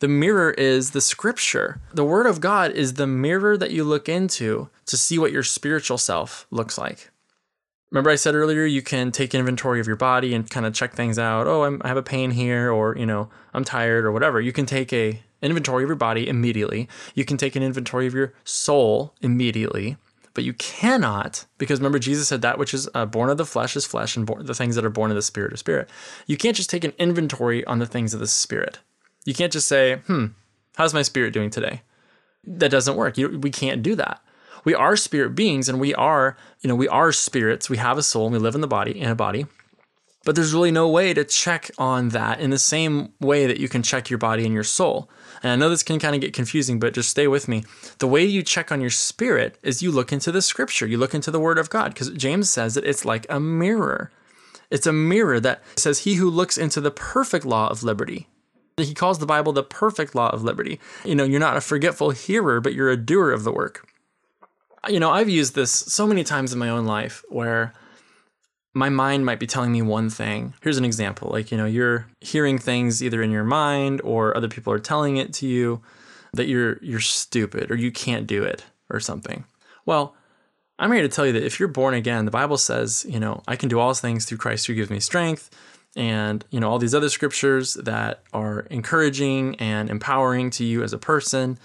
The 0.00 0.08
mirror 0.08 0.50
is 0.50 0.90
the 0.90 1.00
scripture. 1.00 1.80
The 1.94 2.04
word 2.04 2.26
of 2.26 2.40
God 2.40 2.72
is 2.72 2.94
the 2.94 3.06
mirror 3.06 3.56
that 3.56 3.70
you 3.70 3.84
look 3.84 4.08
into 4.08 4.68
to 4.86 4.96
see 4.96 5.16
what 5.16 5.30
your 5.30 5.44
spiritual 5.44 5.96
self 5.96 6.44
looks 6.50 6.76
like. 6.76 7.11
Remember, 7.92 8.08
I 8.08 8.14
said 8.14 8.34
earlier 8.34 8.64
you 8.64 8.80
can 8.80 9.12
take 9.12 9.34
inventory 9.34 9.78
of 9.78 9.86
your 9.86 9.96
body 9.96 10.34
and 10.34 10.48
kind 10.48 10.64
of 10.64 10.72
check 10.72 10.94
things 10.94 11.18
out. 11.18 11.46
Oh, 11.46 11.64
I'm, 11.64 11.82
i 11.84 11.88
have 11.88 11.98
a 11.98 12.02
pain 12.02 12.30
here, 12.30 12.72
or 12.72 12.96
you 12.96 13.04
know, 13.04 13.28
I'm 13.52 13.64
tired, 13.64 14.06
or 14.06 14.12
whatever. 14.12 14.40
You 14.40 14.50
can 14.50 14.64
take 14.64 14.94
a 14.94 15.20
inventory 15.42 15.84
of 15.84 15.90
your 15.90 15.96
body 15.96 16.26
immediately. 16.26 16.88
You 17.14 17.26
can 17.26 17.36
take 17.36 17.54
an 17.54 17.62
inventory 17.62 18.06
of 18.06 18.14
your 18.14 18.32
soul 18.44 19.12
immediately, 19.20 19.98
but 20.32 20.42
you 20.42 20.54
cannot, 20.54 21.44
because 21.58 21.80
remember, 21.80 21.98
Jesus 21.98 22.28
said 22.28 22.40
that 22.40 22.58
which 22.58 22.72
is 22.72 22.88
uh, 22.94 23.04
born 23.04 23.28
of 23.28 23.36
the 23.36 23.44
flesh 23.44 23.76
is 23.76 23.84
flesh, 23.84 24.16
and 24.16 24.26
the 24.26 24.54
things 24.54 24.74
that 24.74 24.86
are 24.86 24.90
born 24.90 25.10
of 25.10 25.14
the 25.14 25.20
spirit 25.20 25.52
are 25.52 25.58
spirit. 25.58 25.90
You 26.26 26.38
can't 26.38 26.56
just 26.56 26.70
take 26.70 26.84
an 26.84 26.94
inventory 26.98 27.62
on 27.66 27.78
the 27.78 27.86
things 27.86 28.14
of 28.14 28.20
the 28.20 28.26
spirit. 28.26 28.78
You 29.26 29.34
can't 29.34 29.52
just 29.52 29.68
say, 29.68 29.96
"Hmm, 30.06 30.28
how's 30.76 30.94
my 30.94 31.02
spirit 31.02 31.34
doing 31.34 31.50
today?" 31.50 31.82
That 32.44 32.70
doesn't 32.70 32.96
work. 32.96 33.18
You, 33.18 33.38
we 33.38 33.50
can't 33.50 33.82
do 33.82 33.94
that 33.96 34.22
we 34.64 34.74
are 34.74 34.96
spirit 34.96 35.34
beings 35.34 35.68
and 35.68 35.80
we 35.80 35.94
are, 35.94 36.36
you 36.60 36.68
know, 36.68 36.76
we 36.76 36.88
are 36.88 37.12
spirits. 37.12 37.68
We 37.68 37.78
have 37.78 37.98
a 37.98 38.02
soul 38.02 38.26
and 38.26 38.32
we 38.32 38.38
live 38.38 38.54
in 38.54 38.60
the 38.60 38.66
body, 38.66 39.00
in 39.00 39.08
a 39.08 39.14
body. 39.14 39.46
But 40.24 40.36
there's 40.36 40.54
really 40.54 40.70
no 40.70 40.88
way 40.88 41.12
to 41.14 41.24
check 41.24 41.70
on 41.78 42.10
that 42.10 42.38
in 42.38 42.50
the 42.50 42.58
same 42.58 43.12
way 43.20 43.46
that 43.46 43.58
you 43.58 43.68
can 43.68 43.82
check 43.82 44.08
your 44.08 44.18
body 44.18 44.44
and 44.44 44.54
your 44.54 44.62
soul. 44.62 45.10
And 45.42 45.50
I 45.50 45.56
know 45.56 45.68
this 45.68 45.82
can 45.82 45.98
kind 45.98 46.14
of 46.14 46.20
get 46.20 46.32
confusing, 46.32 46.78
but 46.78 46.94
just 46.94 47.10
stay 47.10 47.26
with 47.26 47.48
me. 47.48 47.64
The 47.98 48.06
way 48.06 48.24
you 48.24 48.44
check 48.44 48.70
on 48.70 48.80
your 48.80 48.90
spirit 48.90 49.58
is 49.64 49.82
you 49.82 49.90
look 49.90 50.12
into 50.12 50.30
the 50.30 50.42
scripture, 50.42 50.86
you 50.86 50.96
look 50.96 51.14
into 51.14 51.32
the 51.32 51.40
word 51.40 51.58
of 51.58 51.70
God, 51.70 51.92
because 51.92 52.10
James 52.10 52.48
says 52.48 52.74
that 52.74 52.84
it's 52.84 53.04
like 53.04 53.26
a 53.28 53.40
mirror. 53.40 54.12
It's 54.70 54.86
a 54.86 54.92
mirror 54.92 55.40
that 55.40 55.62
says, 55.76 56.00
He 56.00 56.14
who 56.14 56.30
looks 56.30 56.56
into 56.56 56.80
the 56.80 56.92
perfect 56.92 57.44
law 57.44 57.68
of 57.68 57.82
liberty. 57.82 58.28
He 58.76 58.94
calls 58.94 59.18
the 59.18 59.26
Bible 59.26 59.52
the 59.52 59.64
perfect 59.64 60.14
law 60.14 60.30
of 60.30 60.44
liberty. 60.44 60.80
You 61.04 61.16
know, 61.16 61.24
you're 61.24 61.40
not 61.40 61.56
a 61.56 61.60
forgetful 61.60 62.10
hearer, 62.10 62.60
but 62.60 62.74
you're 62.74 62.90
a 62.90 62.96
doer 62.96 63.32
of 63.32 63.42
the 63.42 63.52
work 63.52 63.86
you 64.88 65.00
know, 65.00 65.10
I've 65.10 65.28
used 65.28 65.54
this 65.54 65.70
so 65.70 66.06
many 66.06 66.24
times 66.24 66.52
in 66.52 66.58
my 66.58 66.68
own 66.68 66.86
life 66.86 67.22
where 67.28 67.72
my 68.74 68.88
mind 68.88 69.26
might 69.26 69.38
be 69.38 69.46
telling 69.46 69.72
me 69.72 69.82
one 69.82 70.10
thing. 70.10 70.54
Here's 70.62 70.78
an 70.78 70.84
example 70.84 71.30
like, 71.30 71.50
you 71.50 71.58
know, 71.58 71.66
you're 71.66 72.06
hearing 72.20 72.58
things 72.58 73.02
either 73.02 73.22
in 73.22 73.30
your 73.30 73.44
mind 73.44 74.00
or 74.02 74.36
other 74.36 74.48
people 74.48 74.72
are 74.72 74.78
telling 74.78 75.18
it 75.18 75.32
to 75.34 75.46
you 75.46 75.82
that 76.32 76.48
you're 76.48 76.78
you're 76.82 77.00
stupid 77.00 77.70
or 77.70 77.76
you 77.76 77.92
can't 77.92 78.26
do 78.26 78.42
it 78.42 78.64
or 78.90 78.98
something. 78.98 79.44
Well, 79.84 80.14
I'm 80.78 80.90
here 80.90 81.02
to 81.02 81.08
tell 81.08 81.26
you 81.26 81.32
that 81.32 81.44
if 81.44 81.60
you're 81.60 81.68
born 81.68 81.94
again, 81.94 82.24
the 82.24 82.30
Bible 82.30 82.56
says, 82.56 83.06
you 83.08 83.20
know, 83.20 83.42
I 83.46 83.56
can 83.56 83.68
do 83.68 83.78
all 83.78 83.94
things 83.94 84.24
through 84.24 84.38
Christ 84.38 84.66
who 84.66 84.74
gives 84.74 84.90
me 84.90 85.00
strength 85.00 85.50
and, 85.94 86.44
you 86.50 86.58
know, 86.58 86.70
all 86.70 86.78
these 86.78 86.94
other 86.94 87.10
scriptures 87.10 87.74
that 87.74 88.22
are 88.32 88.60
encouraging 88.70 89.56
and 89.56 89.90
empowering 89.90 90.50
to 90.50 90.64
you 90.64 90.82
as 90.82 90.92
a 90.92 90.98
person 90.98 91.58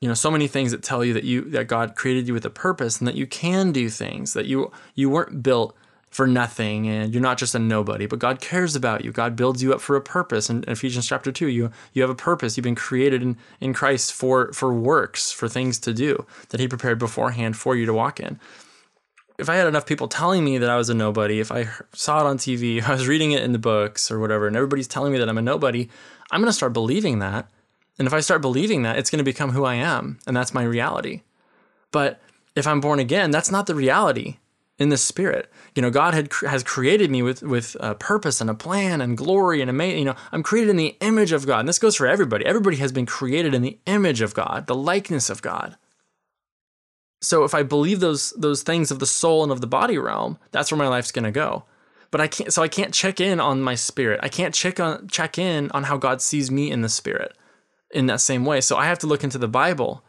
you 0.00 0.08
know 0.08 0.14
so 0.14 0.30
many 0.30 0.48
things 0.48 0.70
that 0.72 0.82
tell 0.82 1.04
you 1.04 1.12
that 1.14 1.24
you 1.24 1.42
that 1.50 1.68
God 1.68 1.94
created 1.94 2.26
you 2.26 2.34
with 2.34 2.44
a 2.44 2.50
purpose 2.50 2.98
and 2.98 3.06
that 3.06 3.16
you 3.16 3.26
can 3.26 3.70
do 3.72 3.88
things 3.88 4.32
that 4.32 4.46
you 4.46 4.72
you 4.94 5.10
weren't 5.10 5.42
built 5.42 5.76
for 6.08 6.26
nothing 6.26 6.88
and 6.88 7.14
you're 7.14 7.22
not 7.22 7.38
just 7.38 7.54
a 7.54 7.58
nobody 7.58 8.06
but 8.06 8.18
God 8.18 8.40
cares 8.40 8.74
about 8.74 9.04
you. 9.04 9.12
God 9.12 9.36
builds 9.36 9.62
you 9.62 9.72
up 9.72 9.80
for 9.80 9.94
a 9.94 10.00
purpose. 10.00 10.50
In 10.50 10.64
Ephesians 10.66 11.06
chapter 11.06 11.30
2 11.30 11.48
you 11.48 11.70
you 11.92 12.02
have 12.02 12.10
a 12.10 12.14
purpose. 12.14 12.56
You've 12.56 12.64
been 12.64 12.74
created 12.74 13.22
in 13.22 13.36
in 13.60 13.74
Christ 13.74 14.12
for 14.12 14.52
for 14.52 14.72
works 14.72 15.30
for 15.30 15.48
things 15.48 15.78
to 15.80 15.92
do 15.92 16.26
that 16.48 16.60
he 16.60 16.66
prepared 16.66 16.98
beforehand 16.98 17.56
for 17.56 17.76
you 17.76 17.86
to 17.86 17.92
walk 17.92 18.18
in. 18.20 18.40
If 19.38 19.48
I 19.48 19.54
had 19.54 19.66
enough 19.66 19.86
people 19.86 20.08
telling 20.08 20.44
me 20.44 20.58
that 20.58 20.68
I 20.68 20.76
was 20.76 20.88
a 20.88 20.94
nobody 20.94 21.40
if 21.40 21.52
I 21.52 21.68
saw 21.92 22.20
it 22.20 22.26
on 22.26 22.38
TV 22.38 22.82
I 22.88 22.92
was 22.92 23.06
reading 23.06 23.32
it 23.32 23.42
in 23.42 23.52
the 23.52 23.58
books 23.58 24.10
or 24.10 24.18
whatever 24.18 24.46
and 24.46 24.56
everybody's 24.56 24.88
telling 24.88 25.12
me 25.12 25.18
that 25.18 25.28
I'm 25.28 25.38
a 25.38 25.42
nobody 25.42 25.90
I'm 26.30 26.40
going 26.40 26.48
to 26.48 26.54
start 26.54 26.72
believing 26.72 27.18
that 27.18 27.50
and 28.00 28.06
if 28.06 28.14
I 28.14 28.20
start 28.20 28.40
believing 28.40 28.80
that, 28.82 28.98
it's 28.98 29.10
going 29.10 29.18
to 29.18 29.24
become 29.24 29.50
who 29.50 29.66
I 29.66 29.74
am, 29.74 30.18
and 30.26 30.34
that's 30.34 30.54
my 30.54 30.62
reality. 30.62 31.20
But 31.92 32.18
if 32.56 32.66
I'm 32.66 32.80
born 32.80 32.98
again, 32.98 33.30
that's 33.30 33.50
not 33.50 33.66
the 33.66 33.74
reality 33.74 34.38
in 34.78 34.88
the 34.88 34.96
spirit. 34.96 35.52
You 35.74 35.82
know, 35.82 35.90
God 35.90 36.14
had 36.14 36.32
has 36.48 36.64
created 36.64 37.10
me 37.10 37.20
with 37.20 37.42
with 37.42 37.76
a 37.78 37.94
purpose 37.94 38.40
and 38.40 38.48
a 38.48 38.54
plan 38.54 39.02
and 39.02 39.18
glory 39.18 39.60
and 39.60 39.68
amazing. 39.68 39.98
You 39.98 40.04
know, 40.06 40.14
I'm 40.32 40.42
created 40.42 40.70
in 40.70 40.78
the 40.78 40.96
image 41.02 41.32
of 41.32 41.46
God, 41.46 41.58
and 41.58 41.68
this 41.68 41.78
goes 41.78 41.94
for 41.94 42.06
everybody. 42.06 42.46
Everybody 42.46 42.78
has 42.78 42.90
been 42.90 43.04
created 43.04 43.52
in 43.52 43.60
the 43.60 43.78
image 43.84 44.22
of 44.22 44.32
God, 44.32 44.66
the 44.66 44.74
likeness 44.74 45.28
of 45.28 45.42
God. 45.42 45.76
So 47.20 47.44
if 47.44 47.54
I 47.54 47.62
believe 47.62 48.00
those 48.00 48.30
those 48.30 48.62
things 48.62 48.90
of 48.90 48.98
the 48.98 49.04
soul 49.04 49.42
and 49.42 49.52
of 49.52 49.60
the 49.60 49.66
body 49.66 49.98
realm, 49.98 50.38
that's 50.52 50.72
where 50.72 50.78
my 50.78 50.88
life's 50.88 51.12
going 51.12 51.26
to 51.26 51.30
go. 51.30 51.64
But 52.10 52.22
I 52.22 52.28
can't. 52.28 52.50
So 52.50 52.62
I 52.62 52.68
can't 52.68 52.94
check 52.94 53.20
in 53.20 53.40
on 53.40 53.60
my 53.60 53.74
spirit. 53.74 54.20
I 54.22 54.30
can't 54.30 54.54
check 54.54 54.80
on 54.80 55.06
check 55.08 55.36
in 55.36 55.70
on 55.72 55.82
how 55.82 55.98
God 55.98 56.22
sees 56.22 56.50
me 56.50 56.70
in 56.70 56.80
the 56.80 56.88
spirit 56.88 57.36
in 57.90 58.06
that 58.06 58.20
same 58.20 58.44
way. 58.44 58.60
So 58.60 58.76
I 58.76 58.86
have 58.86 58.98
to 59.00 59.06
look 59.06 59.24
into 59.24 59.38
the 59.38 59.48
Bible. 59.48 60.02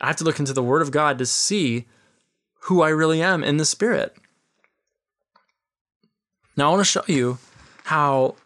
I 0.00 0.06
have 0.06 0.16
to 0.16 0.24
look 0.24 0.38
into 0.38 0.52
the 0.52 0.62
Word 0.62 0.82
of 0.82 0.90
God 0.90 1.18
to 1.18 1.26
see 1.26 1.86
who 2.60 2.82
I 2.82 2.88
really 2.88 3.22
am 3.22 3.42
in 3.42 3.56
the 3.56 3.64
Spirit. 3.64 4.16
Now, 6.56 6.68
I 6.68 6.70
want 6.70 6.80
to 6.80 6.84
show 6.84 7.02
you 7.06 7.38
how 7.84 8.36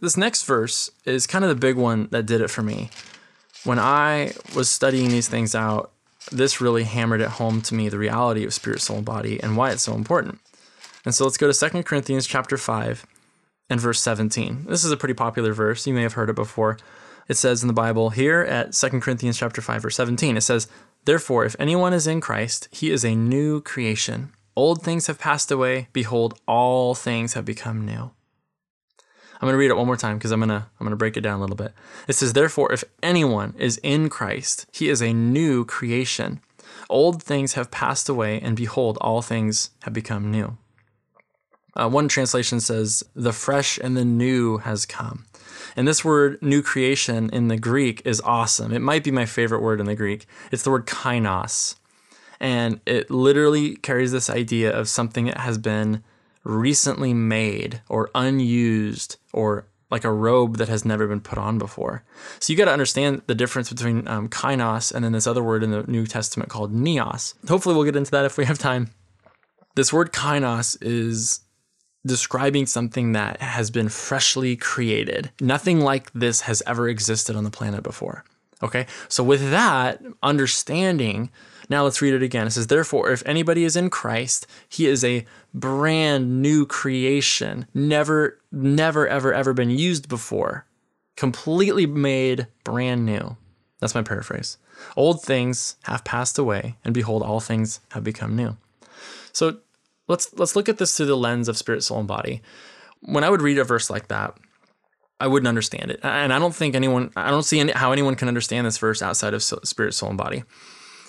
this 0.00 0.16
next 0.16 0.44
verse 0.44 0.90
is 1.04 1.26
kind 1.26 1.44
of 1.44 1.48
the 1.50 1.54
big 1.54 1.76
one 1.76 2.08
that 2.10 2.26
did 2.26 2.40
it 2.40 2.50
for 2.50 2.62
me. 2.62 2.90
When 3.64 3.78
I 3.78 4.32
was 4.54 4.70
studying 4.70 5.08
these 5.10 5.28
things 5.28 5.54
out, 5.54 5.92
this 6.32 6.60
really 6.60 6.84
hammered 6.84 7.20
it 7.20 7.28
home 7.28 7.60
to 7.62 7.74
me 7.74 7.88
the 7.88 7.98
reality 7.98 8.44
of 8.44 8.54
spirit, 8.54 8.80
soul, 8.80 8.96
and 8.96 9.06
body 9.06 9.42
and 9.42 9.56
why 9.56 9.70
it's 9.70 9.82
so 9.82 9.94
important. 9.94 10.40
And 11.04 11.14
so 11.14 11.24
let's 11.24 11.36
go 11.36 11.50
to 11.50 11.70
2 11.70 11.82
Corinthians 11.82 12.26
chapter 12.26 12.56
5 12.56 13.06
and 13.68 13.80
verse 13.80 14.00
17. 14.00 14.64
This 14.68 14.84
is 14.84 14.90
a 14.90 14.96
pretty 14.96 15.14
popular 15.14 15.52
verse. 15.52 15.86
You 15.86 15.94
may 15.94 16.02
have 16.02 16.14
heard 16.14 16.30
it 16.30 16.36
before 16.36 16.78
it 17.28 17.34
says 17.34 17.62
in 17.62 17.68
the 17.68 17.74
Bible 17.74 18.10
here 18.10 18.40
at 18.42 18.72
2 18.72 19.00
Corinthians 19.00 19.38
chapter 19.38 19.60
5 19.60 19.82
verse 19.82 19.96
17 19.96 20.36
it 20.36 20.42
says 20.42 20.68
therefore 21.04 21.44
if 21.44 21.56
anyone 21.58 21.92
is 21.92 22.06
in 22.06 22.20
Christ 22.20 22.68
he 22.70 22.90
is 22.90 23.04
a 23.04 23.14
new 23.14 23.60
creation. 23.60 24.32
Old 24.56 24.82
things 24.82 25.08
have 25.08 25.18
passed 25.18 25.50
away. 25.50 25.88
Behold 25.92 26.38
all 26.46 26.94
things 26.94 27.34
have 27.34 27.44
become 27.44 27.84
new. 27.84 28.10
I'm 29.34 29.48
going 29.48 29.54
to 29.54 29.58
read 29.58 29.70
it 29.70 29.76
one 29.76 29.86
more 29.86 29.96
time 29.96 30.16
because 30.16 30.30
I'm 30.30 30.40
going 30.40 30.48
to 30.48 30.66
I'm 30.78 30.84
going 30.84 30.90
to 30.90 30.96
break 30.96 31.16
it 31.16 31.22
down 31.22 31.38
a 31.38 31.42
little 31.42 31.56
bit. 31.56 31.72
It 32.08 32.14
says 32.14 32.32
therefore 32.32 32.72
if 32.72 32.84
anyone 33.02 33.54
is 33.58 33.78
in 33.82 34.08
Christ 34.08 34.66
he 34.72 34.88
is 34.88 35.02
a 35.02 35.12
new 35.12 35.64
creation. 35.64 36.40
Old 36.88 37.22
things 37.22 37.54
have 37.54 37.70
passed 37.70 38.08
away 38.08 38.40
and 38.40 38.56
behold 38.56 38.98
all 39.00 39.22
things 39.22 39.70
have 39.82 39.92
become 39.92 40.30
new. 40.30 40.56
Uh, 41.76 41.88
one 41.88 42.06
translation 42.06 42.60
says 42.60 43.02
the 43.14 43.32
fresh 43.32 43.78
and 43.78 43.96
the 43.96 44.04
new 44.04 44.58
has 44.58 44.86
come 44.86 45.26
and 45.76 45.86
this 45.86 46.04
word 46.04 46.40
new 46.42 46.62
creation 46.62 47.30
in 47.30 47.48
the 47.48 47.56
Greek 47.56 48.02
is 48.04 48.20
awesome. 48.20 48.72
It 48.72 48.80
might 48.80 49.04
be 49.04 49.10
my 49.10 49.26
favorite 49.26 49.62
word 49.62 49.80
in 49.80 49.86
the 49.86 49.94
Greek. 49.94 50.26
It's 50.50 50.62
the 50.62 50.70
word 50.70 50.86
kainos. 50.86 51.76
And 52.40 52.80
it 52.86 53.10
literally 53.10 53.76
carries 53.76 54.12
this 54.12 54.28
idea 54.28 54.72
of 54.76 54.88
something 54.88 55.26
that 55.26 55.38
has 55.38 55.58
been 55.58 56.02
recently 56.42 57.14
made 57.14 57.80
or 57.88 58.10
unused 58.14 59.16
or 59.32 59.66
like 59.90 60.04
a 60.04 60.12
robe 60.12 60.56
that 60.56 60.68
has 60.68 60.84
never 60.84 61.06
been 61.06 61.20
put 61.20 61.38
on 61.38 61.56
before. 61.58 62.02
So 62.40 62.52
you 62.52 62.56
got 62.56 62.64
to 62.64 62.72
understand 62.72 63.22
the 63.26 63.34
difference 63.34 63.70
between 63.70 64.08
um, 64.08 64.28
kainos 64.28 64.92
and 64.92 65.04
then 65.04 65.12
this 65.12 65.26
other 65.26 65.42
word 65.42 65.62
in 65.62 65.70
the 65.70 65.84
New 65.84 66.06
Testament 66.06 66.50
called 66.50 66.74
neos. 66.74 67.34
Hopefully, 67.48 67.74
we'll 67.74 67.84
get 67.84 67.96
into 67.96 68.10
that 68.10 68.24
if 68.24 68.36
we 68.36 68.44
have 68.44 68.58
time. 68.58 68.90
This 69.76 69.92
word 69.92 70.12
kainos 70.12 70.76
is 70.80 71.40
describing 72.06 72.66
something 72.66 73.12
that 73.12 73.40
has 73.40 73.70
been 73.70 73.88
freshly 73.88 74.56
created. 74.56 75.30
Nothing 75.40 75.80
like 75.80 76.12
this 76.12 76.42
has 76.42 76.62
ever 76.66 76.88
existed 76.88 77.36
on 77.36 77.44
the 77.44 77.50
planet 77.50 77.82
before. 77.82 78.24
Okay, 78.62 78.86
so 79.08 79.22
with 79.22 79.50
that 79.50 80.02
understanding, 80.22 81.30
now 81.68 81.84
let's 81.84 82.00
read 82.00 82.14
it 82.14 82.22
again. 82.22 82.46
It 82.46 82.50
says, 82.50 82.66
Therefore, 82.66 83.10
if 83.10 83.22
anybody 83.26 83.64
is 83.64 83.76
in 83.76 83.90
Christ, 83.90 84.46
he 84.68 84.86
is 84.86 85.04
a 85.04 85.24
brand 85.52 86.40
new 86.40 86.66
creation, 86.66 87.66
never, 87.74 88.38
never, 88.52 89.06
ever, 89.08 89.32
ever 89.32 89.52
been 89.52 89.70
used 89.70 90.08
before, 90.08 90.66
completely 91.16 91.86
made 91.86 92.46
brand 92.64 93.04
new. 93.04 93.36
That's 93.80 93.94
my 93.94 94.02
paraphrase. 94.02 94.56
Old 94.96 95.22
things 95.22 95.76
have 95.84 96.04
passed 96.04 96.38
away, 96.38 96.76
and 96.84 96.94
behold, 96.94 97.22
all 97.22 97.40
things 97.40 97.80
have 97.90 98.04
become 98.04 98.36
new. 98.36 98.56
So 99.32 99.58
let's 100.08 100.32
let's 100.34 100.56
look 100.56 100.68
at 100.68 100.78
this 100.78 100.96
through 100.96 101.06
the 101.06 101.16
lens 101.16 101.48
of 101.48 101.56
spirit, 101.56 101.82
soul, 101.82 101.98
and 101.98 102.08
body. 102.08 102.42
When 103.00 103.24
I 103.24 103.30
would 103.30 103.42
read 103.42 103.58
a 103.58 103.64
verse 103.64 103.90
like 103.90 104.08
that, 104.08 104.36
I 105.20 105.26
wouldn't 105.26 105.48
understand 105.48 105.90
it, 105.90 106.00
and 106.02 106.32
I 106.32 106.38
don't 106.38 106.54
think 106.54 106.74
anyone, 106.74 107.10
I 107.16 107.30
don't 107.30 107.42
see 107.42 107.60
any, 107.60 107.72
how 107.72 107.92
anyone 107.92 108.14
can 108.14 108.28
understand 108.28 108.66
this 108.66 108.78
verse 108.78 109.02
outside 109.02 109.34
of 109.34 109.42
spirit, 109.42 109.94
soul, 109.94 110.08
and 110.08 110.18
body. 110.18 110.44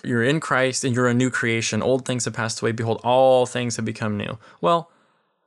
You're 0.04 0.24
in 0.24 0.39
Christ, 0.39 0.84
and 0.84 0.96
you're 0.96 1.08
a 1.08 1.14
new 1.14 1.32
creation. 1.32 1.82
Old 1.82 2.06
things 2.06 2.26
have 2.26 2.34
passed 2.34 2.62
away. 2.62 2.72
Behold, 2.72 3.02
all 3.04 3.46
things 3.46 3.76
have 3.78 3.86
become 3.86 4.18
new. 4.18 4.38
Well, 4.62 4.91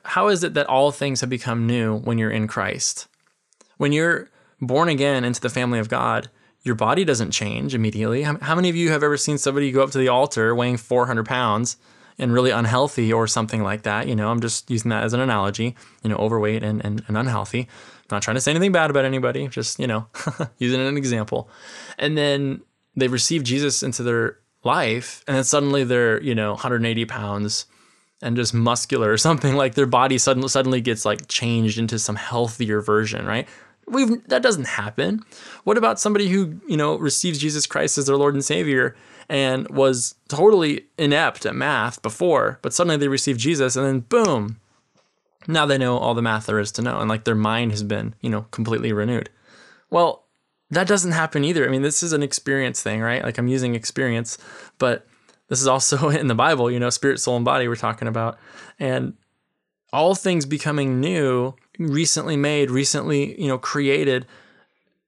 how 0.04 0.28
is 0.28 0.42
it 0.42 0.54
that 0.54 0.66
all 0.66 0.90
things 0.90 1.20
have 1.20 1.30
become 1.30 1.66
new 1.66 1.98
when 1.98 2.18
you're 2.18 2.30
in 2.30 2.48
Christ? 2.48 3.06
When 3.76 3.92
you're 3.92 4.30
born 4.60 4.88
again 4.88 5.24
into 5.24 5.40
the 5.40 5.48
family 5.48 5.78
of 5.78 5.88
God, 5.88 6.28
your 6.62 6.74
body 6.74 7.04
doesn't 7.04 7.30
change 7.30 7.74
immediately. 7.74 8.22
How, 8.22 8.54
many 8.54 8.68
of 8.68 8.76
you 8.76 8.90
have 8.90 9.02
ever 9.02 9.16
seen 9.16 9.38
somebody 9.38 9.70
go 9.70 9.82
up 9.82 9.92
to 9.92 9.98
the 9.98 10.08
altar 10.08 10.54
weighing 10.54 10.76
400 10.76 11.24
pounds 11.24 11.76
and 12.18 12.32
really 12.32 12.50
unhealthy 12.50 13.12
or 13.12 13.26
something 13.26 13.62
like 13.62 13.82
that. 13.82 14.08
You 14.08 14.16
know, 14.16 14.30
I'm 14.30 14.40
just 14.40 14.70
using 14.70 14.90
that 14.90 15.04
as 15.04 15.12
an 15.12 15.20
analogy, 15.20 15.76
you 16.02 16.10
know, 16.10 16.16
overweight 16.16 16.62
and, 16.62 16.84
and, 16.84 17.02
and 17.06 17.16
unhealthy. 17.16 17.68
Not 18.10 18.22
trying 18.22 18.36
to 18.36 18.40
say 18.40 18.50
anything 18.50 18.72
bad 18.72 18.90
about 18.90 19.04
anybody, 19.04 19.46
just, 19.48 19.78
you 19.78 19.86
know, 19.86 20.06
using 20.58 20.80
an 20.80 20.96
example. 20.96 21.48
And 21.98 22.16
then 22.16 22.62
they 22.96 23.08
receive 23.08 23.44
Jesus 23.44 23.82
into 23.82 24.02
their 24.02 24.38
life, 24.64 25.22
and 25.26 25.36
then 25.36 25.44
suddenly 25.44 25.84
they're, 25.84 26.20
you 26.22 26.34
know, 26.34 26.52
180 26.52 27.04
pounds 27.04 27.66
and 28.20 28.36
just 28.36 28.52
muscular 28.52 29.12
or 29.12 29.18
something 29.18 29.54
like 29.62 29.74
their 29.74 29.86
body 29.86 30.18
suddenly 30.18 30.48
suddenly 30.48 30.80
gets 30.80 31.04
like 31.04 31.28
changed 31.28 31.78
into 31.78 31.98
some 31.98 32.16
healthier 32.16 32.80
version, 32.80 33.26
right? 33.26 33.48
We've 33.90 34.26
that 34.28 34.42
doesn't 34.42 34.66
happen. 34.66 35.24
What 35.64 35.78
about 35.78 36.00
somebody 36.00 36.28
who, 36.28 36.60
you 36.66 36.76
know, 36.76 36.96
receives 36.96 37.38
Jesus 37.38 37.66
Christ 37.66 37.98
as 37.98 38.06
their 38.06 38.16
Lord 38.16 38.34
and 38.34 38.44
Savior 38.44 38.96
and 39.28 39.68
was 39.68 40.14
totally 40.28 40.86
inept 40.96 41.44
at 41.46 41.54
math 41.54 42.00
before, 42.02 42.58
but 42.62 42.72
suddenly 42.72 42.96
they 42.96 43.08
receive 43.08 43.36
Jesus 43.36 43.76
and 43.76 43.84
then 43.84 44.00
boom, 44.00 44.58
now 45.46 45.66
they 45.66 45.78
know 45.78 45.98
all 45.98 46.14
the 46.14 46.22
math 46.22 46.46
there 46.46 46.58
is 46.58 46.72
to 46.72 46.82
know 46.82 46.98
and 46.98 47.08
like 47.08 47.24
their 47.24 47.34
mind 47.34 47.72
has 47.72 47.82
been, 47.82 48.14
you 48.20 48.30
know, 48.30 48.42
completely 48.50 48.92
renewed. 48.92 49.30
Well, 49.90 50.24
that 50.70 50.86
doesn't 50.86 51.12
happen 51.12 51.44
either. 51.44 51.66
I 51.66 51.70
mean, 51.70 51.82
this 51.82 52.02
is 52.02 52.12
an 52.12 52.22
experience 52.22 52.82
thing, 52.82 53.00
right? 53.00 53.22
Like 53.22 53.38
I'm 53.38 53.48
using 53.48 53.74
experience, 53.74 54.38
but 54.78 55.06
this 55.48 55.60
is 55.60 55.66
also 55.66 56.08
in 56.10 56.26
the 56.26 56.34
Bible, 56.34 56.70
you 56.70 56.78
know, 56.78 56.90
spirit, 56.90 57.20
soul, 57.20 57.36
and 57.36 57.44
body 57.44 57.68
we're 57.68 57.76
talking 57.76 58.08
about. 58.08 58.38
And 58.78 59.14
all 59.92 60.14
things 60.14 60.46
becoming 60.46 61.00
new, 61.00 61.54
recently 61.78 62.36
made, 62.36 62.70
recently, 62.70 63.40
you 63.40 63.48
know, 63.48 63.58
created. 63.58 64.26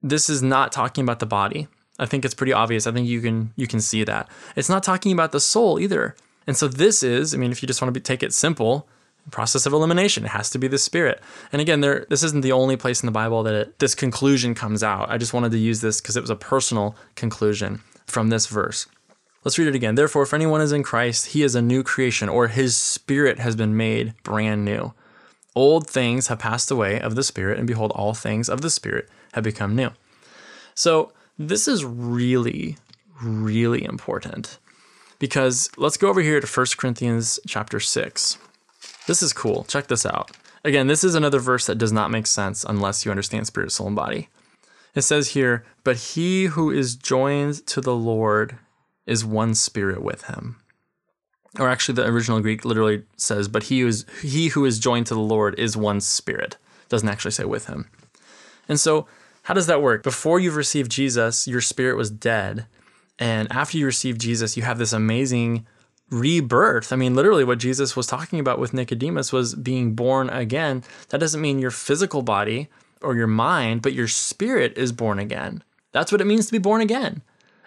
This 0.03 0.31
is 0.31 0.43
not 0.43 0.73
talking 0.73 1.03
about 1.05 1.19
the 1.19 1.27
body. 1.27 1.69
I 1.99 2.07
think 2.07 2.25
it's 2.25 2.35
pretty 2.35 2.53
obvious. 2.53 2.87
I 2.87 2.93
think 2.93 3.07
you 3.07 3.21
can 3.21 3.53
you 3.57 3.67
can 3.67 3.81
see 3.81 4.05
that. 4.05 4.29
It's 4.57 4.71
not 4.71 4.83
talking 4.83 5.13
about 5.13 5.33
the 5.33 5.41
soul 5.41 5.79
either. 5.79 6.17
And 6.47 6.57
so 6.57 6.67
this 6.67 7.03
is, 7.03 7.35
I 7.35 7.39
mean, 7.39 7.53
if 7.53 7.63
you 7.63 7.67
just 7.67 7.83
want 7.83 7.95
to 7.95 8.01
be, 8.01 8.03
take 8.03 8.23
it 8.23 8.33
simple, 8.33 8.89
process 9.31 9.67
of 9.67 9.73
elimination. 9.73 10.25
It 10.25 10.29
has 10.29 10.51
to 10.51 10.59
be 10.59 10.69
the 10.69 10.79
spirit. 10.79 11.21
And 11.53 11.61
again, 11.61 11.81
there 11.81 12.07
this 12.09 12.23
isn't 12.23 12.43
the 12.43 12.53
only 12.53 12.77
place 12.77 13.03
in 13.03 13.07
the 13.07 13.13
Bible 13.13 13.43
that 13.45 13.55
it, 13.55 13.79
this 13.79 13.95
conclusion 13.95 14.55
comes 14.55 14.83
out. 14.83 15.11
I 15.11 15.19
just 15.19 15.33
wanted 15.33 15.53
to 15.53 15.59
use 15.59 15.81
this 15.81 16.01
because 16.01 16.17
it 16.17 16.21
was 16.21 16.31
a 16.31 16.37
personal 16.37 16.97
conclusion 17.15 17.83
from 18.07 18.29
this 18.29 18.47
verse. 18.47 18.87
Let's 19.45 19.59
read 19.59 19.69
it 19.69 19.75
again. 19.75 19.95
Therefore, 19.95 20.23
if 20.23 20.35
anyone 20.35 20.61
is 20.61 20.73
in 20.73 20.83
Christ, 20.83 21.29
he 21.29 21.43
is 21.43 21.55
a 21.55 21.63
new 21.63 21.83
creation, 21.83 22.29
or 22.29 22.49
his 22.49 22.77
spirit 22.77 23.39
has 23.39 23.57
been 23.57 23.77
made 23.77 24.15
brand 24.23 24.65
new. 24.65 24.93
Old 25.57 25.89
things 25.89 26.27
have 26.27 26.39
passed 26.39 26.71
away 26.71 27.01
of 27.01 27.15
the 27.15 27.23
spirit, 27.23 27.59
and 27.59 27.67
behold, 27.67 27.91
all 27.93 28.13
things 28.13 28.49
of 28.49 28.61
the 28.61 28.71
spirit 28.71 29.09
have 29.33 29.45
become 29.45 29.75
new. 29.75 29.91
So, 30.75 31.13
this 31.39 31.67
is 31.67 31.85
really, 31.85 32.77
really 33.23 33.83
important 33.83 34.59
because 35.19 35.71
let's 35.77 35.97
go 35.97 36.09
over 36.09 36.21
here 36.21 36.41
to 36.41 36.47
1 36.47 36.67
Corinthians 36.77 37.41
chapter 37.47 37.81
6. 37.81 38.39
This 39.07 39.23
is 39.23 39.33
cool. 39.33 39.65
Check 39.65 39.87
this 39.87 40.05
out. 40.05 40.33
Again, 40.65 40.87
this 40.87 41.03
is 41.03 41.15
another 41.15 41.39
verse 41.39 41.67
that 41.67 41.79
does 41.79 41.93
not 41.93 42.11
make 42.11 42.27
sense 42.27 42.65
unless 42.65 43.05
you 43.05 43.11
understand 43.11 43.47
spirit, 43.47 43.73
soul, 43.73 43.87
and 43.87 43.97
body. 43.97 44.29
It 44.95 45.03
says 45.03 45.29
here, 45.29 45.65
But 45.85 45.97
he 45.97 46.47
who 46.47 46.71
is 46.71 46.95
joined 46.97 47.67
to 47.69 47.81
the 47.81 47.95
Lord 47.95 48.59
is 49.07 49.25
one 49.25 49.55
spirit 49.55 50.03
with 50.03 50.25
him. 50.25 50.57
Or 51.59 51.69
actually, 51.69 51.97
the 51.97 52.07
original 52.07 52.41
Greek 52.41 52.65
literally 52.65 53.05
says, 53.17 53.49
"But 53.49 53.65
he 53.65 53.81
who 53.81 53.89
is 53.89 54.07
he 54.23 54.49
who 54.49 54.65
is 54.65 54.79
joined 54.79 55.07
to 55.09 55.15
the 55.15 55.21
Lord 55.21 55.59
is 55.59 55.77
one 55.77 56.01
spirit." 56.01 56.57
Doesn't 56.89 57.09
actually 57.09 57.33
say 57.33 57.45
with 57.45 57.67
him. 57.67 57.89
And 58.69 58.79
so, 58.79 59.07
how 59.45 59.55
does 59.55 59.67
that 59.67 59.83
work? 59.83 60.03
Before 60.03 60.39
you've 60.39 60.57
received 60.57 60.91
Jesus, 60.91 61.49
your 61.49 61.61
spirit 61.61 61.97
was 61.97 62.11
dead, 62.11 62.67
and 63.19 63.51
after 63.51 63.79
you 63.79 63.87
receive 63.87 64.19
Jesus, 64.19 64.57
you 64.57 64.63
have 64.63 64.79
this 64.79 64.93
amazing 64.93 65.67
rebirth. 66.11 66.93
I 66.93 66.97
mean, 66.97 67.15
literally, 67.15 67.45
what 67.45 67.59
Jesus 67.59 67.97
was 67.97 68.07
talking 68.07 68.39
about 68.39 68.59
with 68.59 68.75
Nicodemus 68.75 69.33
was 69.33 69.55
being 69.55 69.95
born 69.95 70.31
again. 70.31 70.85
That 71.09 71.19
doesn't 71.19 71.41
mean 71.41 71.59
your 71.59 71.71
physical 71.71 72.23
body 72.23 72.69
or 73.03 73.17
your 73.17 73.27
mind, 73.27 73.83
but 73.83 73.93
your 73.93 74.09
spirit 74.09 74.77
is 74.77 74.93
born 74.93 75.19
again. 75.19 75.63
That's 75.93 76.13
what 76.13 76.21
it 76.21 76.27
means 76.27 76.47
to 76.47 76.53
be 76.53 76.59
born 76.59 76.81
again. 76.81 77.23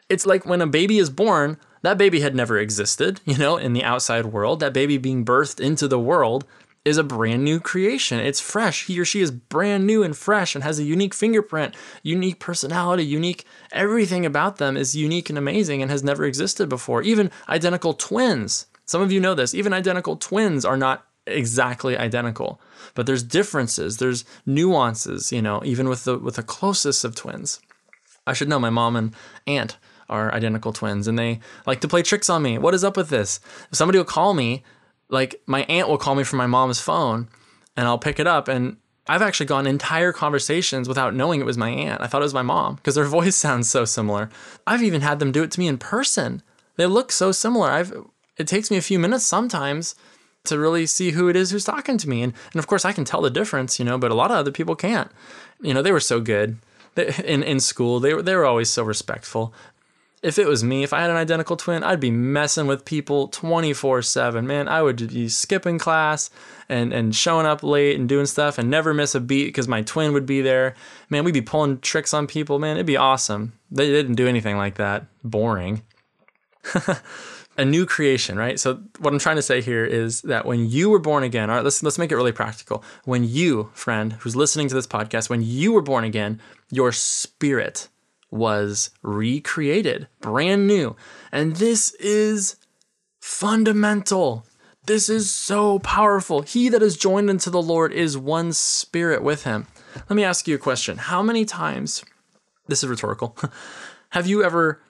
It's 0.09 0.25
like 0.25 0.45
when 0.45 0.61
a 0.61 0.67
baby 0.67 0.97
is 0.97 1.09
born, 1.09 1.57
that 1.81 1.97
baby 1.97 2.21
had 2.21 2.35
never 2.35 2.57
existed, 2.57 3.21
you 3.25 3.37
know, 3.37 3.57
in 3.57 3.73
the 3.73 3.83
outside 3.83 4.27
world. 4.27 4.59
That 4.59 4.73
baby 4.73 4.97
being 4.97 5.25
birthed 5.25 5.59
into 5.59 5.87
the 5.87 5.99
world 5.99 6.45
is 6.85 6.97
a 6.97 7.03
brand 7.03 7.43
new 7.43 7.59
creation. 7.59 8.19
It's 8.19 8.41
fresh. 8.41 8.85
He 8.85 8.99
or 8.99 9.05
she 9.05 9.21
is 9.21 9.31
brand 9.31 9.87
new 9.87 10.03
and 10.03 10.15
fresh 10.15 10.53
and 10.53 10.63
has 10.63 10.79
a 10.79 10.83
unique 10.83 11.13
fingerprint, 11.13 11.75
unique 12.01 12.39
personality, 12.39 13.05
unique 13.05 13.45
everything 13.71 14.25
about 14.25 14.57
them 14.57 14.75
is 14.75 14.95
unique 14.95 15.29
and 15.29 15.37
amazing 15.37 15.81
and 15.81 15.89
has 15.89 16.03
never 16.03 16.25
existed 16.25 16.67
before. 16.67 17.01
Even 17.01 17.31
identical 17.47 17.93
twins. 17.93 18.65
Some 18.85 19.01
of 19.01 19.11
you 19.11 19.21
know 19.21 19.33
this. 19.33 19.53
Even 19.53 19.71
identical 19.73 20.17
twins 20.17 20.65
are 20.65 20.75
not 20.75 21.05
exactly 21.25 21.97
identical, 21.97 22.59
but 22.95 23.05
there's 23.05 23.23
differences, 23.23 23.97
there's 23.97 24.25
nuances, 24.45 25.31
you 25.31 25.41
know, 25.41 25.61
even 25.63 25.87
with 25.87 26.03
the 26.03 26.17
with 26.17 26.35
the 26.35 26.43
closest 26.43 27.05
of 27.05 27.15
twins. 27.15 27.61
I 28.27 28.33
should 28.33 28.49
know 28.49 28.59
my 28.59 28.69
mom 28.69 28.97
and 28.97 29.13
aunt 29.47 29.77
are 30.09 30.33
identical 30.33 30.73
twins 30.73 31.07
and 31.07 31.17
they 31.17 31.39
like 31.65 31.81
to 31.81 31.87
play 31.87 32.01
tricks 32.01 32.29
on 32.29 32.41
me. 32.41 32.57
What 32.57 32.73
is 32.73 32.83
up 32.83 32.97
with 32.97 33.09
this? 33.09 33.39
If 33.71 33.77
somebody 33.77 33.97
will 33.97 34.05
call 34.05 34.33
me, 34.33 34.63
like 35.09 35.41
my 35.45 35.63
aunt 35.63 35.87
will 35.87 35.97
call 35.97 36.15
me 36.15 36.23
from 36.23 36.37
my 36.37 36.47
mom's 36.47 36.79
phone 36.79 37.27
and 37.75 37.87
I'll 37.87 37.97
pick 37.99 38.19
it 38.19 38.27
up 38.27 38.47
and 38.47 38.77
I've 39.07 39.21
actually 39.21 39.47
gone 39.47 39.67
entire 39.67 40.13
conversations 40.13 40.87
without 40.87 41.13
knowing 41.13 41.41
it 41.41 41.45
was 41.45 41.57
my 41.57 41.69
aunt. 41.69 42.01
I 42.01 42.07
thought 42.07 42.21
it 42.21 42.25
was 42.25 42.33
my 42.33 42.41
mom 42.41 42.75
because 42.75 42.95
their 42.95 43.03
voice 43.19 43.35
sounds 43.35 43.69
so 43.69 43.85
similar. 43.85 44.29
I've 44.65 44.83
even 44.83 45.01
had 45.01 45.19
them 45.19 45.31
do 45.31 45.43
it 45.43 45.51
to 45.51 45.59
me 45.59 45.67
in 45.67 45.77
person. 45.77 46.41
They 46.77 46.85
look 46.85 47.11
so 47.11 47.31
similar. 47.31 47.69
I've 47.69 47.93
it 48.37 48.47
takes 48.47 48.71
me 48.71 48.77
a 48.77 48.81
few 48.81 48.97
minutes 48.97 49.25
sometimes 49.25 49.95
to 50.45 50.57
really 50.59 50.85
see 50.85 51.11
who 51.11 51.29
it 51.29 51.35
is 51.35 51.51
who's 51.51 51.63
talking 51.63 51.97
to 51.97 52.09
me. 52.09 52.21
And, 52.21 52.33
and 52.51 52.59
of 52.59 52.67
course 52.67 52.85
I 52.85 52.91
can 52.91 53.05
tell 53.05 53.21
the 53.21 53.29
difference, 53.29 53.79
you 53.79 53.85
know, 53.85 53.97
but 53.97 54.11
a 54.11 54.15
lot 54.15 54.31
of 54.31 54.37
other 54.37 54.51
people 54.51 54.75
can't. 54.75 55.11
You 55.61 55.73
know, 55.73 55.81
they 55.81 55.91
were 55.91 55.99
so 55.99 56.19
good. 56.19 56.57
In, 56.95 57.41
in 57.41 57.59
school, 57.59 57.99
they 57.99 58.13
were, 58.13 58.21
they 58.21 58.35
were 58.35 58.45
always 58.45 58.69
so 58.69 58.83
respectful 58.83 59.51
if 60.23 60.39
it 60.39 60.47
was 60.47 60.63
me, 60.63 60.83
if 60.83 60.93
I 60.93 61.01
had 61.01 61.09
an 61.09 61.17
identical 61.17 61.57
twin, 61.57 61.83
I'd 61.83 61.99
be 61.99 62.09
messing 62.09 62.65
with 62.65 62.85
people 62.85 63.27
24 63.27 64.01
7. 64.01 64.47
Man, 64.47 64.69
I 64.69 64.81
would 64.81 65.13
be 65.13 65.27
skipping 65.27 65.77
class 65.77 66.29
and, 66.69 66.93
and 66.93 67.13
showing 67.13 67.45
up 67.45 67.61
late 67.61 67.99
and 67.99 68.07
doing 68.07 68.25
stuff 68.25 68.57
and 68.57 68.69
never 68.69 68.93
miss 68.93 69.15
a 69.15 69.19
beat 69.19 69.47
because 69.47 69.67
my 69.67 69.81
twin 69.81 70.13
would 70.13 70.25
be 70.25 70.41
there. 70.41 70.75
Man, 71.09 71.25
we'd 71.25 71.33
be 71.33 71.41
pulling 71.41 71.79
tricks 71.79 72.13
on 72.13 72.25
people. 72.25 72.57
Man, 72.57 72.77
it'd 72.77 72.85
be 72.85 72.97
awesome. 72.97 73.51
They 73.69 73.87
didn't 73.87 74.15
do 74.15 74.27
anything 74.27 74.55
like 74.55 74.75
that. 74.75 75.05
Boring. 75.25 75.83
a 77.57 77.65
new 77.65 77.85
creation, 77.85 78.37
right? 78.37 78.57
So 78.57 78.81
what 78.99 79.11
I'm 79.11 79.19
trying 79.19 79.35
to 79.35 79.41
say 79.41 79.61
here 79.61 79.83
is 79.83 80.21
that 80.21 80.45
when 80.45 80.69
you 80.69 80.89
were 80.89 80.99
born 80.99 81.23
again, 81.23 81.49
all 81.49 81.57
right, 81.57 81.63
let's 81.65 81.83
let's 81.83 81.99
make 81.99 82.13
it 82.13 82.15
really 82.15 82.31
practical. 82.31 82.81
When 83.03 83.25
you, 83.25 83.71
friend, 83.73 84.13
who's 84.13 84.37
listening 84.37 84.69
to 84.69 84.75
this 84.75 84.87
podcast, 84.87 85.29
when 85.29 85.41
you 85.41 85.73
were 85.73 85.81
born 85.81 86.05
again, 86.05 86.39
your 86.71 86.93
spirit 86.93 87.89
was 88.33 88.89
recreated, 89.01 90.07
brand 90.19 90.67
new. 90.67 90.95
And 91.31 91.55
this 91.57 91.93
is 91.95 92.55
fundamental. 93.21 94.45
This 94.85 95.07
is 95.07 95.31
so 95.31 95.79
powerful. 95.79 96.41
He 96.41 96.67
that 96.69 96.81
is 96.81 96.97
joined 96.97 97.29
unto 97.29 97.49
the 97.49 97.61
Lord 97.61 97.93
is 97.93 98.17
one 98.17 98.51
spirit 98.51 99.23
with 99.23 99.43
him. 99.43 99.67
Let 99.95 100.15
me 100.15 100.23
ask 100.23 100.47
you 100.47 100.55
a 100.55 100.59
question. 100.59 100.97
How 100.97 101.21
many 101.21 101.45
times, 101.45 102.03
this 102.67 102.83
is 102.83 102.89
rhetorical, 102.89 103.37
have 104.09 104.27
you 104.27 104.43
ever 104.43 104.81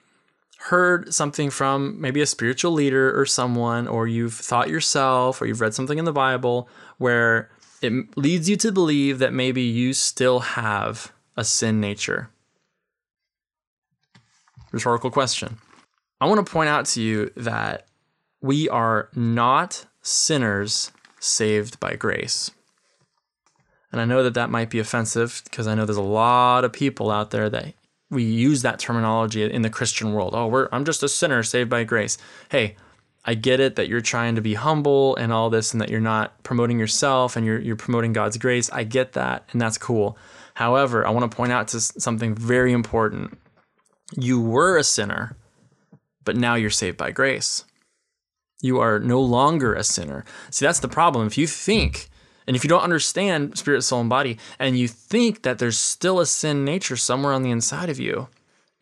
heard 0.59 1.13
something 1.13 1.49
from 1.49 1.99
maybe 1.99 2.21
a 2.21 2.25
spiritual 2.25 2.71
leader 2.71 3.19
or 3.19 3.25
someone, 3.25 3.87
or 3.87 4.07
you've 4.07 4.33
thought 4.33 4.69
yourself, 4.69 5.41
or 5.41 5.45
you've 5.45 5.59
read 5.59 5.73
something 5.73 5.99
in 5.99 6.05
the 6.05 6.13
Bible 6.13 6.69
where 6.97 7.51
it 7.81 8.17
leads 8.17 8.47
you 8.47 8.55
to 8.55 8.71
believe 8.71 9.19
that 9.19 9.33
maybe 9.33 9.61
you 9.61 9.93
still 9.93 10.39
have 10.39 11.11
a 11.35 11.43
sin 11.43 11.81
nature? 11.81 12.29
Rhetorical 14.74 15.11
question. 15.11 15.57
I 16.19 16.26
want 16.26 16.45
to 16.45 16.51
point 16.51 16.69
out 16.69 16.86
to 16.88 17.01
you 17.01 17.32
that 17.38 17.88
we 18.41 18.67
are 18.67 19.09
not 19.15 19.86
sinners 20.01 20.91
saved 21.19 21.80
by 21.80 21.95
grace. 21.95 22.51
And 23.91 24.01
I 24.01 24.05
know 24.05 24.24
that 24.24 24.34
that 24.34 24.49
might 24.49 24.69
be 24.69 24.80
offensive 24.80 25.41
because 25.45 25.67
I 25.67 25.76
know 25.76 25.86
there's 25.86 25.97
a 25.97 26.01
lot 26.01 26.65
of 26.65 26.74
people 26.74 27.11
out 27.11 27.32
there 27.32 27.49
that 27.49 27.74
we 28.09 28.24
use 28.24 28.61
that 28.63 28.80
terminology 28.80 29.43
in 29.43 29.61
the 29.61 29.69
Christian 29.69 30.13
world. 30.13 30.34
Oh, 30.36 30.47
we're 30.47 30.67
I'm 30.71 30.84
just 30.84 31.03
a 31.03 31.07
sinner 31.09 31.43
saved 31.43 31.69
by 31.69 31.84
grace. 31.84 32.17
Hey, 32.49 32.76
I 33.26 33.36
get 33.36 33.59
it 33.59 33.76
that 33.76 33.88
you're 33.88 34.01
trying 34.01 34.36
to 34.36 34.41
be 34.41 34.55
humble 34.55 35.15
and 35.15 35.32
all 35.32 35.49
this 35.49 35.71
and 35.71 35.82
that 35.82 35.89
you're 35.89 36.01
not 36.01 36.41
promoting 36.43 36.80
yourself 36.80 37.36
and 37.36 37.45
you're 37.45 37.59
you're 37.59 37.76
promoting 37.76 38.13
God's 38.13 38.38
grace. 38.38 38.69
I 38.71 38.84
get 38.84 39.13
that 39.13 39.47
and 39.51 39.61
that's 39.61 39.78
cool. 39.78 40.17
However, 40.55 41.05
I 41.05 41.11
want 41.11 41.30
to 41.30 41.36
point 41.36 41.51
out 41.51 41.67
to 41.69 41.80
something 41.80 42.36
very 42.36 42.74
important 42.74 43.38
you 44.18 44.41
were 44.41 44.78
a 44.78 44.84
sinner, 44.84 45.36
but 46.24 46.36
now 46.36 46.55
you're 46.55 46.70
saved 46.70 46.97
by 46.97 47.11
grace. 47.11 47.66
You 48.61 48.80
are 48.80 48.99
no 48.99 49.20
longer 49.22 49.74
a 49.74 49.84
sinner. 49.84 50.24
See, 50.49 50.66
that's 50.66 50.80
the 50.80 50.88
problem. 50.88 51.28
If 51.28 51.38
you 51.38 51.47
think, 51.47 52.09
and 52.47 52.55
if 52.55 52.64
you 52.64 52.70
don't 52.70 52.82
understand 52.82 53.57
spirit, 53.57 53.82
soul, 53.82 54.01
and 54.01 54.09
body, 54.09 54.38
and 54.57 54.78
you 54.78 54.88
think 54.88 55.43
that 55.43 55.59
there's 55.59 55.78
still 55.78 56.20
a 56.20 56.26
sin 56.26 56.64
nature 56.64 56.95
somewhere 56.95 57.34
on 57.34 57.43
the 57.43 57.51
inside 57.51 57.89
of 57.89 57.99
you, 57.99 58.30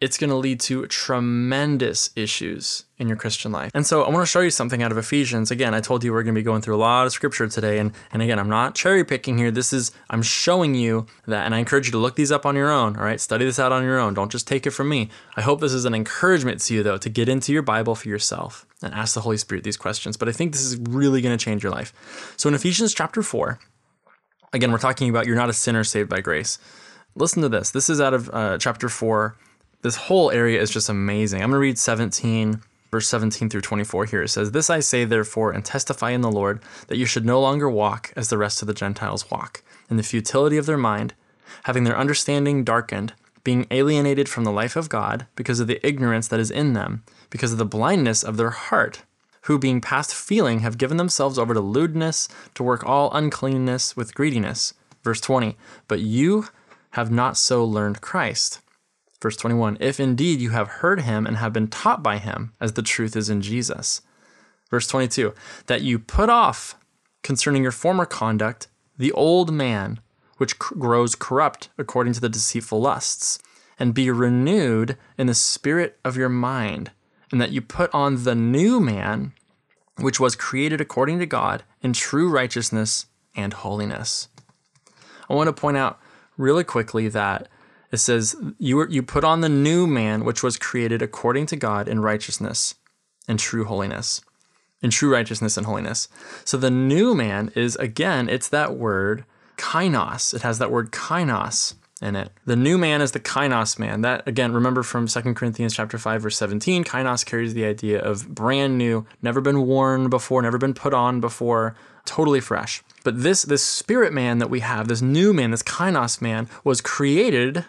it's 0.01 0.17
going 0.17 0.31
to 0.31 0.35
lead 0.35 0.59
to 0.59 0.87
tremendous 0.87 2.09
issues 2.15 2.85
in 2.97 3.07
your 3.07 3.15
Christian 3.15 3.51
life. 3.51 3.69
And 3.75 3.85
so 3.85 4.01
I 4.01 4.09
want 4.09 4.23
to 4.23 4.25
show 4.25 4.39
you 4.39 4.49
something 4.49 4.81
out 4.81 4.91
of 4.91 4.97
Ephesians. 4.97 5.51
Again, 5.51 5.75
I 5.75 5.79
told 5.79 6.03
you 6.03 6.11
we're 6.11 6.23
going 6.23 6.33
to 6.33 6.39
be 6.39 6.43
going 6.43 6.63
through 6.63 6.75
a 6.75 6.77
lot 6.77 7.05
of 7.05 7.11
scripture 7.11 7.47
today. 7.47 7.77
And, 7.77 7.93
and 8.11 8.23
again, 8.23 8.39
I'm 8.39 8.49
not 8.49 8.73
cherry 8.73 9.03
picking 9.05 9.37
here. 9.37 9.51
This 9.51 9.71
is, 9.71 9.91
I'm 10.09 10.23
showing 10.23 10.73
you 10.73 11.05
that, 11.27 11.45
and 11.45 11.53
I 11.53 11.59
encourage 11.59 11.85
you 11.85 11.91
to 11.91 11.99
look 11.99 12.15
these 12.15 12.31
up 12.31 12.47
on 12.47 12.55
your 12.55 12.71
own. 12.71 12.97
All 12.97 13.03
right. 13.03 13.21
Study 13.21 13.45
this 13.45 13.59
out 13.59 13.71
on 13.71 13.83
your 13.83 13.99
own. 13.99 14.15
Don't 14.15 14.31
just 14.31 14.47
take 14.47 14.65
it 14.65 14.71
from 14.71 14.89
me. 14.89 15.09
I 15.37 15.41
hope 15.41 15.61
this 15.61 15.73
is 15.73 15.85
an 15.85 15.93
encouragement 15.93 16.61
to 16.61 16.73
you, 16.73 16.81
though, 16.81 16.97
to 16.97 17.09
get 17.09 17.29
into 17.29 17.53
your 17.53 17.61
Bible 17.61 17.93
for 17.93 18.09
yourself 18.09 18.65
and 18.81 18.95
ask 18.95 19.13
the 19.13 19.21
Holy 19.21 19.37
Spirit 19.37 19.63
these 19.63 19.77
questions. 19.77 20.17
But 20.17 20.29
I 20.29 20.31
think 20.31 20.51
this 20.51 20.63
is 20.63 20.77
really 20.77 21.21
going 21.21 21.37
to 21.37 21.43
change 21.43 21.61
your 21.61 21.71
life. 21.71 22.33
So 22.37 22.49
in 22.49 22.55
Ephesians 22.55 22.95
chapter 22.95 23.21
4, 23.21 23.59
again, 24.51 24.71
we're 24.71 24.79
talking 24.79 25.11
about 25.11 25.27
you're 25.27 25.35
not 25.35 25.49
a 25.49 25.53
sinner 25.53 25.83
saved 25.83 26.09
by 26.09 26.21
grace. 26.21 26.57
Listen 27.13 27.43
to 27.43 27.49
this. 27.49 27.69
This 27.69 27.87
is 27.87 28.01
out 28.01 28.15
of 28.15 28.29
uh, 28.33 28.57
chapter 28.57 28.89
4 28.89 29.37
this 29.81 29.95
whole 29.95 30.31
area 30.31 30.61
is 30.61 30.69
just 30.69 30.89
amazing. 30.89 31.41
I'm 31.41 31.49
going 31.49 31.57
to 31.57 31.61
read 31.61 31.79
17, 31.79 32.61
verse 32.91 33.07
17 33.07 33.49
through 33.49 33.61
24 33.61 34.05
here. 34.05 34.23
It 34.23 34.29
says, 34.29 34.51
This 34.51 34.69
I 34.69 34.79
say, 34.79 35.05
therefore, 35.05 35.51
and 35.51 35.65
testify 35.65 36.11
in 36.11 36.21
the 36.21 36.31
Lord, 36.31 36.61
that 36.87 36.97
you 36.97 37.05
should 37.05 37.25
no 37.25 37.41
longer 37.41 37.69
walk 37.69 38.13
as 38.15 38.29
the 38.29 38.37
rest 38.37 38.61
of 38.61 38.67
the 38.67 38.73
Gentiles 38.73 39.31
walk, 39.31 39.63
in 39.89 39.97
the 39.97 40.03
futility 40.03 40.57
of 40.57 40.65
their 40.65 40.77
mind, 40.77 41.13
having 41.63 41.83
their 41.83 41.97
understanding 41.97 42.63
darkened, 42.63 43.13
being 43.43 43.65
alienated 43.71 44.29
from 44.29 44.43
the 44.43 44.51
life 44.51 44.75
of 44.75 44.89
God 44.89 45.25
because 45.35 45.59
of 45.59 45.67
the 45.67 45.85
ignorance 45.85 46.27
that 46.27 46.39
is 46.39 46.51
in 46.51 46.73
them, 46.73 47.03
because 47.29 47.51
of 47.51 47.57
the 47.57 47.65
blindness 47.65 48.23
of 48.23 48.37
their 48.37 48.51
heart, 48.51 49.01
who, 49.45 49.57
being 49.57 49.81
past 49.81 50.13
feeling, 50.13 50.59
have 50.59 50.77
given 50.77 50.97
themselves 50.97 51.39
over 51.39 51.55
to 51.55 51.59
lewdness, 51.59 52.29
to 52.53 52.61
work 52.61 52.85
all 52.85 53.11
uncleanness 53.13 53.97
with 53.97 54.13
greediness. 54.13 54.75
Verse 55.03 55.19
20, 55.19 55.57
But 55.87 56.01
you 56.01 56.47
have 56.91 57.09
not 57.09 57.37
so 57.37 57.65
learned 57.65 58.01
Christ. 58.01 58.59
Verse 59.21 59.37
21 59.37 59.77
If 59.79 59.99
indeed 59.99 60.41
you 60.41 60.49
have 60.49 60.67
heard 60.67 61.01
him 61.01 61.25
and 61.25 61.37
have 61.37 61.53
been 61.53 61.67
taught 61.67 62.01
by 62.01 62.17
him, 62.17 62.53
as 62.59 62.73
the 62.73 62.81
truth 62.81 63.15
is 63.15 63.29
in 63.29 63.41
Jesus. 63.41 64.01
Verse 64.69 64.87
22 64.87 65.33
That 65.67 65.81
you 65.81 65.99
put 65.99 66.29
off 66.29 66.75
concerning 67.23 67.63
your 67.63 67.71
former 67.71 68.05
conduct 68.05 68.67
the 68.97 69.11
old 69.11 69.53
man, 69.53 69.99
which 70.37 70.57
grows 70.57 71.15
corrupt 71.15 71.69
according 71.77 72.13
to 72.13 72.21
the 72.21 72.29
deceitful 72.29 72.81
lusts, 72.81 73.39
and 73.79 73.93
be 73.93 74.09
renewed 74.09 74.97
in 75.17 75.27
the 75.27 75.33
spirit 75.33 75.99
of 76.03 76.17
your 76.17 76.29
mind, 76.29 76.91
and 77.31 77.39
that 77.39 77.51
you 77.51 77.61
put 77.61 77.93
on 77.93 78.23
the 78.23 78.35
new 78.35 78.79
man, 78.79 79.33
which 79.97 80.19
was 80.19 80.35
created 80.35 80.81
according 80.81 81.19
to 81.19 81.25
God 81.25 81.63
in 81.81 81.93
true 81.93 82.29
righteousness 82.29 83.05
and 83.35 83.53
holiness. 83.53 84.27
I 85.29 85.33
want 85.33 85.47
to 85.47 85.53
point 85.53 85.77
out 85.77 85.99
really 86.37 86.63
quickly 86.63 87.07
that 87.07 87.47
it 87.91 87.97
says, 87.97 88.35
you, 88.57 88.77
were, 88.77 88.89
you 88.89 89.03
put 89.03 89.23
on 89.23 89.41
the 89.41 89.49
new 89.49 89.85
man, 89.85 90.23
which 90.23 90.43
was 90.43 90.57
created 90.57 91.01
according 91.01 91.45
to 91.47 91.55
God 91.55 91.87
in 91.87 91.99
righteousness 91.99 92.75
and 93.27 93.37
true 93.37 93.65
holiness. 93.65 94.21
In 94.81 94.89
true 94.89 95.11
righteousness 95.11 95.57
and 95.57 95.65
holiness. 95.65 96.07
So 96.43 96.57
the 96.57 96.71
new 96.71 97.13
man 97.13 97.51
is, 97.55 97.75
again, 97.75 98.29
it's 98.29 98.49
that 98.49 98.75
word 98.75 99.25
kainos. 99.57 100.33
It 100.33 100.41
has 100.41 100.57
that 100.57 100.71
word 100.71 100.91
kainos 100.91 101.75
in 102.01 102.15
it. 102.15 102.31
The 102.45 102.55
new 102.55 102.77
man 102.77 103.01
is 103.01 103.11
the 103.11 103.19
kainos 103.19 103.77
man. 103.77 104.01
That 104.01 104.27
again, 104.27 104.53
remember 104.53 104.81
from 104.81 105.07
2 105.07 105.33
Corinthians 105.35 105.75
chapter 105.75 105.97
5 105.97 106.23
verse 106.23 106.37
17, 106.37 106.83
kainos 106.83 107.25
carries 107.25 107.53
the 107.53 107.65
idea 107.65 108.01
of 108.01 108.33
brand 108.33 108.77
new, 108.77 109.05
never 109.21 109.39
been 109.39 109.67
worn 109.67 110.09
before, 110.09 110.41
never 110.41 110.57
been 110.57 110.73
put 110.73 110.93
on 110.93 111.21
before, 111.21 111.75
totally 112.05 112.39
fresh. 112.39 112.81
But 113.03 113.21
this 113.21 113.43
this 113.43 113.63
spirit 113.63 114.13
man 114.13 114.39
that 114.39 114.49
we 114.49 114.61
have, 114.61 114.87
this 114.87 115.01
new 115.01 115.31
man, 115.31 115.51
this 115.51 115.63
kainos 115.63 116.21
man 116.21 116.49
was 116.63 116.81
created 116.81 117.65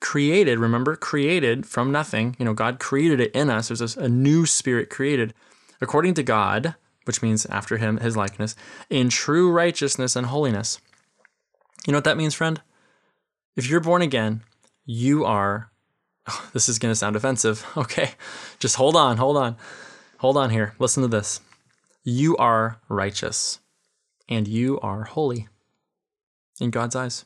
created, 0.00 0.58
remember, 0.58 0.96
created 0.96 1.66
from 1.66 1.92
nothing. 1.92 2.36
You 2.38 2.44
know, 2.44 2.54
God 2.54 2.78
created 2.78 3.20
it 3.20 3.32
in 3.32 3.50
us. 3.50 3.68
There's 3.68 3.96
a 3.96 4.08
new 4.08 4.46
spirit 4.46 4.90
created 4.90 5.34
according 5.80 6.14
to 6.14 6.22
God, 6.22 6.74
which 7.04 7.22
means 7.22 7.46
after 7.46 7.76
him, 7.76 7.98
his 7.98 8.16
likeness, 8.16 8.56
in 8.90 9.08
true 9.08 9.50
righteousness 9.50 10.16
and 10.16 10.26
holiness. 10.26 10.80
You 11.86 11.92
know 11.92 11.98
what 11.98 12.04
that 12.04 12.16
means, 12.16 12.34
friend? 12.34 12.60
If 13.56 13.68
you're 13.68 13.80
born 13.80 14.02
again, 14.02 14.42
you 14.84 15.24
are, 15.24 15.70
oh, 16.28 16.48
this 16.52 16.68
is 16.68 16.78
going 16.78 16.92
to 16.92 16.96
sound 16.96 17.16
offensive. 17.16 17.66
Okay, 17.76 18.12
just 18.58 18.76
hold 18.76 18.96
on, 18.96 19.16
hold 19.16 19.36
on, 19.36 19.56
hold 20.18 20.36
on 20.36 20.50
here. 20.50 20.74
Listen 20.78 21.02
to 21.02 21.08
this. 21.08 21.40
You 22.04 22.36
are 22.36 22.80
righteous 22.88 23.60
and 24.28 24.46
you 24.46 24.78
are 24.80 25.04
holy 25.04 25.48
in 26.60 26.70
God's 26.70 26.96
eyes. 26.96 27.24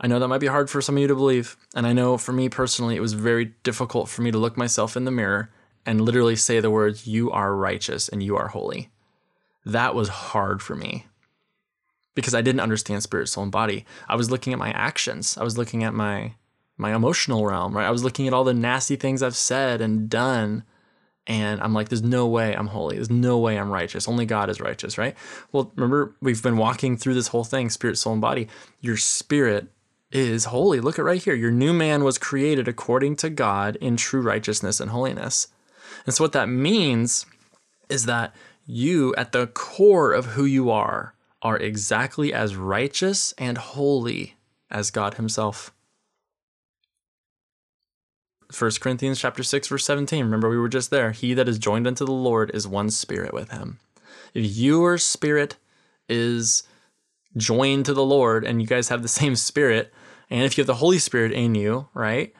I 0.00 0.06
know 0.06 0.18
that 0.18 0.28
might 0.28 0.38
be 0.38 0.46
hard 0.46 0.70
for 0.70 0.80
some 0.80 0.96
of 0.96 1.00
you 1.02 1.08
to 1.08 1.14
believe. 1.14 1.56
And 1.74 1.86
I 1.86 1.92
know 1.92 2.16
for 2.16 2.32
me 2.32 2.48
personally, 2.48 2.96
it 2.96 3.02
was 3.02 3.12
very 3.12 3.52
difficult 3.62 4.08
for 4.08 4.22
me 4.22 4.30
to 4.30 4.38
look 4.38 4.56
myself 4.56 4.96
in 4.96 5.04
the 5.04 5.10
mirror 5.10 5.50
and 5.84 6.00
literally 6.00 6.36
say 6.36 6.58
the 6.58 6.70
words, 6.70 7.06
You 7.06 7.30
are 7.30 7.54
righteous 7.54 8.08
and 8.08 8.22
you 8.22 8.36
are 8.36 8.48
holy. 8.48 8.90
That 9.66 9.94
was 9.94 10.08
hard 10.08 10.62
for 10.62 10.74
me 10.74 11.06
because 12.14 12.34
I 12.34 12.40
didn't 12.40 12.60
understand 12.60 13.02
spirit, 13.02 13.28
soul, 13.28 13.42
and 13.42 13.52
body. 13.52 13.84
I 14.08 14.16
was 14.16 14.30
looking 14.30 14.54
at 14.54 14.58
my 14.58 14.70
actions, 14.70 15.36
I 15.36 15.44
was 15.44 15.58
looking 15.58 15.84
at 15.84 15.94
my 15.94 16.34
my 16.78 16.94
emotional 16.94 17.44
realm, 17.44 17.76
right? 17.76 17.86
I 17.86 17.90
was 17.90 18.02
looking 18.02 18.26
at 18.26 18.32
all 18.32 18.42
the 18.42 18.54
nasty 18.54 18.96
things 18.96 19.22
I've 19.22 19.36
said 19.36 19.82
and 19.82 20.08
done. 20.08 20.64
And 21.26 21.60
I'm 21.60 21.74
like, 21.74 21.90
there's 21.90 22.02
no 22.02 22.26
way 22.26 22.56
I'm 22.56 22.68
holy. 22.68 22.96
There's 22.96 23.10
no 23.10 23.38
way 23.38 23.58
I'm 23.58 23.70
righteous. 23.70 24.08
Only 24.08 24.24
God 24.24 24.48
is 24.48 24.62
righteous, 24.62 24.96
right? 24.96 25.14
Well, 25.52 25.70
remember, 25.76 26.16
we've 26.22 26.42
been 26.42 26.56
walking 26.56 26.96
through 26.96 27.14
this 27.14 27.28
whole 27.28 27.44
thing 27.44 27.68
spirit, 27.68 27.98
soul, 27.98 28.14
and 28.14 28.22
body. 28.22 28.48
Your 28.80 28.96
spirit 28.96 29.68
is 30.10 30.46
holy. 30.46 30.80
Look 30.80 30.98
at 30.98 31.04
right 31.04 31.22
here. 31.22 31.34
Your 31.34 31.50
new 31.50 31.72
man 31.72 32.04
was 32.04 32.18
created 32.18 32.66
according 32.66 33.16
to 33.16 33.30
God 33.30 33.76
in 33.76 33.96
true 33.96 34.20
righteousness 34.20 34.80
and 34.80 34.90
holiness. 34.90 35.48
And 36.06 36.14
so, 36.14 36.24
what 36.24 36.32
that 36.32 36.48
means 36.48 37.26
is 37.88 38.06
that 38.06 38.34
you, 38.66 39.14
at 39.16 39.32
the 39.32 39.46
core 39.48 40.12
of 40.12 40.26
who 40.26 40.44
you 40.44 40.70
are, 40.70 41.14
are 41.42 41.58
exactly 41.58 42.32
as 42.32 42.56
righteous 42.56 43.32
and 43.38 43.58
holy 43.58 44.36
as 44.70 44.90
God 44.90 45.14
Himself. 45.14 45.72
1 48.56 48.70
Corinthians 48.80 49.20
chapter 49.20 49.44
6 49.44 49.68
verse 49.68 49.84
17 49.84 50.24
remember 50.24 50.48
we 50.48 50.58
were 50.58 50.68
just 50.68 50.90
there 50.90 51.12
he 51.12 51.34
that 51.34 51.48
is 51.48 51.56
joined 51.56 51.86
unto 51.86 52.04
the 52.04 52.10
Lord 52.10 52.50
is 52.52 52.66
one 52.66 52.90
spirit 52.90 53.32
with 53.32 53.52
him 53.52 53.78
if 54.34 54.44
your 54.56 54.98
spirit 54.98 55.56
is 56.08 56.64
joined 57.36 57.86
to 57.86 57.94
the 57.94 58.04
Lord 58.04 58.44
and 58.44 58.60
you 58.60 58.66
guys 58.66 58.88
have 58.88 59.02
the 59.02 59.08
same 59.08 59.36
spirit 59.36 59.92
and 60.30 60.44
if 60.44 60.56
you 60.56 60.62
have 60.62 60.66
the 60.66 60.74
Holy 60.74 60.98
Spirit 60.98 61.32
in 61.32 61.54
you, 61.54 61.88
right? 61.92 62.32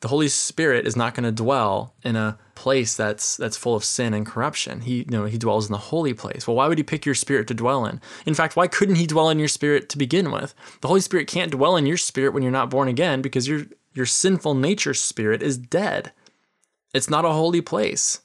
The 0.00 0.08
Holy 0.08 0.28
Spirit 0.28 0.86
is 0.86 0.96
not 0.96 1.14
going 1.14 1.24
to 1.24 1.32
dwell 1.32 1.94
in 2.02 2.14
a 2.14 2.38
place 2.54 2.94
that's 2.94 3.36
that's 3.36 3.56
full 3.56 3.74
of 3.74 3.84
sin 3.84 4.14
and 4.14 4.26
corruption. 4.26 4.82
He 4.82 4.98
you 4.98 5.04
know 5.06 5.24
he 5.24 5.38
dwells 5.38 5.66
in 5.66 5.72
the 5.72 5.78
holy 5.78 6.14
place. 6.14 6.46
Well, 6.46 6.56
why 6.56 6.68
would 6.68 6.78
he 6.78 6.84
pick 6.84 7.04
your 7.04 7.14
spirit 7.14 7.48
to 7.48 7.54
dwell 7.54 7.86
in? 7.86 8.00
In 8.26 8.34
fact, 8.34 8.54
why 8.54 8.68
couldn't 8.68 8.96
he 8.96 9.06
dwell 9.06 9.30
in 9.30 9.38
your 9.38 9.48
spirit 9.48 9.88
to 9.88 9.98
begin 9.98 10.30
with? 10.30 10.54
The 10.80 10.88
Holy 10.88 11.00
Spirit 11.00 11.26
can't 11.26 11.52
dwell 11.52 11.76
in 11.76 11.86
your 11.86 11.96
spirit 11.96 12.32
when 12.32 12.42
you're 12.42 12.52
not 12.52 12.70
born 12.70 12.88
again 12.88 13.22
because 13.22 13.48
your 13.48 13.64
your 13.94 14.06
sinful 14.06 14.54
nature 14.54 14.94
spirit 14.94 15.42
is 15.42 15.56
dead. 15.56 16.12
It's 16.92 17.10
not 17.10 17.24
a 17.24 17.32
holy 17.32 17.60
place. 17.60 18.20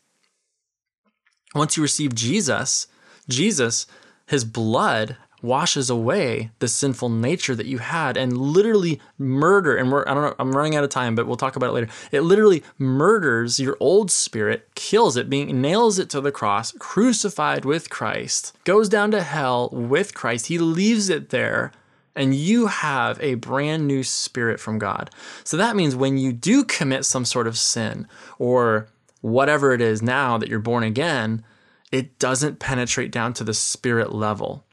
Once 1.55 1.77
you 1.77 1.83
receive 1.83 2.13
Jesus, 2.13 2.87
Jesus, 3.27 3.87
his 4.27 4.45
blood 4.45 5.17
washes 5.41 5.89
away 5.89 6.51
the 6.59 6.67
sinful 6.67 7.09
nature 7.09 7.55
that 7.55 7.65
you 7.65 7.77
had 7.77 8.17
and 8.17 8.37
literally 8.37 8.99
murder 9.17 9.75
and 9.75 9.91
we're 9.91 10.07
I 10.07 10.13
don't 10.13 10.23
know 10.23 10.35
I'm 10.39 10.55
running 10.55 10.75
out 10.75 10.83
of 10.83 10.89
time 10.89 11.15
but 11.15 11.27
we'll 11.27 11.37
talk 11.37 11.55
about 11.55 11.69
it 11.69 11.73
later. 11.73 11.87
It 12.11 12.21
literally 12.21 12.63
murders 12.77 13.59
your 13.59 13.77
old 13.79 14.11
spirit, 14.11 14.69
kills 14.75 15.17
it, 15.17 15.29
being 15.29 15.61
nails 15.61 15.99
it 15.99 16.09
to 16.11 16.21
the 16.21 16.31
cross, 16.31 16.71
crucified 16.73 17.65
with 17.65 17.89
Christ, 17.89 18.57
goes 18.63 18.89
down 18.89 19.11
to 19.11 19.21
hell 19.21 19.69
with 19.71 20.13
Christ. 20.13 20.47
He 20.47 20.57
leaves 20.57 21.09
it 21.09 21.29
there 21.29 21.71
and 22.15 22.35
you 22.35 22.67
have 22.67 23.21
a 23.21 23.35
brand 23.35 23.87
new 23.87 24.03
spirit 24.03 24.59
from 24.59 24.77
God. 24.77 25.09
So 25.43 25.57
that 25.57 25.75
means 25.75 25.95
when 25.95 26.17
you 26.17 26.33
do 26.33 26.63
commit 26.63 27.05
some 27.05 27.25
sort 27.25 27.47
of 27.47 27.57
sin 27.57 28.07
or 28.37 28.89
whatever 29.21 29.73
it 29.73 29.81
is 29.81 30.01
now 30.01 30.37
that 30.37 30.49
you're 30.49 30.59
born 30.59 30.83
again, 30.83 31.43
it 31.91 32.19
doesn't 32.19 32.59
penetrate 32.59 33.11
down 33.11 33.33
to 33.33 33.43
the 33.43 33.53
spirit 33.53 34.13
level 34.13 34.65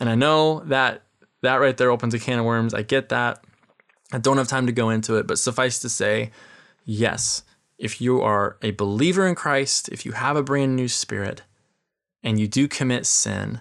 and 0.00 0.08
I 0.08 0.14
know 0.14 0.60
that 0.66 1.02
that 1.42 1.56
right 1.56 1.76
there 1.76 1.90
opens 1.90 2.14
a 2.14 2.18
can 2.18 2.38
of 2.38 2.44
worms. 2.44 2.74
I 2.74 2.82
get 2.82 3.10
that. 3.10 3.44
I 4.12 4.18
don't 4.18 4.38
have 4.38 4.48
time 4.48 4.66
to 4.66 4.72
go 4.72 4.90
into 4.90 5.16
it, 5.16 5.26
but 5.26 5.38
suffice 5.38 5.78
to 5.80 5.88
say, 5.88 6.30
yes, 6.84 7.42
if 7.78 8.00
you 8.00 8.20
are 8.20 8.56
a 8.62 8.72
believer 8.72 9.26
in 9.26 9.34
Christ, 9.34 9.88
if 9.90 10.04
you 10.04 10.12
have 10.12 10.36
a 10.36 10.42
brand 10.42 10.74
new 10.74 10.88
spirit, 10.88 11.42
and 12.22 12.40
you 12.40 12.48
do 12.48 12.66
commit 12.66 13.06
sin, 13.06 13.60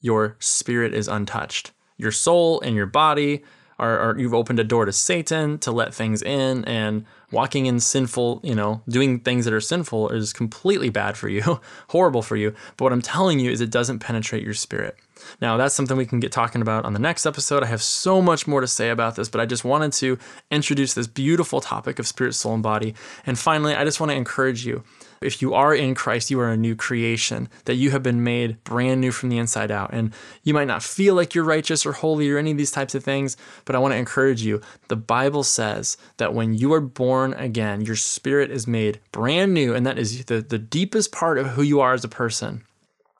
your 0.00 0.36
spirit 0.38 0.94
is 0.94 1.08
untouched. 1.08 1.72
Your 1.96 2.12
soul 2.12 2.60
and 2.60 2.74
your 2.74 2.86
body 2.86 3.42
or, 3.78 4.14
you've 4.18 4.34
opened 4.34 4.60
a 4.60 4.64
door 4.64 4.84
to 4.84 4.92
Satan 4.92 5.58
to 5.58 5.72
let 5.72 5.94
things 5.94 6.22
in 6.22 6.64
and 6.64 7.04
walking 7.30 7.66
in 7.66 7.80
sinful, 7.80 8.40
you 8.42 8.54
know, 8.54 8.82
doing 8.88 9.20
things 9.20 9.44
that 9.44 9.54
are 9.54 9.60
sinful 9.60 10.10
is 10.10 10.32
completely 10.32 10.88
bad 10.88 11.16
for 11.16 11.28
you, 11.28 11.60
horrible 11.88 12.22
for 12.22 12.36
you. 12.36 12.54
But 12.76 12.84
what 12.84 12.92
I'm 12.92 13.02
telling 13.02 13.40
you 13.40 13.50
is 13.50 13.60
it 13.60 13.70
doesn't 13.70 13.98
penetrate 13.98 14.42
your 14.42 14.54
spirit. 14.54 14.96
Now, 15.40 15.56
that's 15.56 15.74
something 15.74 15.96
we 15.96 16.06
can 16.06 16.20
get 16.20 16.32
talking 16.32 16.60
about 16.60 16.84
on 16.84 16.92
the 16.92 16.98
next 16.98 17.26
episode. 17.26 17.62
I 17.62 17.66
have 17.66 17.82
so 17.82 18.20
much 18.20 18.46
more 18.46 18.60
to 18.60 18.66
say 18.66 18.90
about 18.90 19.16
this, 19.16 19.28
but 19.28 19.40
I 19.40 19.46
just 19.46 19.64
wanted 19.64 19.92
to 19.94 20.18
introduce 20.50 20.94
this 20.94 21.06
beautiful 21.06 21.60
topic 21.60 21.98
of 21.98 22.06
spirit, 22.06 22.34
soul, 22.34 22.54
and 22.54 22.62
body. 22.62 22.94
And 23.26 23.38
finally, 23.38 23.74
I 23.74 23.84
just 23.84 24.00
want 24.00 24.10
to 24.10 24.16
encourage 24.16 24.66
you 24.66 24.84
if 25.24 25.40
you 25.40 25.54
are 25.54 25.74
in 25.74 25.94
Christ, 25.94 26.30
you 26.30 26.38
are 26.40 26.50
a 26.50 26.56
new 26.56 26.76
creation, 26.76 27.48
that 27.64 27.76
you 27.76 27.90
have 27.90 28.02
been 28.02 28.22
made 28.22 28.62
brand 28.64 29.00
new 29.00 29.10
from 29.10 29.30
the 29.30 29.38
inside 29.38 29.70
out. 29.70 29.90
And 29.92 30.12
you 30.42 30.54
might 30.54 30.68
not 30.68 30.82
feel 30.82 31.14
like 31.14 31.34
you're 31.34 31.44
righteous 31.44 31.86
or 31.86 31.92
holy 31.92 32.30
or 32.30 32.38
any 32.38 32.50
of 32.50 32.58
these 32.58 32.70
types 32.70 32.94
of 32.94 33.02
things, 33.02 33.36
but 33.64 33.74
I 33.74 33.78
want 33.78 33.92
to 33.92 33.98
encourage 33.98 34.42
you. 34.42 34.60
The 34.88 34.96
Bible 34.96 35.42
says 35.42 35.96
that 36.18 36.34
when 36.34 36.54
you 36.54 36.72
are 36.74 36.80
born 36.80 37.34
again, 37.34 37.80
your 37.80 37.96
spirit 37.96 38.50
is 38.50 38.66
made 38.66 39.00
brand 39.12 39.54
new, 39.54 39.74
and 39.74 39.86
that 39.86 39.98
is 39.98 40.24
the, 40.26 40.40
the 40.40 40.58
deepest 40.58 41.12
part 41.12 41.38
of 41.38 41.48
who 41.48 41.62
you 41.62 41.80
are 41.80 41.94
as 41.94 42.04
a 42.04 42.08
person. 42.08 42.64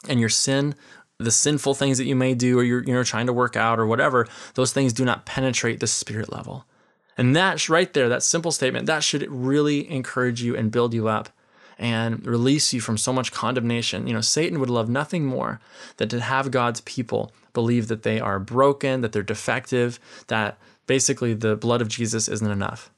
And 0.09 0.21
your 0.21 0.29
sin 0.29 0.75
the 1.19 1.31
sinful 1.31 1.75
things 1.75 1.99
that 1.99 2.07
you 2.07 2.17
may 2.17 2.35
do 2.35 2.59
or 2.59 2.65
you're 2.65 2.83
you 2.83 2.93
know 2.93 3.05
trying 3.05 3.27
to 3.27 3.33
work 3.33 3.57
out 3.57 3.79
or 3.79 3.87
whatever 3.87 4.27
those 4.55 4.73
things 4.73 4.93
do 4.93 5.05
not 5.05 5.25
penetrate 5.25 5.81
the 5.81 5.87
spirit 5.87 6.33
level 6.33 6.67
and 7.17 7.37
that's 7.37 7.69
right 7.69 7.93
there 7.93 8.09
that 8.09 8.23
simple 8.23 8.51
statement 8.51 8.87
that 8.87 9.05
should 9.05 9.25
really 9.31 9.89
encourage 9.91 10.43
you 10.43 10.57
and 10.57 10.73
build 10.73 10.93
you 10.93 11.07
up 11.07 11.29
and 11.79 12.25
release 12.27 12.73
you 12.73 12.81
from 12.81 12.97
so 12.97 13.13
much 13.13 13.33
condemnation. 13.33 14.07
You 14.07 14.15
know, 14.15 14.21
Satan 14.21 14.61
would 14.61 14.71
love 14.71 14.89
nothing 14.89 15.25
more 15.25 15.61
than 15.97 16.09
to 16.11 16.21
have 16.21 16.51
God's 16.51 16.81
people 16.83 17.33
believe 17.53 17.89
that 17.89 18.03
they 18.03 18.21
are 18.21 18.39
broken, 18.39 19.01
that 19.01 19.13
they're 19.13 19.23
defective, 19.23 19.99
that 20.27 20.59
basically 20.87 21.35
the 21.35 21.57
blood 21.57 21.81
of 21.81 21.89
Jesus 21.89 22.29
isn't 22.29 22.51
enough. 22.51 22.91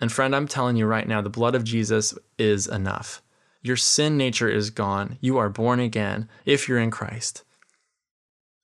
And 0.00 0.12
friend, 0.12 0.34
I'm 0.34 0.48
telling 0.48 0.76
you 0.76 0.86
right 0.86 1.06
now, 1.06 1.20
the 1.20 1.30
blood 1.30 1.54
of 1.54 1.64
Jesus 1.64 2.14
is 2.38 2.66
enough. 2.66 3.22
Your 3.62 3.76
sin 3.76 4.16
nature 4.16 4.48
is 4.48 4.70
gone. 4.70 5.18
You 5.20 5.38
are 5.38 5.48
born 5.48 5.80
again 5.80 6.28
if 6.44 6.68
you're 6.68 6.78
in 6.78 6.90
Christ. 6.90 7.44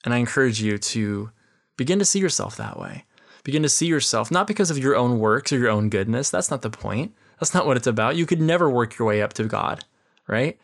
And 0.05 0.13
I 0.13 0.19
encourage 0.19 0.61
you 0.61 0.79
to 0.79 1.31
begin 1.77 1.99
to 1.99 2.05
see 2.05 2.19
yourself 2.19 2.57
that 2.57 2.79
way. 2.79 3.05
Begin 3.45 3.63
to 3.63 3.69
see 3.69 3.87
yourself 3.87 4.31
not 4.31 4.47
because 4.47 4.71
of 4.71 4.79
your 4.79 4.95
own 4.95 5.19
works 5.19 5.53
or 5.53 5.59
your 5.59 5.71
own 5.71 5.89
goodness. 5.89 6.31
That's 6.31 6.51
not 6.51 6.63
the 6.63 6.71
point. 6.71 7.15
That's 7.43 7.55
not 7.55 7.67
what 7.67 7.77
it's 7.77 7.89
about. 7.89 8.15
You 8.15 8.25
could 8.25 8.41
never 8.41 8.71
work 8.71 8.97
your 8.97 9.09
way 9.09 9.21
up 9.21 9.33
to 9.33 9.43
God, 9.43 9.85
right? 10.29 10.61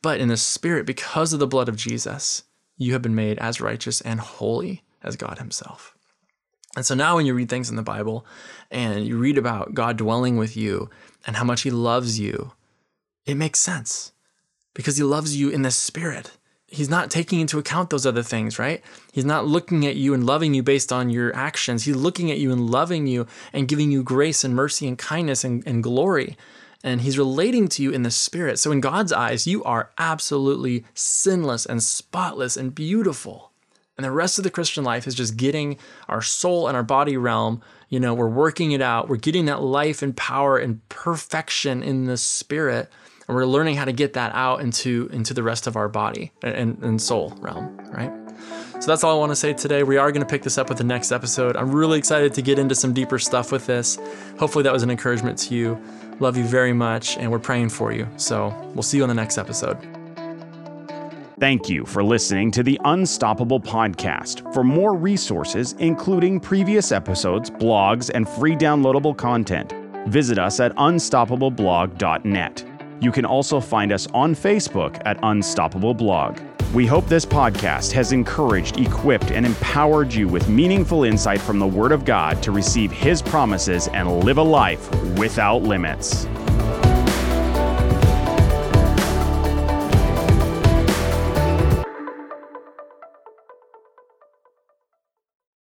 But 0.00 0.20
in 0.20 0.28
the 0.28 0.38
Spirit, 0.38 0.86
because 0.86 1.34
of 1.34 1.38
the 1.38 1.46
blood 1.46 1.68
of 1.68 1.76
Jesus, 1.76 2.44
you 2.78 2.94
have 2.94 3.02
been 3.02 3.14
made 3.14 3.38
as 3.40 3.60
righteous 3.60 4.00
and 4.00 4.20
holy 4.20 4.84
as 5.02 5.16
God 5.16 5.36
Himself. 5.36 5.94
And 6.76 6.86
so 6.86 6.94
now, 6.94 7.16
when 7.16 7.26
you 7.26 7.34
read 7.34 7.50
things 7.50 7.68
in 7.68 7.76
the 7.76 7.82
Bible 7.82 8.24
and 8.70 9.06
you 9.06 9.18
read 9.18 9.36
about 9.36 9.74
God 9.74 9.98
dwelling 9.98 10.38
with 10.38 10.56
you 10.56 10.88
and 11.26 11.36
how 11.36 11.44
much 11.44 11.60
He 11.60 11.70
loves 11.70 12.18
you, 12.18 12.52
it 13.26 13.34
makes 13.34 13.60
sense 13.60 14.12
because 14.72 14.96
He 14.96 15.02
loves 15.02 15.36
you 15.36 15.50
in 15.50 15.60
the 15.60 15.70
Spirit 15.70 16.38
he's 16.74 16.90
not 16.90 17.10
taking 17.10 17.40
into 17.40 17.58
account 17.58 17.90
those 17.90 18.04
other 18.04 18.22
things, 18.22 18.58
right? 18.58 18.82
He's 19.12 19.24
not 19.24 19.46
looking 19.46 19.86
at 19.86 19.96
you 19.96 20.12
and 20.12 20.26
loving 20.26 20.54
you 20.54 20.62
based 20.62 20.92
on 20.92 21.08
your 21.08 21.34
actions. 21.34 21.84
He's 21.84 21.96
looking 21.96 22.30
at 22.30 22.38
you 22.38 22.52
and 22.52 22.68
loving 22.68 23.06
you 23.06 23.26
and 23.52 23.68
giving 23.68 23.90
you 23.90 24.02
grace 24.02 24.44
and 24.44 24.54
mercy 24.54 24.88
and 24.88 24.98
kindness 24.98 25.44
and, 25.44 25.66
and 25.66 25.82
glory. 25.82 26.36
And 26.82 27.00
he's 27.00 27.16
relating 27.16 27.68
to 27.68 27.82
you 27.82 27.92
in 27.92 28.02
the 28.02 28.10
spirit. 28.10 28.58
So, 28.58 28.70
in 28.70 28.80
God's 28.80 29.12
eyes, 29.12 29.46
you 29.46 29.64
are 29.64 29.90
absolutely 29.96 30.84
sinless 30.92 31.64
and 31.64 31.82
spotless 31.82 32.56
and 32.58 32.74
beautiful. 32.74 33.52
And 33.96 34.04
the 34.04 34.10
rest 34.10 34.38
of 34.38 34.44
the 34.44 34.50
Christian 34.50 34.84
life 34.84 35.06
is 35.06 35.14
just 35.14 35.36
getting 35.36 35.78
our 36.08 36.20
soul 36.20 36.66
and 36.66 36.76
our 36.76 36.82
body 36.82 37.16
realm, 37.16 37.62
you 37.88 38.00
know, 38.00 38.12
we're 38.12 38.28
working 38.28 38.72
it 38.72 38.82
out. 38.82 39.08
We're 39.08 39.16
getting 39.16 39.44
that 39.46 39.62
life 39.62 40.02
and 40.02 40.16
power 40.16 40.58
and 40.58 40.86
perfection 40.88 41.82
in 41.82 42.04
the 42.04 42.16
spirit 42.16 42.90
and 43.26 43.36
we're 43.36 43.46
learning 43.46 43.76
how 43.76 43.84
to 43.84 43.92
get 43.92 44.12
that 44.14 44.32
out 44.34 44.60
into 44.60 45.08
into 45.12 45.34
the 45.34 45.42
rest 45.42 45.66
of 45.66 45.76
our 45.76 45.88
body 45.88 46.32
and, 46.42 46.82
and 46.82 47.00
soul 47.00 47.34
realm 47.40 47.76
right? 47.92 48.12
So 48.80 48.88
that's 48.88 49.04
all 49.04 49.16
i 49.16 49.18
want 49.18 49.30
to 49.30 49.36
say 49.36 49.52
today. 49.52 49.82
We 49.82 49.96
are 49.96 50.10
going 50.12 50.20
to 50.20 50.28
pick 50.28 50.42
this 50.42 50.58
up 50.58 50.68
with 50.68 50.78
the 50.78 50.84
next 50.84 51.12
episode. 51.12 51.56
I'm 51.56 51.72
really 51.72 51.98
excited 51.98 52.34
to 52.34 52.42
get 52.42 52.58
into 52.58 52.74
some 52.74 52.92
deeper 52.92 53.18
stuff 53.18 53.52
with 53.52 53.66
this. 53.66 53.98
Hopefully 54.38 54.64
that 54.64 54.72
was 54.72 54.82
an 54.82 54.90
encouragement 54.90 55.38
to 55.38 55.54
you. 55.54 55.80
Love 56.20 56.36
you 56.36 56.44
very 56.44 56.72
much 56.72 57.16
and 57.16 57.30
we're 57.30 57.38
praying 57.38 57.70
for 57.70 57.92
you. 57.92 58.06
So 58.16 58.54
we'll 58.74 58.82
see 58.82 58.98
you 58.98 59.02
on 59.04 59.08
the 59.08 59.14
next 59.14 59.38
episode. 59.38 59.78
Thank 61.40 61.68
you 61.68 61.84
for 61.84 62.04
listening 62.04 62.50
to 62.52 62.62
the 62.62 62.80
Unstoppable 62.84 63.60
Podcast. 63.60 64.54
For 64.54 64.62
more 64.62 64.94
resources, 64.94 65.74
including 65.78 66.38
previous 66.38 66.92
episodes, 66.92 67.50
blogs, 67.50 68.10
and 68.14 68.28
free 68.28 68.54
downloadable 68.54 69.16
content, 69.16 69.72
visit 70.06 70.38
us 70.38 70.60
at 70.60 70.74
unstoppableblog.net. 70.76 72.73
You 73.00 73.12
can 73.12 73.24
also 73.24 73.60
find 73.60 73.92
us 73.92 74.06
on 74.14 74.34
Facebook 74.34 75.00
at 75.04 75.18
Unstoppable 75.22 75.94
Blog. 75.94 76.38
We 76.72 76.86
hope 76.86 77.06
this 77.06 77.24
podcast 77.24 77.92
has 77.92 78.12
encouraged, 78.12 78.80
equipped, 78.80 79.30
and 79.30 79.46
empowered 79.46 80.12
you 80.12 80.26
with 80.26 80.48
meaningful 80.48 81.04
insight 81.04 81.40
from 81.40 81.58
the 81.58 81.66
Word 81.66 81.92
of 81.92 82.04
God 82.04 82.42
to 82.42 82.50
receive 82.50 82.90
His 82.90 83.22
promises 83.22 83.88
and 83.88 84.24
live 84.24 84.38
a 84.38 84.42
life 84.42 84.90
without 85.16 85.62
limits. 85.62 86.26